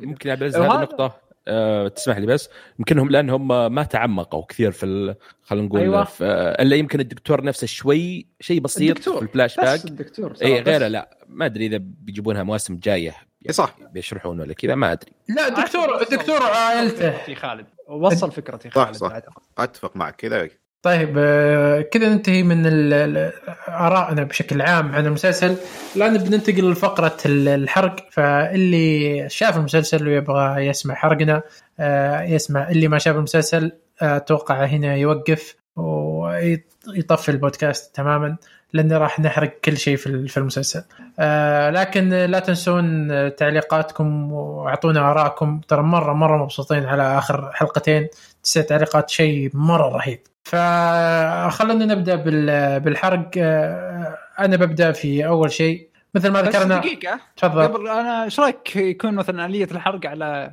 [0.00, 1.25] ممكن عبد العزيز هذه النقطة.
[1.48, 2.48] أه تسمح لي بس
[2.78, 6.04] يمكنهم لانهم ما تعمقوا كثير في ال- خلينا نقول أيوة.
[6.04, 6.24] في
[6.60, 9.16] إلا يمكن الدكتور نفسه شوي شيء بسيط الدكتور.
[9.16, 10.60] في الفلاش باك بس الدكتور اي.
[10.60, 13.14] غيره بس- لا ما أدري إذا بيجيبونها مواسم جاية
[13.48, 13.76] إي صح.
[13.92, 18.96] بيشرحون ولا كذا ما أدري لا الدكتور وصل- الدكتور عائلته خالد وصل فكرتي صح، خالد
[18.96, 19.08] صح.
[19.08, 19.22] بعد.
[19.58, 20.48] أتفق معك كذا
[20.82, 22.62] طيب آه، كذا ننتهي من
[23.68, 25.56] آرائنا بشكل عام عن المسلسل.
[25.96, 31.42] الان بننتقل لفقرة ال- الحرق فاللي شاف المسلسل ويبغى يسمع حرقنا
[31.80, 33.72] آه، يسمع اللي ما شاف المسلسل
[34.02, 38.36] آه، أتوقع هنا يوقف ويطفي البودكاست تماما
[38.72, 40.82] لأن راح نحرق كل شيء في ال- في المسلسل.
[41.72, 45.60] لكن لا تنسون تعليقاتكم وأعطونا آرائكم.
[45.68, 48.08] ترى مره مرة مبسوطين على آخر حلقتين.
[48.42, 50.18] تسع تعليقات شيء مرة رهيب.
[50.46, 53.30] فخلونا نبدأ بال- بالحرق.
[53.38, 55.88] آه، أنا ببدأ في أول شيء.
[56.14, 57.20] مثل ما ذكرنا دقيقة.
[57.36, 57.62] تفضل.
[57.62, 60.52] قبل أنا إيش رأيك يكون مثلا آلية الحرق على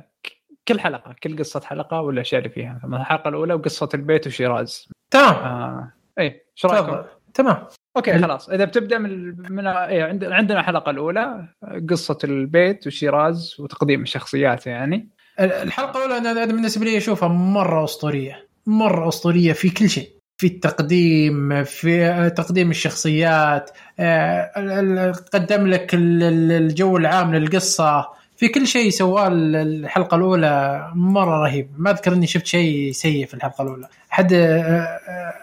[0.68, 4.88] كل حلقة كل قصة حلقة والاشياء اللي فيها؟ مثلا الحلقة الأولى وقصة البيت وشيراز.
[5.10, 5.34] تمام.
[5.34, 5.92] آه.
[6.18, 7.02] اي إيش رأيكم؟
[7.34, 7.56] تمام.
[7.96, 8.50] okay خلاص.
[8.50, 11.48] إذا بتبدأ من من إيه عندنا عندنا الحلقة الأولى
[11.90, 15.08] قصة البيت وشيراز وتقديم الشخصيات يعني.
[15.40, 18.53] الحلقة الأولى أنا بالنسبة لي أشوفها مرة أسطورية.
[18.66, 20.08] مرة أسطورية في كل شيء.
[20.40, 28.08] في التقديم في تقديم الشخصيات آه، قدم لك ال- ال- الجو العام للقصة.
[28.36, 31.70] في كل شيء سواه ال- الحلقة الأولى مرة رهيب.
[31.78, 33.88] ما أذكر إني شفت شيء سيء في الحلقة الأولى.
[34.10, 35.34] حد آه، آه،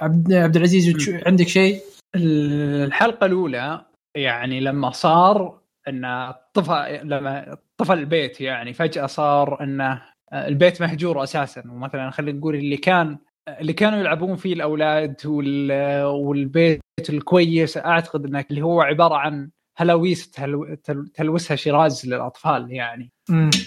[0.00, 1.80] عبد عبد العزيز عندك شيء؟
[2.16, 3.80] الحلقة الأولى
[4.16, 10.02] يعني لما صار إن طفى لما طفى البيت يعني فجأة صار إنه
[10.32, 11.62] البيت مهجور أساسا.
[11.70, 13.18] ومثلا خلينا نقول اللي كان
[13.48, 15.72] اللي كانوا يلعبون فيه الأولاد وال...
[16.04, 20.74] والبيت الكويس أعتقد إنه اللي هو عبارة عن هلاويس تلو...
[20.74, 21.08] تل...
[21.14, 23.12] تلوسها شيراز للأطفال يعني.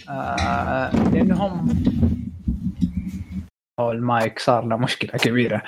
[0.10, 1.84] آه لأنهم
[3.80, 5.64] أو المايك صار له مشكلة كبيرة.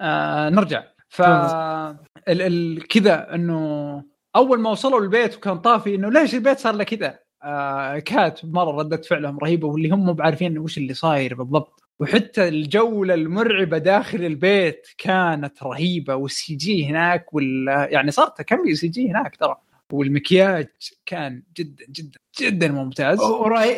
[0.00, 0.84] آه نرجع.
[1.08, 1.96] ف ال...
[2.28, 2.88] ال...
[2.88, 4.02] كذا إنه
[4.36, 8.70] أول ما وصلوا البيت وكان طافي إنه ليش البيت صار له كذا؟ آه كانت مرة
[8.78, 11.80] ردة فعلهم رهيبة واللي هم مو بعارفين وش اللي صاير بالضبط.
[12.00, 19.10] وحتى الجولة المرعبة داخل البيت كانت رهيبة وال CG هناك وال يعني صارت كم CG
[19.10, 19.56] هناك ترى.
[19.92, 20.68] والمكياج
[21.06, 23.18] كان جدا جدا جدا ممتاز.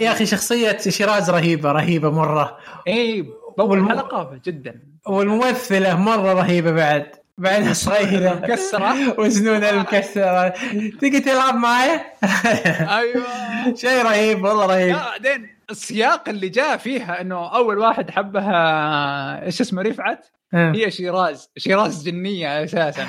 [0.00, 2.58] يا أخي شخصية شيراز رهيبة رهيبة مرة.
[2.88, 3.22] اي
[3.58, 4.82] باول والم- حلقة جدا.
[5.06, 7.06] والممثلة مرة رهيبة بعد.
[7.38, 9.20] بعدها صغيره مكسرة.
[9.20, 10.48] وسنونها المكسرة.
[11.00, 12.00] تيجي تلعب معي؟
[12.98, 13.24] أيوه.
[13.80, 14.96] شيء رهيب والله رهيب.
[14.96, 20.72] لا بعدين السياق اللي جاء فيها إنه أول واحد حبها إيش اسمه رفعت؟ آه.
[20.74, 21.50] هي شيراز.
[21.56, 23.06] شيراز جنية أساسا.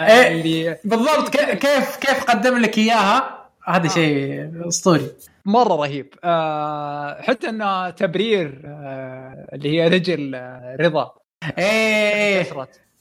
[0.00, 0.28] إيه.
[0.40, 1.28] اللي بالضبط.
[1.36, 5.06] كيف كيف قدم لك إياها؟ هذا شيء أسطوري.
[5.44, 6.14] مرة رهيب.
[6.24, 11.10] آه حتى انه تبرير آه اللي هي رجل آه رضا.
[11.58, 12.46] إيه.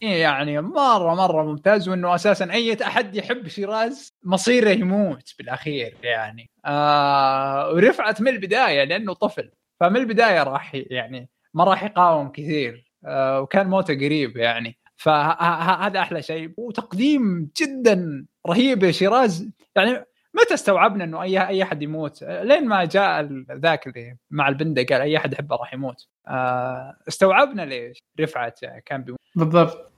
[0.02, 6.50] يعني مرة مرة ممتاز وإنه أساسا أي أحد يحب شيراز مصيره يموت بالأخير يعني.
[6.66, 12.86] آه ورفعت من البداية لأنه طفل فمن البداية راح يعني ما راح يقاوم كثير.
[13.06, 14.78] آه، وكان موته قريب يعني.
[14.98, 16.52] فهذا أحلى شيء.
[16.58, 20.06] وتقديم جدا رهيب شيراز يعني
[20.42, 25.02] متى استوعبنا إنه اي أي أحد يموت؟ لين ما جاء ذاك اللي مع البنده قال
[25.02, 26.08] أي أحد يحبه راح يموت.
[26.28, 29.20] آه، استوعبنا ليش رفعت كان بيموت.
[29.36, 29.92] بالضبط.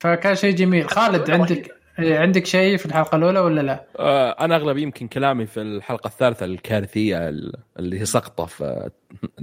[0.00, 0.88] فكان شيء جميل.
[0.90, 5.46] خالد عندك إيه، عندك شيء في الحلقة الأولى ولا لا؟ آه، أنا أغلب يمكن كلامي
[5.46, 7.28] في الحلقة الثالثة الكارثية
[7.78, 8.90] اللي هي سقطة في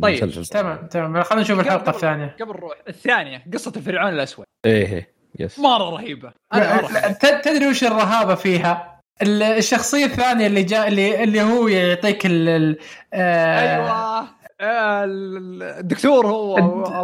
[0.02, 0.54] طيب، المسلسل.
[0.54, 1.24] تمام تمام.
[1.24, 2.36] خلينا نشوف الحلقة الثانية.
[2.42, 4.46] قبل نروح الثانية قصة الفرعون الأسود.
[4.66, 5.60] إيه إيه، يس.
[5.60, 6.34] مرة رهيبة.
[7.22, 12.78] ت- تدري وش الرهابة فيها؟ ال- الشخصية الثانية اللي جاء اللي اللي هو يعطيك ال
[13.14, 14.28] آه، أيوه.
[14.62, 16.56] آه، ال- الدكتور هو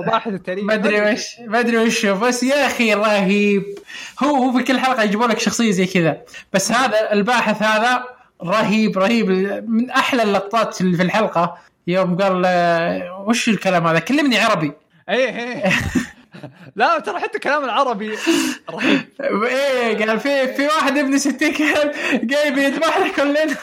[0.01, 3.63] باحث التاريخ ما أدري وش ما أدري وش بس يا أخي رهيب.
[4.23, 6.17] هو هو في كل حلقة يجيبوا لك شخصية زي كذا.
[6.53, 8.03] بس هذا الباحث هذا
[8.43, 9.29] رهيب رهيب.
[9.69, 11.57] من أحلى اللقطات في الحلقة.
[11.87, 12.45] يوم قال
[13.27, 14.71] وش الكلام هذا؟ كلمني عربي.
[15.09, 15.63] إيه إيه.
[16.75, 18.17] لا ترى حتى كلام العربي
[18.69, 19.01] رهيب.
[19.43, 23.55] إيه قال في في واحد ابن 60 كلب جاي بيذبحنا كلنا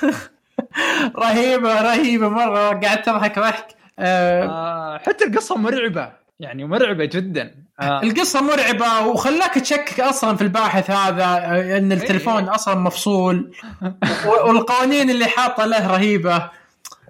[1.16, 2.68] رهيبة رهيبة مرة.
[2.68, 3.66] قعدت اضحك ضحك.
[3.98, 6.12] آه، آه حتى القصة مرعبة.
[6.40, 7.54] يعني مرعبة جدا.
[7.80, 8.02] آه.
[8.02, 12.54] القصة مرعبة وخلاك تشكك أصلا في الباحث هذا آه، إن التلفون إيه.
[12.54, 13.52] أصلا مفصول.
[14.46, 16.36] والقوانين اللي حاطة له رهيبة.
[16.36, 16.50] آه،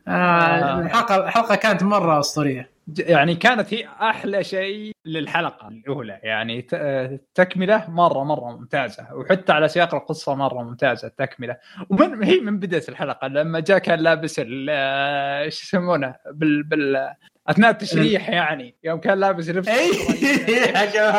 [0.09, 0.81] آه.
[0.81, 2.72] الحلقة الحلقة كانت مرة أسطورية.
[2.99, 6.21] يعني كانت هي أحلى شيء للحلقة الأولى.
[6.23, 6.63] يعني
[7.35, 11.57] تكملة مرة مرة ممتازة وحتى على سياق القصة مرة ممتازة التكملة.
[11.91, 14.71] ومن هي من بداية الحلقة لما جاء كان لابس ال-
[15.45, 17.15] إيش يسمونه بال بال
[17.49, 18.77] أثناء التشريح يعني.
[18.85, 19.69] يوم كان لابس لبس
[20.49, 21.11] اي حاجة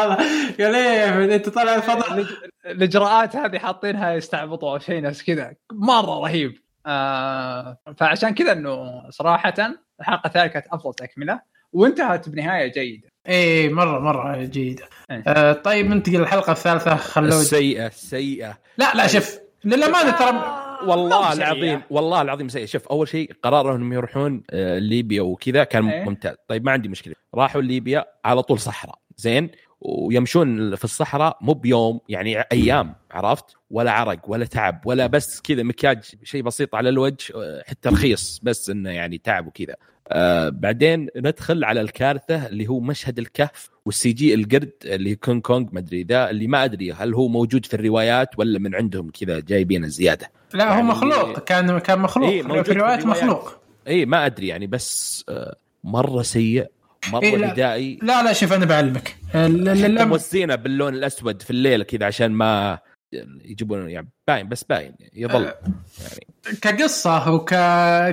[0.60, 2.26] قال إيه أنت طالع الفضاء.
[2.66, 5.54] الإجراءات هذه حاطينها يستعبطوا أو شيء نفس كذا.
[5.72, 6.54] مرة رهيب.
[6.86, 9.54] آه فعشان كذا إنه صراحة
[10.00, 11.53] الحلقة الثالثه كانت أفضل تكملة.
[11.74, 13.08] وانتهت بنهاية جيدة.
[13.30, 14.84] اي مرة مرة جيدة.
[15.12, 15.24] إيه.
[15.28, 16.96] آه، طيب ننتقل للحلقة الثالثة.
[16.96, 18.58] خلود السيئة السيئة.
[18.78, 21.82] لا لا شوف للامانه ترى آه، والله العظيم سيئة.
[21.90, 26.04] والله العظيم سيء شوف أول شيء قرارهم إنهم يروحون آه، ليبيا وكذا كان إيه.
[26.04, 26.36] ممتاز.
[26.48, 27.16] طيب ما عندي مشكلة.
[27.36, 29.50] راحوا ليبيا على طول صحراء زين؟
[29.82, 35.64] ويمشون في الصحراء مو بيوم يعني أيام عرفت؟ ولا عرق ولا تعب ولا بس كذا
[35.64, 39.76] مكياج شيء بسيط على الوجه آه، حتى رخيص بس إنه يعني تعب وكذا.
[40.08, 45.66] آه بعدين ندخل على الكارثة اللي هو مشهد الكهف وال CG القرد اللي King Kong
[45.72, 49.40] ما أدري ذا اللي ما أدري هل هو موجود في الروايات ولا من عندهم كذا
[49.40, 52.30] جايبينه زياده لا هو يعني- مخلوق كان كان مخلوق.
[52.30, 53.06] إيه، موجود في الروايات.
[53.06, 53.54] مخلوق.
[53.88, 56.68] اي ما أدري يعني بس آه، مرة سيء
[57.12, 57.54] مرة إيه، لا.
[57.54, 59.16] بدائي لا لا شوف أنا بعلمك.
[60.08, 62.80] موزينه باللون الأسود في الليل كذا عشان ما
[63.46, 65.46] يجيبون يعني باين بس باين يظل.
[65.46, 65.56] أه.
[66.02, 66.58] يعني.
[66.62, 67.54] كقصة وك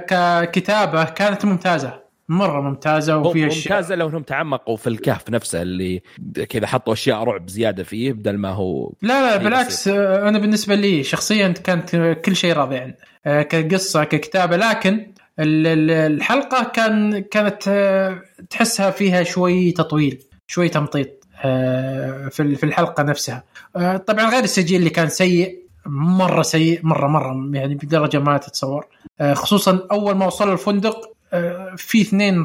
[0.06, 6.02] ككتابة كانت ممتازة مرة ممتازة وفيها أشياء ممتازة لو انهم تعمقوا في الكهف نفسه اللي
[6.48, 10.74] كذا حطوا أشياء رعب زيادة فيه بدل ما هو لا لا بالعكس آه، أنا بالنسبة
[10.74, 12.94] لي شخصيا كانت كل شيء راضي عنه
[13.26, 20.68] آه، كقصة ككتابة لكن ال- ال- الحلقة كان كانت آه، تحسها فيها شوي تطويل شوي
[20.68, 21.06] تمطيط.
[21.08, 21.19] آه،
[22.30, 23.44] في ال- في الحلقة نفسها.
[23.76, 28.38] آه، طبعا غير ال CG اللي كان سيء مرة سيء مره مرة يعني بدرجة ما
[28.38, 28.86] تتصور.
[29.20, 32.44] آه، خصوصا أول ما وصلوا الفندق آه، في اثنين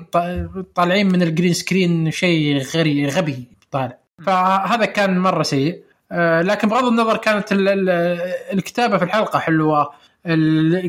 [0.75, 3.97] طالعين من ال green screen شيء غري غبي طالع.
[4.25, 5.83] فهذا كان مرة سيء.
[6.11, 9.89] آه، لكن بغض النظر كانت ال- ال- الكتابة في الحلقة حلوة.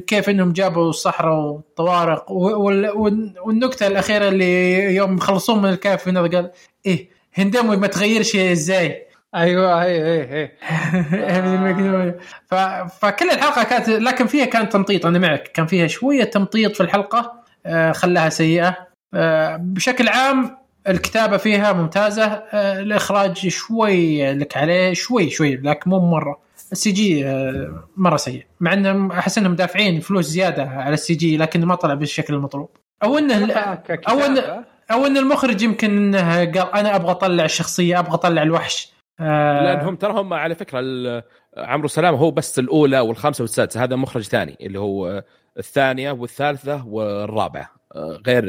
[0.07, 6.51] كيف إنهم جابوا الصحراء والطوارق وال- وال- والنكتة الأخيرة اللي يوم يخلصون من الكهف قال
[6.87, 10.51] إيه هندموي ما تغيرش إزاي أيوه اي اي اي.
[13.01, 15.43] فكل الحلقة كانت لكن فيها كان تمطيط أنا معك.
[15.43, 17.33] كان فيها شوية تمطيط في الحلقة
[17.67, 18.77] آه، خلاها سيئة.
[19.15, 20.57] آه، بشكل عام
[20.89, 22.25] الكتابة فيها ممتازة.
[22.25, 26.39] آه، الإخراج شوي لك عليه شوي شوي لكن مو مرة.
[26.73, 27.24] ال CG
[27.97, 28.47] مرة سيء.
[28.61, 32.69] مع انهم أحس إنهم دافعين فلوس زيادة على ال CG لكن ما طلع بالشكل المطلوب.
[33.03, 33.53] أو انه
[34.09, 38.93] أو ان أو إن المخرج يمكن إنه قال أنا أبغى أطلع الشخصية أبغى أطلع الوحش.
[39.21, 40.81] آه، لانهم ترى هم على فكرة
[41.57, 45.23] عمرو سلامة هو بس الأولى والخامسة والسادسة هذا مخرج ثاني اللي هو
[45.59, 47.71] الثانية والثالثة والرابعة.
[47.95, 48.45] آه، غير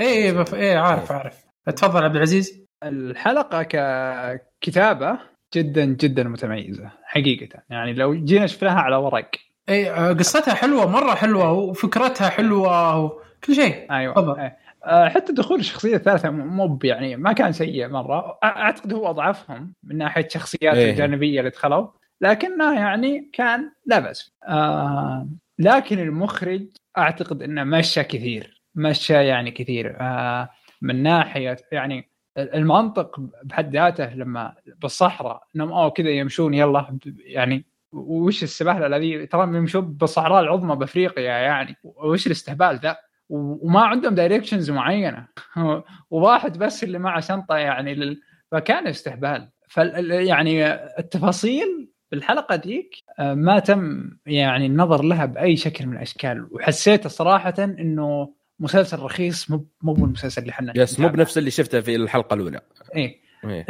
[0.00, 0.54] إيه بف...
[0.54, 1.44] إيه عارف عارف.
[1.76, 2.62] تفضل عبد العزيز.
[2.82, 5.18] الحلقة ككتابة
[5.54, 7.58] جدا جدا متميزة حقيقة.
[7.70, 9.30] يعني لو جينا شفناها على ورق.
[9.68, 13.92] إيه آه، قصتها حلوة مرة حلوة وفكرتها حلوة وكل شيء.
[13.92, 14.14] أيوه.
[14.14, 14.50] تفضل.
[14.84, 18.38] آه، حتى دخول الشخصية الثالثة مو يعني ما كان سيء مرة.
[18.44, 20.90] أعتقد هو أضعفهم من ناحية الشخصيات إيه.
[20.90, 21.88] الجانبية اللي دخلوا
[22.20, 24.32] لكنه يعني كان لا بأس.
[24.48, 25.28] آه
[25.58, 26.66] لكن المخرج
[26.98, 29.96] أعتقد إنه مشى كثير مشى يعني كثير.
[30.00, 30.48] آه
[30.82, 38.42] من ناحية يعني المنطق بحد ذاته لما بالصحراء إنهم أوه كذا يمشون يلا يعني وش
[38.42, 41.76] السماجة ذي ترى يمشون بالصحراء العظمى بأفريقيا يعني.
[41.84, 42.96] وش الاستهبال ذا؟
[43.32, 45.26] وما عندهم directions معينة.
[46.10, 48.20] وواحد بس اللي معه شنطة يعني لل...
[48.50, 49.48] فكان استهبال.
[49.68, 49.76] ف
[50.08, 56.48] يعني التفاصيل بالحلقة ديك آه، ما تم يعني النظر لها بأي شكل من الأشكال.
[56.50, 61.80] وحسيت صراحة إنه مسلسل رخيص مو مو بالمسلسل اللي إحنا yes مو بنفس اللي شفته
[61.80, 62.60] في الحلقة الأولى.
[62.96, 63.66] إيه, إيه.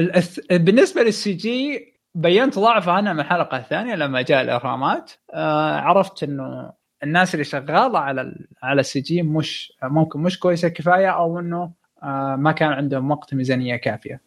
[0.50, 5.12] بالنسبة لل CG بينت ضعفه أنا من الحلقة الثانية لما جاء الإهرامات.
[5.34, 6.72] آه عرفت إنه
[7.02, 11.72] الناس اللي شغالة على على ال CG مش ممكن مش كويسة كفاية أو إنه
[12.02, 14.20] آه ما كان عندهم وقت ميزانية كافية.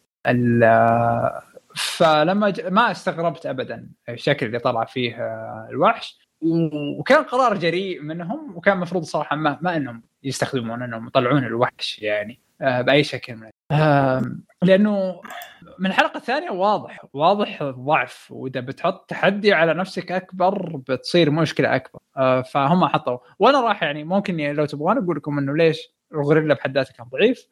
[1.76, 2.60] فلما ج...
[2.60, 6.18] ما استغربت ابدا الشكل اللي طلع فيه آه، الوحش.
[6.40, 12.40] وكان قرار جريء منهم وكان المفروض صراحة ما, ما إنهم يستخدمون إنهم يطلعون الوحش يعني
[12.60, 13.50] آه، بأي شكل من
[14.62, 15.20] لأنه
[15.78, 22.00] من الحلقة الثانية واضح واضح الضعف وإذا بتحط تحدي على نفسك أكبر بتصير مشكلة أكبر
[22.16, 25.78] آه، فهم حطوا وأنا راح يعني ممكن لو تبغون أقول لكم إنه ليش
[26.12, 27.48] الغوريلا بحد ذاته كان ضعيف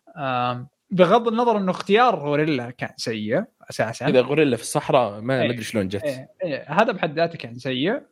[0.90, 5.50] بغض النظر إنه اختيار غوريلا كان سيء أساسا إذا غوريلا في الصحراء ما إيه.
[5.50, 6.30] ادري شلون جت إيه.
[6.44, 6.64] إيه.
[6.68, 8.02] هذا بحد ذاته كان سيء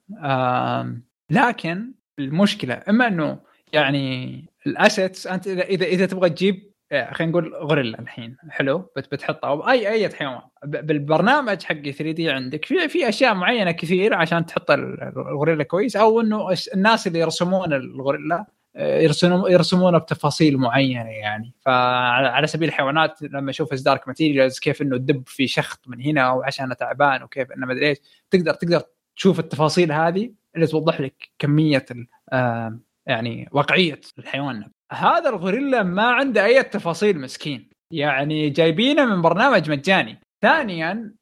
[1.30, 3.38] لكن المشكلة إما إنه
[3.72, 8.36] يعني الأسيتس أنت اذا إذا, إذا تبغى تجيب خلينا نقول غوريلا الحين.
[8.50, 9.48] حلو؟ بتحطها.
[9.48, 14.46] أو اي أي حيوان بالبرنامج حق 3 دي عندك في في أشياء معينة كثير عشان
[14.46, 18.46] تحط الغوريلا كويس أو إنه الناس اللي يرسمون الغوريلا
[18.76, 21.54] يرسمون يرسمونه بتفاصيل معينة يعني.
[21.60, 26.76] فعلى سبيل الحيوانات لما أشوف دارك ماتيريالز كيف إنه الدب في شخط من هنا وعشان
[26.76, 27.98] تعبان وكيف إنه مدري إيش
[28.30, 28.82] تقدر تقدر
[29.16, 31.86] تشوف التفاصيل هذه اللي توضح لك كمية
[32.32, 37.70] آه يعني واقعيه الحيوان هذا الغوريلا ما عنده أي تفاصيل مسكين.
[37.90, 40.18] يعني جايبينه من برنامج مجاني.
[40.42, 41.14] ثانيا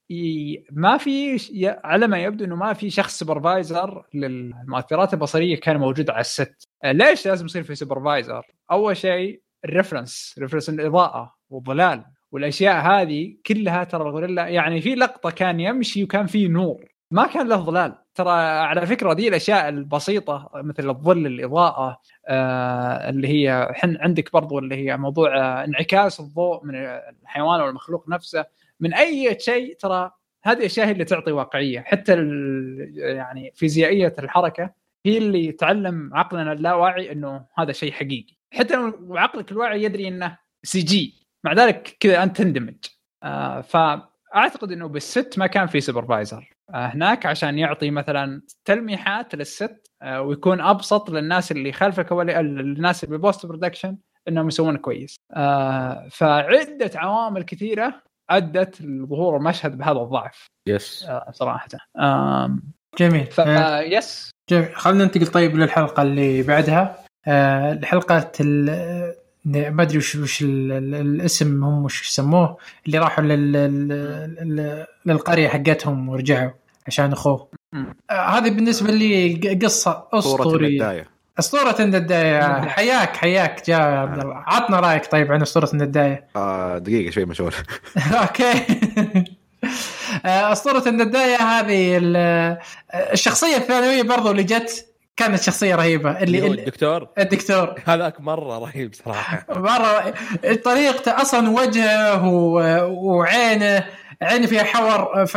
[0.73, 1.39] ما في
[1.85, 6.69] على ما يبدو إنه ما في شخص supervisor للمؤثرات البصرية كان موجود على ال set.
[6.85, 13.85] ليش لازم يصير في supervisor أول شيء ال reference reference الإضاءة والظلال والأشياء هذه كلها
[13.85, 16.85] ترى الغوريلا يعني في لقطة كان يمشي وكان في نور.
[17.11, 17.95] ما كان له ظلال.
[18.15, 24.59] ترى على فكرة دي الأشياء البسيطة مثل الظل الإضاءة آه اللي هي حن عندك برضو
[24.59, 26.75] اللي هي موضوع آه انعكاس الضوء من
[27.23, 28.45] الحيوان أو المخلوق نفسه.
[28.81, 30.11] من أي شيء ترى
[30.45, 31.81] هذه الأشياء اللي تعطي واقعية.
[31.81, 32.13] حتى
[32.97, 34.71] يعني فيزيائية الحركة
[35.07, 38.35] هي اللي تعلم عقلنا اللاواعي إنه هذا شيء حقيقي.
[38.53, 41.15] حتى لو عقلك الواعي يدري إنه CG
[41.45, 42.75] مع ذلك كذا أنت تندمج.
[43.23, 49.56] آه فأعتقد إنه بال set ما كان في supervisor هناك عشان يعطي مثلا تلميحات لل
[49.56, 53.97] set آه ويكون أبسط للناس اللي خلفك الناس اللي بال post production
[54.29, 55.17] إنهم يسوون كويس.
[55.33, 60.47] آه فعدة عوامل كثيرة أدت لظهور المشهد بهذا الضعف.
[60.69, 61.69] يس آه صراحة.
[62.99, 63.27] جميل.
[63.27, 63.41] ف...
[63.41, 64.75] آه يس جميل.
[64.75, 67.05] خلينا ننتقل طيب للحلقة اللي بعدها.
[67.27, 69.15] آه الحلقة ال...
[69.45, 72.57] ما أدري وش وش الاسم هم وش يسموه
[72.87, 73.53] اللي راحوا لل...
[73.53, 74.87] لل...
[75.07, 76.51] للقرية حقتهم ورجعوا.
[76.87, 77.49] عشان أخوه.
[78.11, 81.07] آه هذه بالنسبة لي قصة أسطورية.
[81.39, 82.69] أسطورة النداية.
[82.69, 84.35] حياك حياك جاء عبد الله.
[84.47, 86.25] عطنا رأيك طيب عن أسطورة النداية.
[86.37, 87.53] آه دقيقة شوي مشغول.
[88.23, 88.53] أوكي.
[90.25, 91.99] آه، أسطورة النداية هذه
[93.13, 94.87] الشخصية الثانوية برضو اللي جت
[95.17, 96.11] كانت شخصية رهيبة.
[96.23, 97.75] اللي, اللي الدكتور؟ الدكتور.
[97.87, 99.47] هذاك مرة رهيب صراحة.
[99.49, 100.15] مرة
[100.65, 102.29] طريقته أصلا وجهه
[102.89, 103.87] وعينه
[104.23, 105.27] عينه فيها حور.
[105.27, 105.37] ف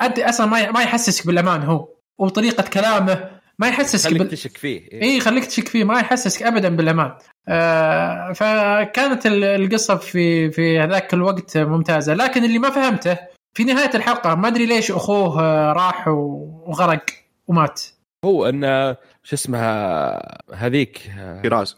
[0.00, 1.88] أصلا ما يحسسك بالأمان هو
[2.18, 4.30] وطريقة كلامه ما يحسسك خليك بال...
[4.30, 7.12] تشك فيه اي إيه خليك تشك فيه ما يحسسك ابدا بالأمان.
[7.48, 12.14] آه فكانت القصة في في هذاك الوقت ممتازة.
[12.14, 13.18] لكن اللي ما فهمته
[13.54, 15.36] في نهاية الحلقة ما أدري ليش أخوه
[15.72, 17.04] راح وغرق
[17.48, 17.82] ومات.
[18.24, 21.12] هو أن شو اسمها هذيك
[21.42, 21.76] شيراز.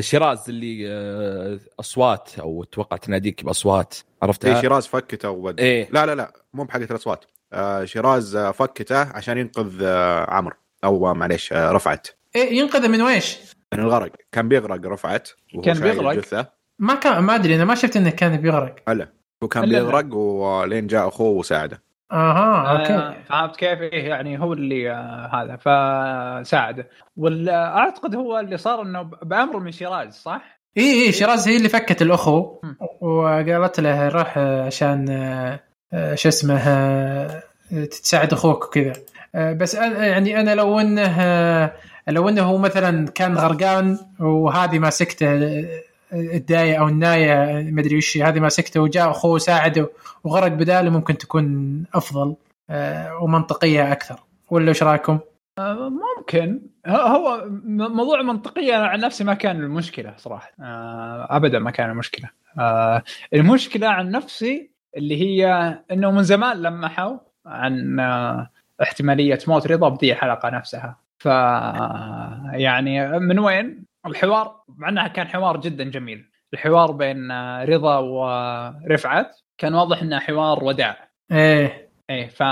[0.00, 3.94] شيراز اللي آه، أصوات أو أتوقع تناديك بأصوات.
[4.22, 5.60] عرفتها؟ اي شيراز فكته وبد.
[5.60, 10.54] إيه؟ لا لا لا مو بحقة الاصوات آه شيراز فكته عشان ينقذ آه عمرو.
[10.84, 12.08] أو معليش آه رفعت.
[12.36, 13.38] إيه ينقذ من ويش؟
[13.74, 14.12] من الغرق.
[14.32, 15.28] كان بيغرق رفعت.
[15.64, 16.46] كان بيغرق؟ الجثة.
[16.78, 18.90] ما كان ما أدري أنا ما شفت إنه كان بيغرق.
[18.90, 19.08] لا
[19.42, 21.82] هو كان بيغرق ولين جاء أخوه وساعده.
[22.12, 22.92] أها okay.
[22.92, 26.88] آه فهمت كيف إيه يعني هو اللي آه هذا فساعده.
[27.16, 32.02] واعتقد هو اللي صار إنه بأمر من شيراز صح؟ إي إي شيراز هي اللي فكت
[32.02, 32.56] الأخو.
[33.00, 35.60] وقالت له روح عشان آه،
[35.92, 37.42] آه، شو اسمه آه،
[37.90, 38.92] تساعد أخوك وكذا.
[39.34, 41.70] بس يعني أنا لو إنه
[42.08, 45.28] لو إنه هو مثلا كان غرقان وهذه ماسكته
[46.12, 49.90] الداية أو الناية مدري وش هذه ماسكته وجاء أخوه ساعده
[50.24, 52.34] وغرق بداله ممكن تكون أفضل
[52.70, 54.20] آه، ومنطقية أكثر.
[54.50, 55.18] ولا إيش رأيكم؟
[55.60, 56.62] آه، ممكن.
[56.86, 60.52] هو موضوع منطقية أنا عن نفسي ما كان المشكلة صراحة.
[60.60, 62.30] آه، أبدا ما كان المشكلة.
[62.58, 63.02] آه،
[63.34, 65.46] المشكلة عن نفسي اللي هي
[65.90, 68.00] أنه من زمان لمحوا عن
[68.82, 70.96] احتمالية موت رضا بدي الحلقة نفسها.
[71.18, 71.26] ف
[72.52, 76.30] يعني من وين؟ الحوار مع إنها كان حوار جدا جميل.
[76.54, 77.32] الحوار بين
[77.62, 81.08] رضا ورفعت كان واضح إنه حوار وداع.
[81.32, 81.90] إيه.
[82.10, 82.42] إيه ف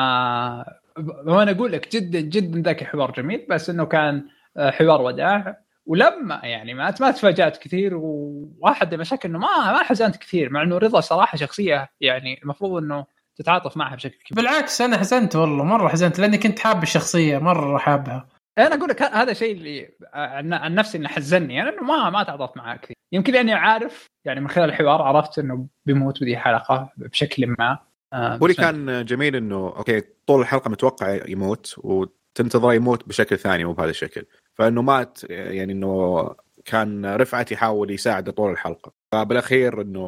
[1.26, 4.26] وأنا أقول لك جدا جدا ذاك الحوار جميل بس إنه كان
[4.56, 5.56] آه، حوار وداع.
[5.86, 10.78] ولما يعني ما ما تفاجأت كثير وواحد المشاكل إنه ما ما حزنت كثير مع إنه
[10.78, 13.06] رضا صراحة شخصية يعني المفروض إنه
[13.36, 14.44] تتعاطف معها بشكل كبير.
[14.44, 18.28] بالعكس أنا حزنت والله مرة حزنت لأني كنت حاب الشخصية مرة حابها.
[18.58, 22.22] أنا أقول لك هذا شيء اللي عن عن نفسي إنه حزني أنا إنه ما ما
[22.22, 22.96] تعاطفت معاه كثير.
[23.12, 27.78] يمكن لأني عارف يعني من خلال الحوار عرفت إنه بيموت بذي الحلقة بشكل ما.
[28.12, 33.64] آه، واللي بس- كان جميل إنه okay طول الحلقة متوقع يموت وتنتظر يموت بشكل ثاني
[33.64, 34.24] مو بهذا الشكل.
[34.54, 36.30] فإنه مات يعني إنه
[36.64, 38.92] كان رفعت يحاول يساعده طول الحلقة.
[39.12, 40.00] فبالأخير إنه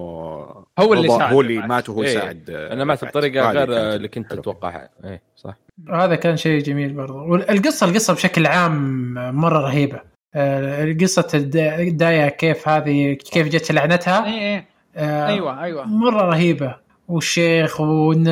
[0.78, 1.58] هو اللي ساعد هو اللي.
[1.58, 2.08] مات وهو إيه.
[2.10, 3.04] يساعد أنا مات.
[3.04, 4.42] بطريقة غير اللي كنت حلوة.
[4.42, 5.56] تتوقعها إيه صح.
[5.92, 7.18] هذا كان شيء جميل برضو.
[7.32, 10.00] والقصة القصة بشكل عام مرة رهيبة.
[10.34, 14.26] آه، قصه الدايه كيف هذه كيف جت لعنتها.
[14.26, 14.64] اي اي
[14.96, 15.84] آه، أيوه أيوه.
[15.84, 16.76] مرة رهيبة.
[17.10, 18.26] والشيخ وإن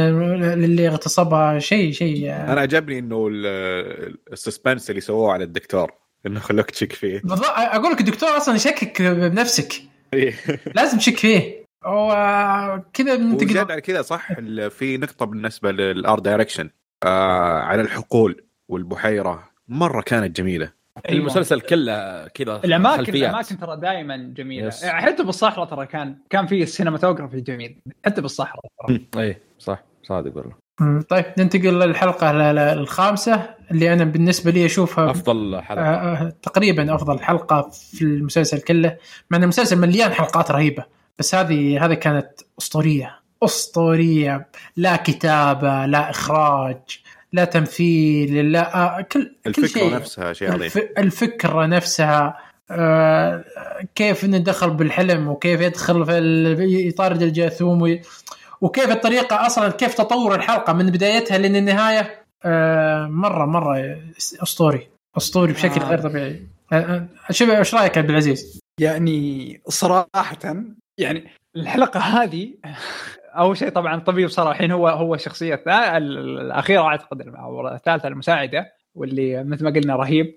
[0.64, 2.30] اللي اغتصبها شيء شيء.
[2.30, 5.92] آه، أنا عجبني إنه ال- ال suspense اللي سووه على الدكتور
[6.26, 7.20] إنه خلوك تشك فيه.
[7.24, 7.46] بالضبط.
[7.48, 9.72] أقول لك الدكتور أصلا يشكك بنفسك.
[10.74, 11.64] لازم تشك فيه.
[11.86, 14.32] وكذا تقدر على كذا صح
[14.68, 16.70] في نقطة بالنسبة لل art direction
[17.04, 20.72] آه على الحقول والبحيرة مرة كانت أيوة.
[21.10, 23.16] المسلسل كله كذا الاماكن خلفيات.
[23.30, 24.66] الأماكن ترى دائما جميلة.
[24.66, 24.82] yes.
[24.82, 27.76] يعني حتى بالصحراء ترى كان كان في ال cinematography جميل.
[28.06, 28.62] حتى بالصحراء
[29.16, 29.82] إيه صح.
[30.02, 30.52] صادق والله.
[31.08, 35.82] طيب ننتقل للحلقة ل- ل- الخامسة اللي أنا بالنسبة لي أشوفها أفضل حلقة.
[35.82, 38.96] آه، آه، تقريبا أفضل حلقة في المسلسل كله
[39.30, 40.84] مع إن المسلسل مليان حلقات رهيبة
[41.18, 42.28] بس هذه هذه كانت
[42.60, 43.18] أسطورية.
[43.42, 44.48] أسطورية.
[44.76, 47.00] لا كتابة لا إخراج.
[47.32, 50.78] لا تمثيل لا آه، كل كل الفكرة شيء نفسها شيء عظيم الف...
[50.98, 52.38] الفكرة نفسها
[52.70, 53.44] آه،
[53.94, 56.56] كيف إنه دخل بالحلم وكيف يدخل في ال...
[56.88, 58.02] يطارد الجاثوم وي...
[58.60, 64.00] وكيف الطريقة أصلا كيف تطور الحلقة من بدايتها لين النهاية آه، مرة مرة
[64.42, 65.88] أسطوري أسطوري بشكل آه.
[65.88, 70.64] غير طبيعي آه، آه، شوف إيش رأيك يا عبد العزيز؟ يعني صراحة
[71.00, 72.54] يعني الحلقة هذه
[73.36, 79.44] أول شيء طبعا الطبيب صار الحين هو هو الشخصيه الأخيرة أعتقد أو الثالثة المساعدة واللي
[79.44, 80.34] مثل ما قلنا رهيب.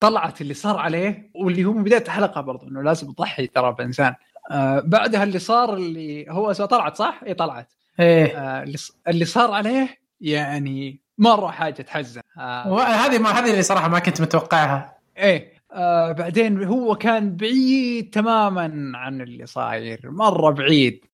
[0.00, 4.14] طلعت اللي صار عليه واللي هو من بداية الحلقة برضو إنه لازم تضحي ترى بإنسان.
[4.50, 7.72] آه، بعدها اللي صار اللي هو طلعت صح؟ اي طلعت.
[8.00, 8.38] إيه.
[8.38, 8.64] آه،
[9.08, 9.88] اللي صار عليه
[10.20, 12.20] يعني مره حاجة تحزن.
[12.38, 14.98] آه، وهذه ما هذه اللي صراحة ما كنت متوقعها.
[15.18, 15.52] إيه.
[15.72, 21.04] آه بعدين هو كان بعيد تماما عن اللي صاير مرة بعيد.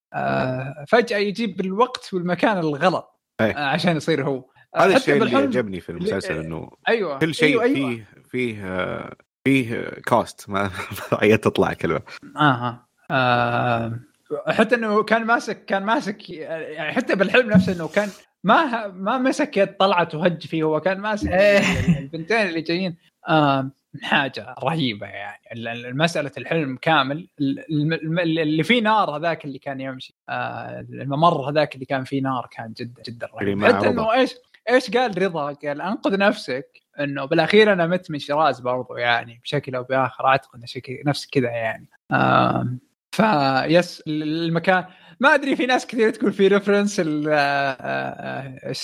[0.87, 3.51] فجأة يجيب الوقت والمكان الغلط إيه.
[3.51, 4.45] آه عشان يصير هو
[4.75, 6.37] آه، هذا الشيء اللي عجبني في المسلسل.
[6.37, 7.89] إنه أيوه كل شيء أيوة أيوة.
[7.89, 10.71] فيه فيه آه، فيه كاست ما
[11.21, 12.01] عيت تطلع كلمة
[12.37, 12.87] آه.
[13.11, 13.99] آه
[14.47, 18.09] حتى إنه كان ماسك كان ماسك يعني حتى بالحلم نفسه إنه كان
[18.43, 21.59] ما ما مسك يد طلعت وهج فيه هو كان ماسك إيه.
[21.99, 23.71] البنتين اللي جايين آه
[24.03, 25.41] حاجة رهيبة يعني.
[25.53, 27.27] ال- ال- مسألة الحلم كامل.
[27.39, 30.15] اللي فيه نار هذاك اللي كان يمشي.
[30.29, 33.65] آه الممر هذاك اللي كان فيه نار كان جدا جدا رهيب.
[33.65, 33.89] حتى.
[33.89, 34.35] إنه إيش
[34.69, 36.81] إيش قال رضا؟ قال أنقذ نفسك.
[36.99, 40.25] إنه بالأخير أنا مت من شراز برضو يعني بشكل أو بآخر.
[40.25, 41.87] أعتقد شكل نفس كذا يعني.
[43.11, 44.85] فيس المكان
[45.19, 47.01] ما أدري في ناس كثير تقول في reference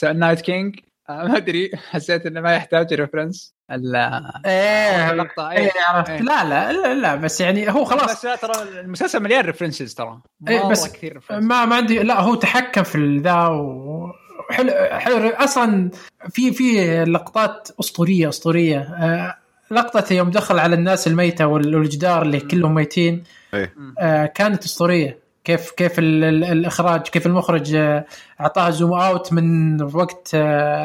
[0.03, 0.79] ال Night King
[1.09, 1.71] ما أدري.
[1.91, 5.11] حسيت إنه ما يحتاج reference إيه.
[5.11, 5.71] اللقطه إيه.
[5.87, 6.09] عرفت.
[6.09, 6.21] إيه.
[6.21, 8.11] لا لا لا, لا بس يعني هو خلاص.
[8.11, 10.19] بس لا ترى المسلسل مليان references ترى.
[10.47, 11.19] إيه، بس كثير.
[11.31, 14.11] ما ما عندي لا هو تحكم في ذا و
[14.51, 15.29] حلو حلو.
[15.29, 15.89] أصلا
[16.29, 18.79] في في لقطات اسطوريه أسطورية.
[18.79, 19.35] آه،
[19.71, 23.23] لقطة يوم دخل على الناس الميتة وال- والجدار اللي كلهم ميتين.
[23.53, 23.95] مم.
[23.99, 25.25] آه، كانت أسطورية.
[25.43, 28.05] كيف كيف ال- ال- الإخراج كيف المخرج آه،
[28.41, 30.35] اعطاها زوم أوت من وقت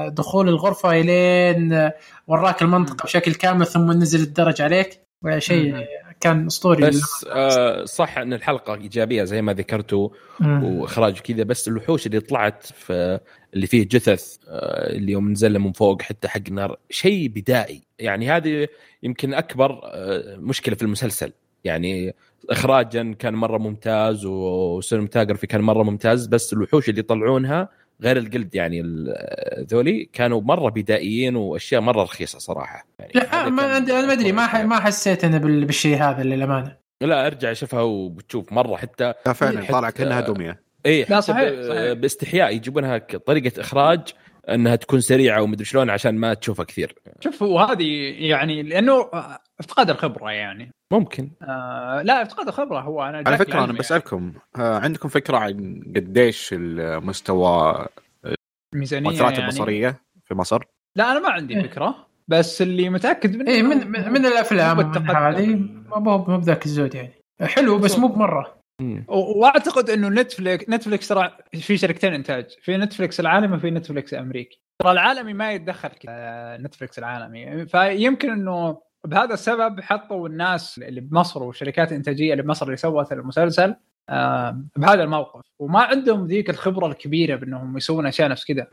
[0.09, 1.91] دخول الغرفة إلين
[2.31, 5.01] وراك المنطقة بشكل كامل ثم نزل الدرج عليك.
[5.39, 5.87] شيء.
[6.21, 6.87] كان أسطوري.
[6.87, 10.09] بس آه صح أن الحلقة إيجابية زي ما ذكرتوا.
[10.41, 13.21] وإخراج كذا بس الوحوش اللي طلعت في
[13.55, 17.83] اللي فيه جثث آه، اللي يوم نزل من فوق حتى حق نار شيء بدائي.
[17.99, 18.69] يعني هذه
[19.03, 21.33] يمكن أكبر آه، مشكلة في المسلسل.
[21.65, 22.15] يعني
[22.51, 27.69] اخراجا كان مرة ممتاز وسينماتوجرافي كان مرة ممتاز بس الوحوش اللي يطلعونها
[28.03, 32.87] غير الجلد يعني ال- ذولي كانوا مرة بدائيين وأشياء مرة رخيصة صراحة.
[32.99, 36.77] يعني لا ما أنا ما أدري ما ح- ما حسيت أنا بال- بالشيء هذا للأمانة.
[37.01, 41.93] لا أرجع شوفها وبتشوف مرة حتى لا فعلا طالع كأنها دميه اي لا، صحيح، صحيح.
[41.93, 44.01] باستحياء يجيبونها طريقة إخراج
[44.55, 49.11] انها تكون سريعة ومدري شلون عشان ما تشوفها كثير شوف وهذه يعني لأنه
[49.61, 54.79] افتقاد الخبرة يعني ممكن آه لا افتقاد الخبرة هو أنا على فكرة أنا بسألكم آه،
[54.79, 57.87] عندكم فكرة عن قديش المستوى
[58.25, 58.37] يعني.
[58.75, 60.65] ميزانيه المؤثرات يعني البصرية في مصر؟
[60.97, 61.63] لا أنا ما عندي إيه.
[61.63, 64.81] فكرة بس اللي متأكد منه اي من من, من الأفلام.
[64.81, 68.60] هذه ما هو مو بذاك الزود يعني حلو بس مو بمرة
[69.09, 72.47] واعتقد انه نتفليكس نتفليكس ترى في شركتين انتاج.
[72.63, 74.63] في نتفليكس العالمي وفي نتفليكس الأمريكي.
[74.79, 77.67] ترى العالمي ما يتدخل آه، نتفليكس العالمي.
[77.67, 83.75] فيمكن انه بهذا السبب حطوا الناس اللي بمصر والشركات الانتاجيه اللي بمصر اللي سوت المسلسل
[84.09, 85.41] آه، بهذا الموقف.
[85.59, 88.67] وما عندهم ذيك الخبرة الكبيرة بأنهم يسوون أشياء نفس كذا.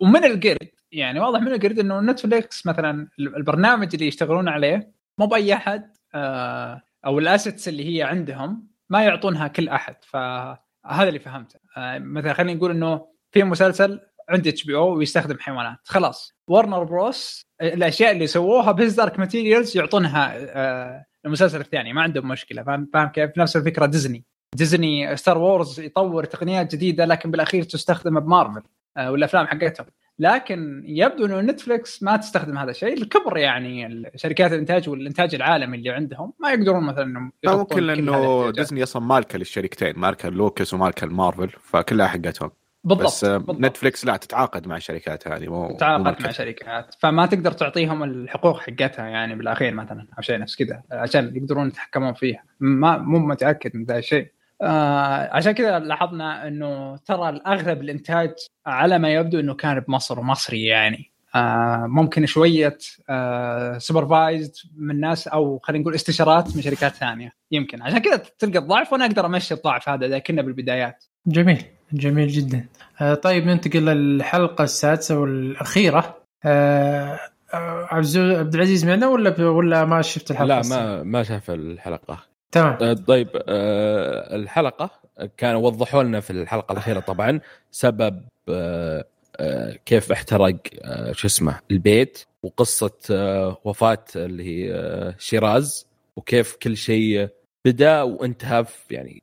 [0.00, 5.54] ومن القرد يعني واضح من القرد إنه نتفليكس مثلا البرنامج اللي يشتغلون عليه مو بأي
[5.54, 11.58] أحد آه، أو ال assets اللي هي عندهم ما يعطونها كل أحد فهذا اللي فهمته.
[11.76, 15.78] آه، مثلا خلينا نقول إنه في مسلسل عند HBO ويستخدم حيوانات.
[15.84, 22.28] خلاص ورنر بروس الأشياء اللي سووها His Dark Materials يعطونها آه، المسلسل الثاني ما عندهم
[22.28, 22.62] مشكلة.
[22.62, 24.24] فاهم كيف؟ نفس الفكرة ديزني
[24.54, 28.62] ديزني Star Wars يطور تقنيات جديدة لكن بالأخير تستخدم بمارفل
[28.96, 29.86] آه، والأفلام حقتهم.
[30.18, 35.90] لكن يبدو إنه نتفلكس ما تستخدم هذا الشيء الكبر يعني شركات الإنتاج والإنتاج العالمي اللي
[35.90, 38.50] عندهم ما يقدرون مثلا إنهم ممكن لأنه.
[38.50, 42.50] ديزني أصلا مالكة للشركتين مالكة لوكاس ومالكة المارفل فكلها حقتهم
[42.84, 43.60] بالضبط بس آه، بالضبط.
[43.60, 46.24] نتفلكس لا تتعاقد مع الشركات هذه مو مو تعاقد مالكة.
[46.24, 51.36] مع شركات فما تقدر تعطيهم الحقوق حقتها يعني بالأخير مثلا أو شيء نفس كذا عشان
[51.36, 57.28] يقدرون يتحكمون فيها ما مو متأكد من ذا الشيء آه عشان كذا لاحظنا إنه ترى
[57.28, 58.34] الأغلب الإنتاج
[58.66, 61.10] على ما يبدو إنه كان بمصر ومصري يعني.
[61.34, 62.78] آه ممكن شوية
[63.10, 67.82] آه سوبرفايزد من ناس أو خلينا نقول استشارات من شركات ثانية يمكن.
[67.82, 71.04] عشان كذا تلقى الضعف وأنا أقدر أمشي الضعف هذا إذا كنا بالبدايات.
[71.26, 71.62] جميل
[71.92, 72.66] جميل جدا.
[73.00, 76.16] آه طيب ننتقل للحلقة السادسة والأخيرة.
[76.44, 77.18] آه
[77.54, 82.33] آه، عبد العزيز معنا ولا ولا ما شفت الحلقة لا؟ ما ما شاف الحلقة.
[82.54, 82.78] تمام.
[82.82, 84.90] آه، طيب آه، الحلقة
[85.36, 87.40] كانوا وضحوا لنا في الحلقة الأخيرة طبعا
[87.70, 89.04] سبب آه،
[89.36, 95.86] آه، كيف احترق آه، شو اسمه البيت وقصة آه، وفاة اللي هي شيراز
[96.16, 97.28] وكيف كل شيء
[97.66, 99.22] بدأ وانتهى في يعني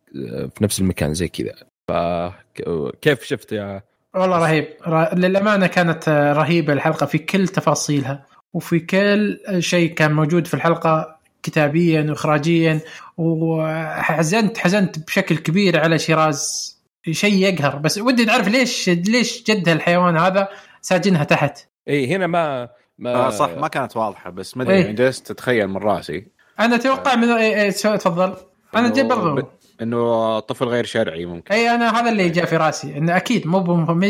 [0.55, 1.53] في نفس المكان زي كذا.
[1.87, 3.81] فكيف شفت يا
[4.15, 4.67] والله رهيب.
[5.13, 11.20] للأمانة كانت رهيبة الحلقة في كل تفاصيلها وفي كل شيء كان موجود في الحلقة.
[11.43, 12.79] كتابيا واخراجيا.
[13.17, 16.71] وحزنت حزنت بشكل كبير على شيراز.
[17.11, 17.75] شيء يقهر.
[17.75, 20.47] بس ودي تعرف ليش ليش جدها الحيوان هذا
[20.81, 22.69] ساجنها تحت؟ إي هنا ما
[22.99, 24.91] ما آه صح ما كانت واضحة بس ما أدري إيه.
[24.91, 26.27] جلست أتخيل من رأسي.
[26.59, 28.33] أنا أتوقع من إيه إيه تفضل.
[28.75, 29.35] أنا إنه جاي برضو.
[29.35, 29.47] ب-
[29.81, 31.53] إنه طفل غير شرعي ممكن.
[31.53, 33.59] إي أنا هذا اللي جاء في رأسي انه أكيد مو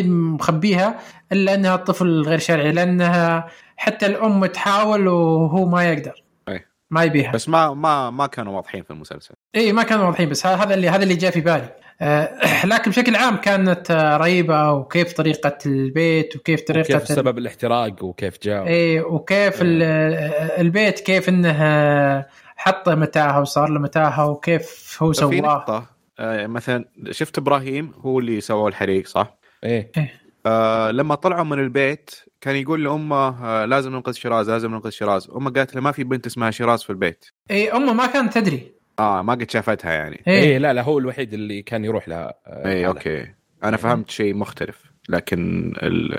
[0.06, 1.00] مخبيها
[1.32, 3.48] إلا أنها طفل غير شرعي لأنها
[3.78, 6.24] حتى الأم تحاول وهو ما يقدر.
[6.92, 7.32] ما يبيها.
[7.32, 9.34] بس ما ما ما كانوا واضحين في المسلسل.
[9.56, 11.70] اي ما كانوا واضحين بس هذا اللي هذا اللي جاء في بالي.
[12.02, 18.04] آه، لكن بشكل عام كانت آه، رهيبة وكيف طريقة البيت وكيف طريقة كيف سبب الاحتراق
[18.04, 18.68] وكيف جاء.
[18.68, 22.26] اي وكيف ال- آه، البيت كيف إنه
[22.58, 25.36] حط متاهه وصار له متاهه وكيف هو في سواه.
[25.36, 25.86] نقطة
[26.20, 29.92] آه مثلا شفت إبراهيم هو اللي سوى الحريق صح؟ إيه.
[30.46, 32.12] آه لما طلعوا من البيت
[32.42, 35.30] كان يقول لأمه آه لازم ننقذ شيراز لازم ننقذ شيراز.
[35.36, 37.26] أمه قالت له ما في بنت اسمها شيراز في البيت.
[37.52, 38.72] اي أمه ما كانت تدري.
[39.00, 40.24] آه ما قد شافتها يعني.
[40.28, 42.88] اي إيه لا لا هو الوحيد اللي كان يروح لها آه، اي.
[42.88, 43.28] okay.
[43.64, 46.14] أنا فهمت شيء مختلف لكن ال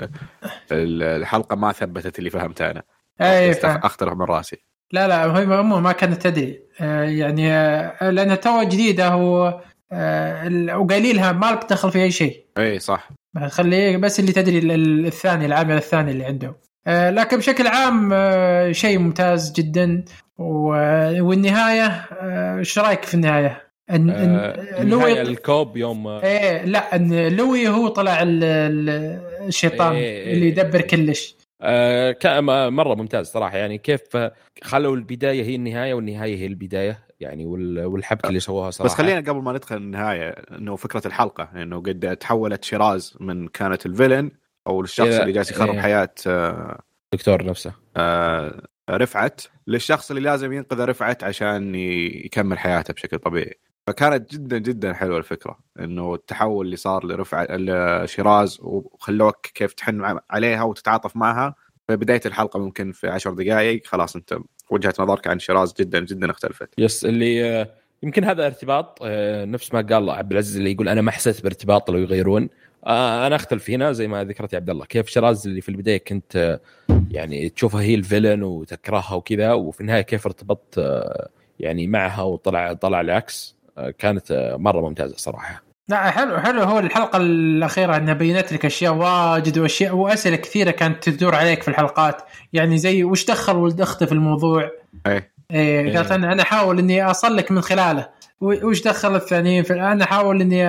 [0.71, 2.83] ال الحلقة ما ثبتت اللي فهمته أنا.
[3.21, 3.51] اي.
[3.65, 4.57] اختلف من رأسي.
[4.91, 6.59] لا لا هي أمه ما كانت تدري.
[6.81, 9.59] آه، يعني آه، لانها تو جديدة و
[9.91, 12.45] آه، ال- وقايلين لها ما لك دخل في أي شيء.
[12.57, 13.09] اي صح.
[13.47, 16.55] خليه بس اللي تدري ال- ال- الثاني العامل الثاني اللي عنده.
[16.87, 20.05] آه، لكن بشكل عام آه، شيء ممتاز جدا.
[20.37, 21.85] و- والنهاية
[22.21, 23.61] آه، إيش رأيك في النهاية؟
[23.91, 29.21] ان آه إن لوي الكوب يوم آه، إيه لا إن لوي هو طلع ال- ال-
[29.47, 30.51] الشيطان إيه، إيه، اللي إيه.
[30.51, 31.35] يدبر كلش.
[31.61, 32.43] آه كان
[32.73, 33.57] مرة ممتاز صراحة.
[33.57, 34.33] يعني كيف آه،
[34.63, 36.99] خلوا البداية هي النهاية والنهاية هي البداية.
[37.23, 38.93] يعني وال- والحبكة اللي سووها صراحة.
[38.93, 43.85] بس خلينا قبل ما ندخل النهاية إنه فكرة الحلقة إنه قد تحولت شيراز من كانت
[43.85, 44.31] ال villain
[44.67, 45.81] أو الشخص إلى- اللي جالس يخرب إيه.
[45.81, 46.81] حياة آه،
[47.13, 47.73] الدكتور نفسه.
[47.97, 53.59] آه، رفعت للشخص اللي لازم ينقذ رفعت عشان يكمل حياته بشكل طبيعي.
[53.87, 60.63] فكانت جدا جدا حلوة الفكرة إنه التحول اللي صار لرفعت لشيراز وخلوك كيف تحن عليها
[60.63, 61.55] وتتعاطف معها.
[61.87, 64.37] في بداية الحلقة ممكن في عشر دقائق خلاص أنت
[64.69, 66.69] وجهة نظرك عن شيراز جدا جدا اختلفت.
[66.77, 67.69] يس اللي آه،
[68.03, 71.91] يمكن هذا ارتباط آه، نفس ما قال عبد العزيز اللي يقول أنا ما حسيت بارتباط
[71.91, 72.49] لو يغيرون.
[72.85, 74.85] آه، أنا أختلف هنا زي ما ذكرت يا عبد الله.
[74.85, 76.59] كيف شراز اللي في البداية كنت
[77.11, 81.01] يعني تشوفها هي الفيلن وتكرهها وكذا وفي النهاية كيف ارتبطت
[81.59, 83.55] يعني معها وطلع طلع العكس
[83.97, 85.72] كانت مرة ممتازة صراحة.
[85.87, 86.61] لا حلو حلو.
[86.61, 91.67] هو الحلقة الأخيرة إنها بينت لك أشياء واجد وأشياء وأسئلة كثيرة كانت تدور عليك في
[91.67, 92.21] الحلقات.
[92.53, 94.71] يعني زي وش دخل ولد أخته في الموضوع؟
[95.07, 95.33] إيه.
[95.51, 96.15] إيه قالت إيه.
[96.15, 98.09] أنا أنا أحاول إني اصلك من خلاله.
[98.41, 100.67] وش دخل الثانيين في أنا أحاول إني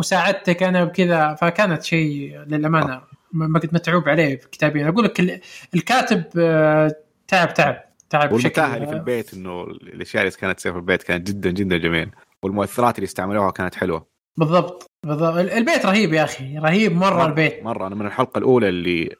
[0.00, 3.00] أساعدتك أنا بكذا فكانت شيء للأمانة
[3.32, 5.40] ما كنت متعوب عليه كتابيا أقول لك ال-
[5.74, 6.92] الكاتب آه،
[7.28, 7.76] تعب تعب
[8.10, 11.76] تعب والمتاهة اللي في البيت إنه الأشياء اللي كانت تصير في البيت كانت جدا جدا
[11.76, 12.10] جميل.
[12.42, 14.15] والمؤثرات اللي استعملوها كانت حلوة.
[14.36, 14.86] بالضبط.
[15.06, 15.36] بالضبط.
[15.36, 16.58] ال- البيت رهيب يا أخي.
[16.58, 17.62] رهيب مرة البيت.
[17.64, 17.86] مرة.
[17.86, 19.10] أنا من الحلقة الأولى اللي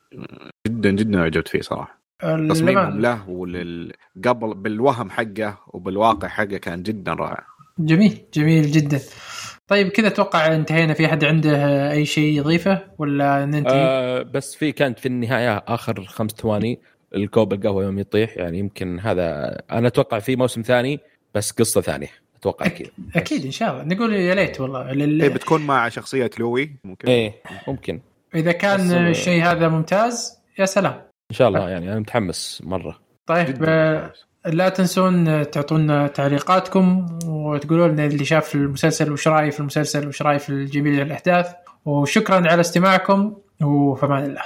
[0.69, 2.01] جدا جدا عجبت فيه صراحة.
[2.49, 3.01] تصميمهم.
[3.01, 3.93] له ولل
[4.25, 7.45] قبل بالوهم حقه وبالواقع حقه كان جدا رائع.
[7.79, 9.01] جميل جميل جدا.
[9.69, 10.95] طيب كذا أتوقع انتهينا.
[10.95, 16.05] في أحد عنده أي شيء يضيفه ولا ننتهي؟ آه بس في كانت في النهاية آخر
[16.05, 16.79] خمس ثواني
[17.15, 18.37] الكوب القهوة يوم يطيح.
[18.37, 21.01] يعني يمكن هذا أنا أتوقع في موسم ثاني
[21.35, 22.09] بس قصة ثانية.
[22.49, 22.91] أتوقع كذا.
[23.17, 23.85] أكيد إن شاء الله.
[23.95, 24.93] نقول يا ليت والله.
[24.93, 25.23] لل...
[25.23, 27.09] إيه بتكون مع شخصية لوي؟ ممكن.
[27.09, 27.35] إيه
[27.69, 28.01] ممكن.
[28.35, 31.03] إذا كان الشيء هذا ممتاز يا سلام.
[31.31, 32.99] إن شاء الله يعني أنا متحمس مرة.
[33.27, 34.13] طيب آه،.
[34.47, 40.39] لا تنسون تعطونا تعليقاتكم وتقولوا لنا اللي شاف المسلسل وش رأيه في المسلسل وش رأيه
[40.39, 41.47] في الجميل الأحداث.
[41.85, 44.43] وشكرا على استماعكم وفمان الله.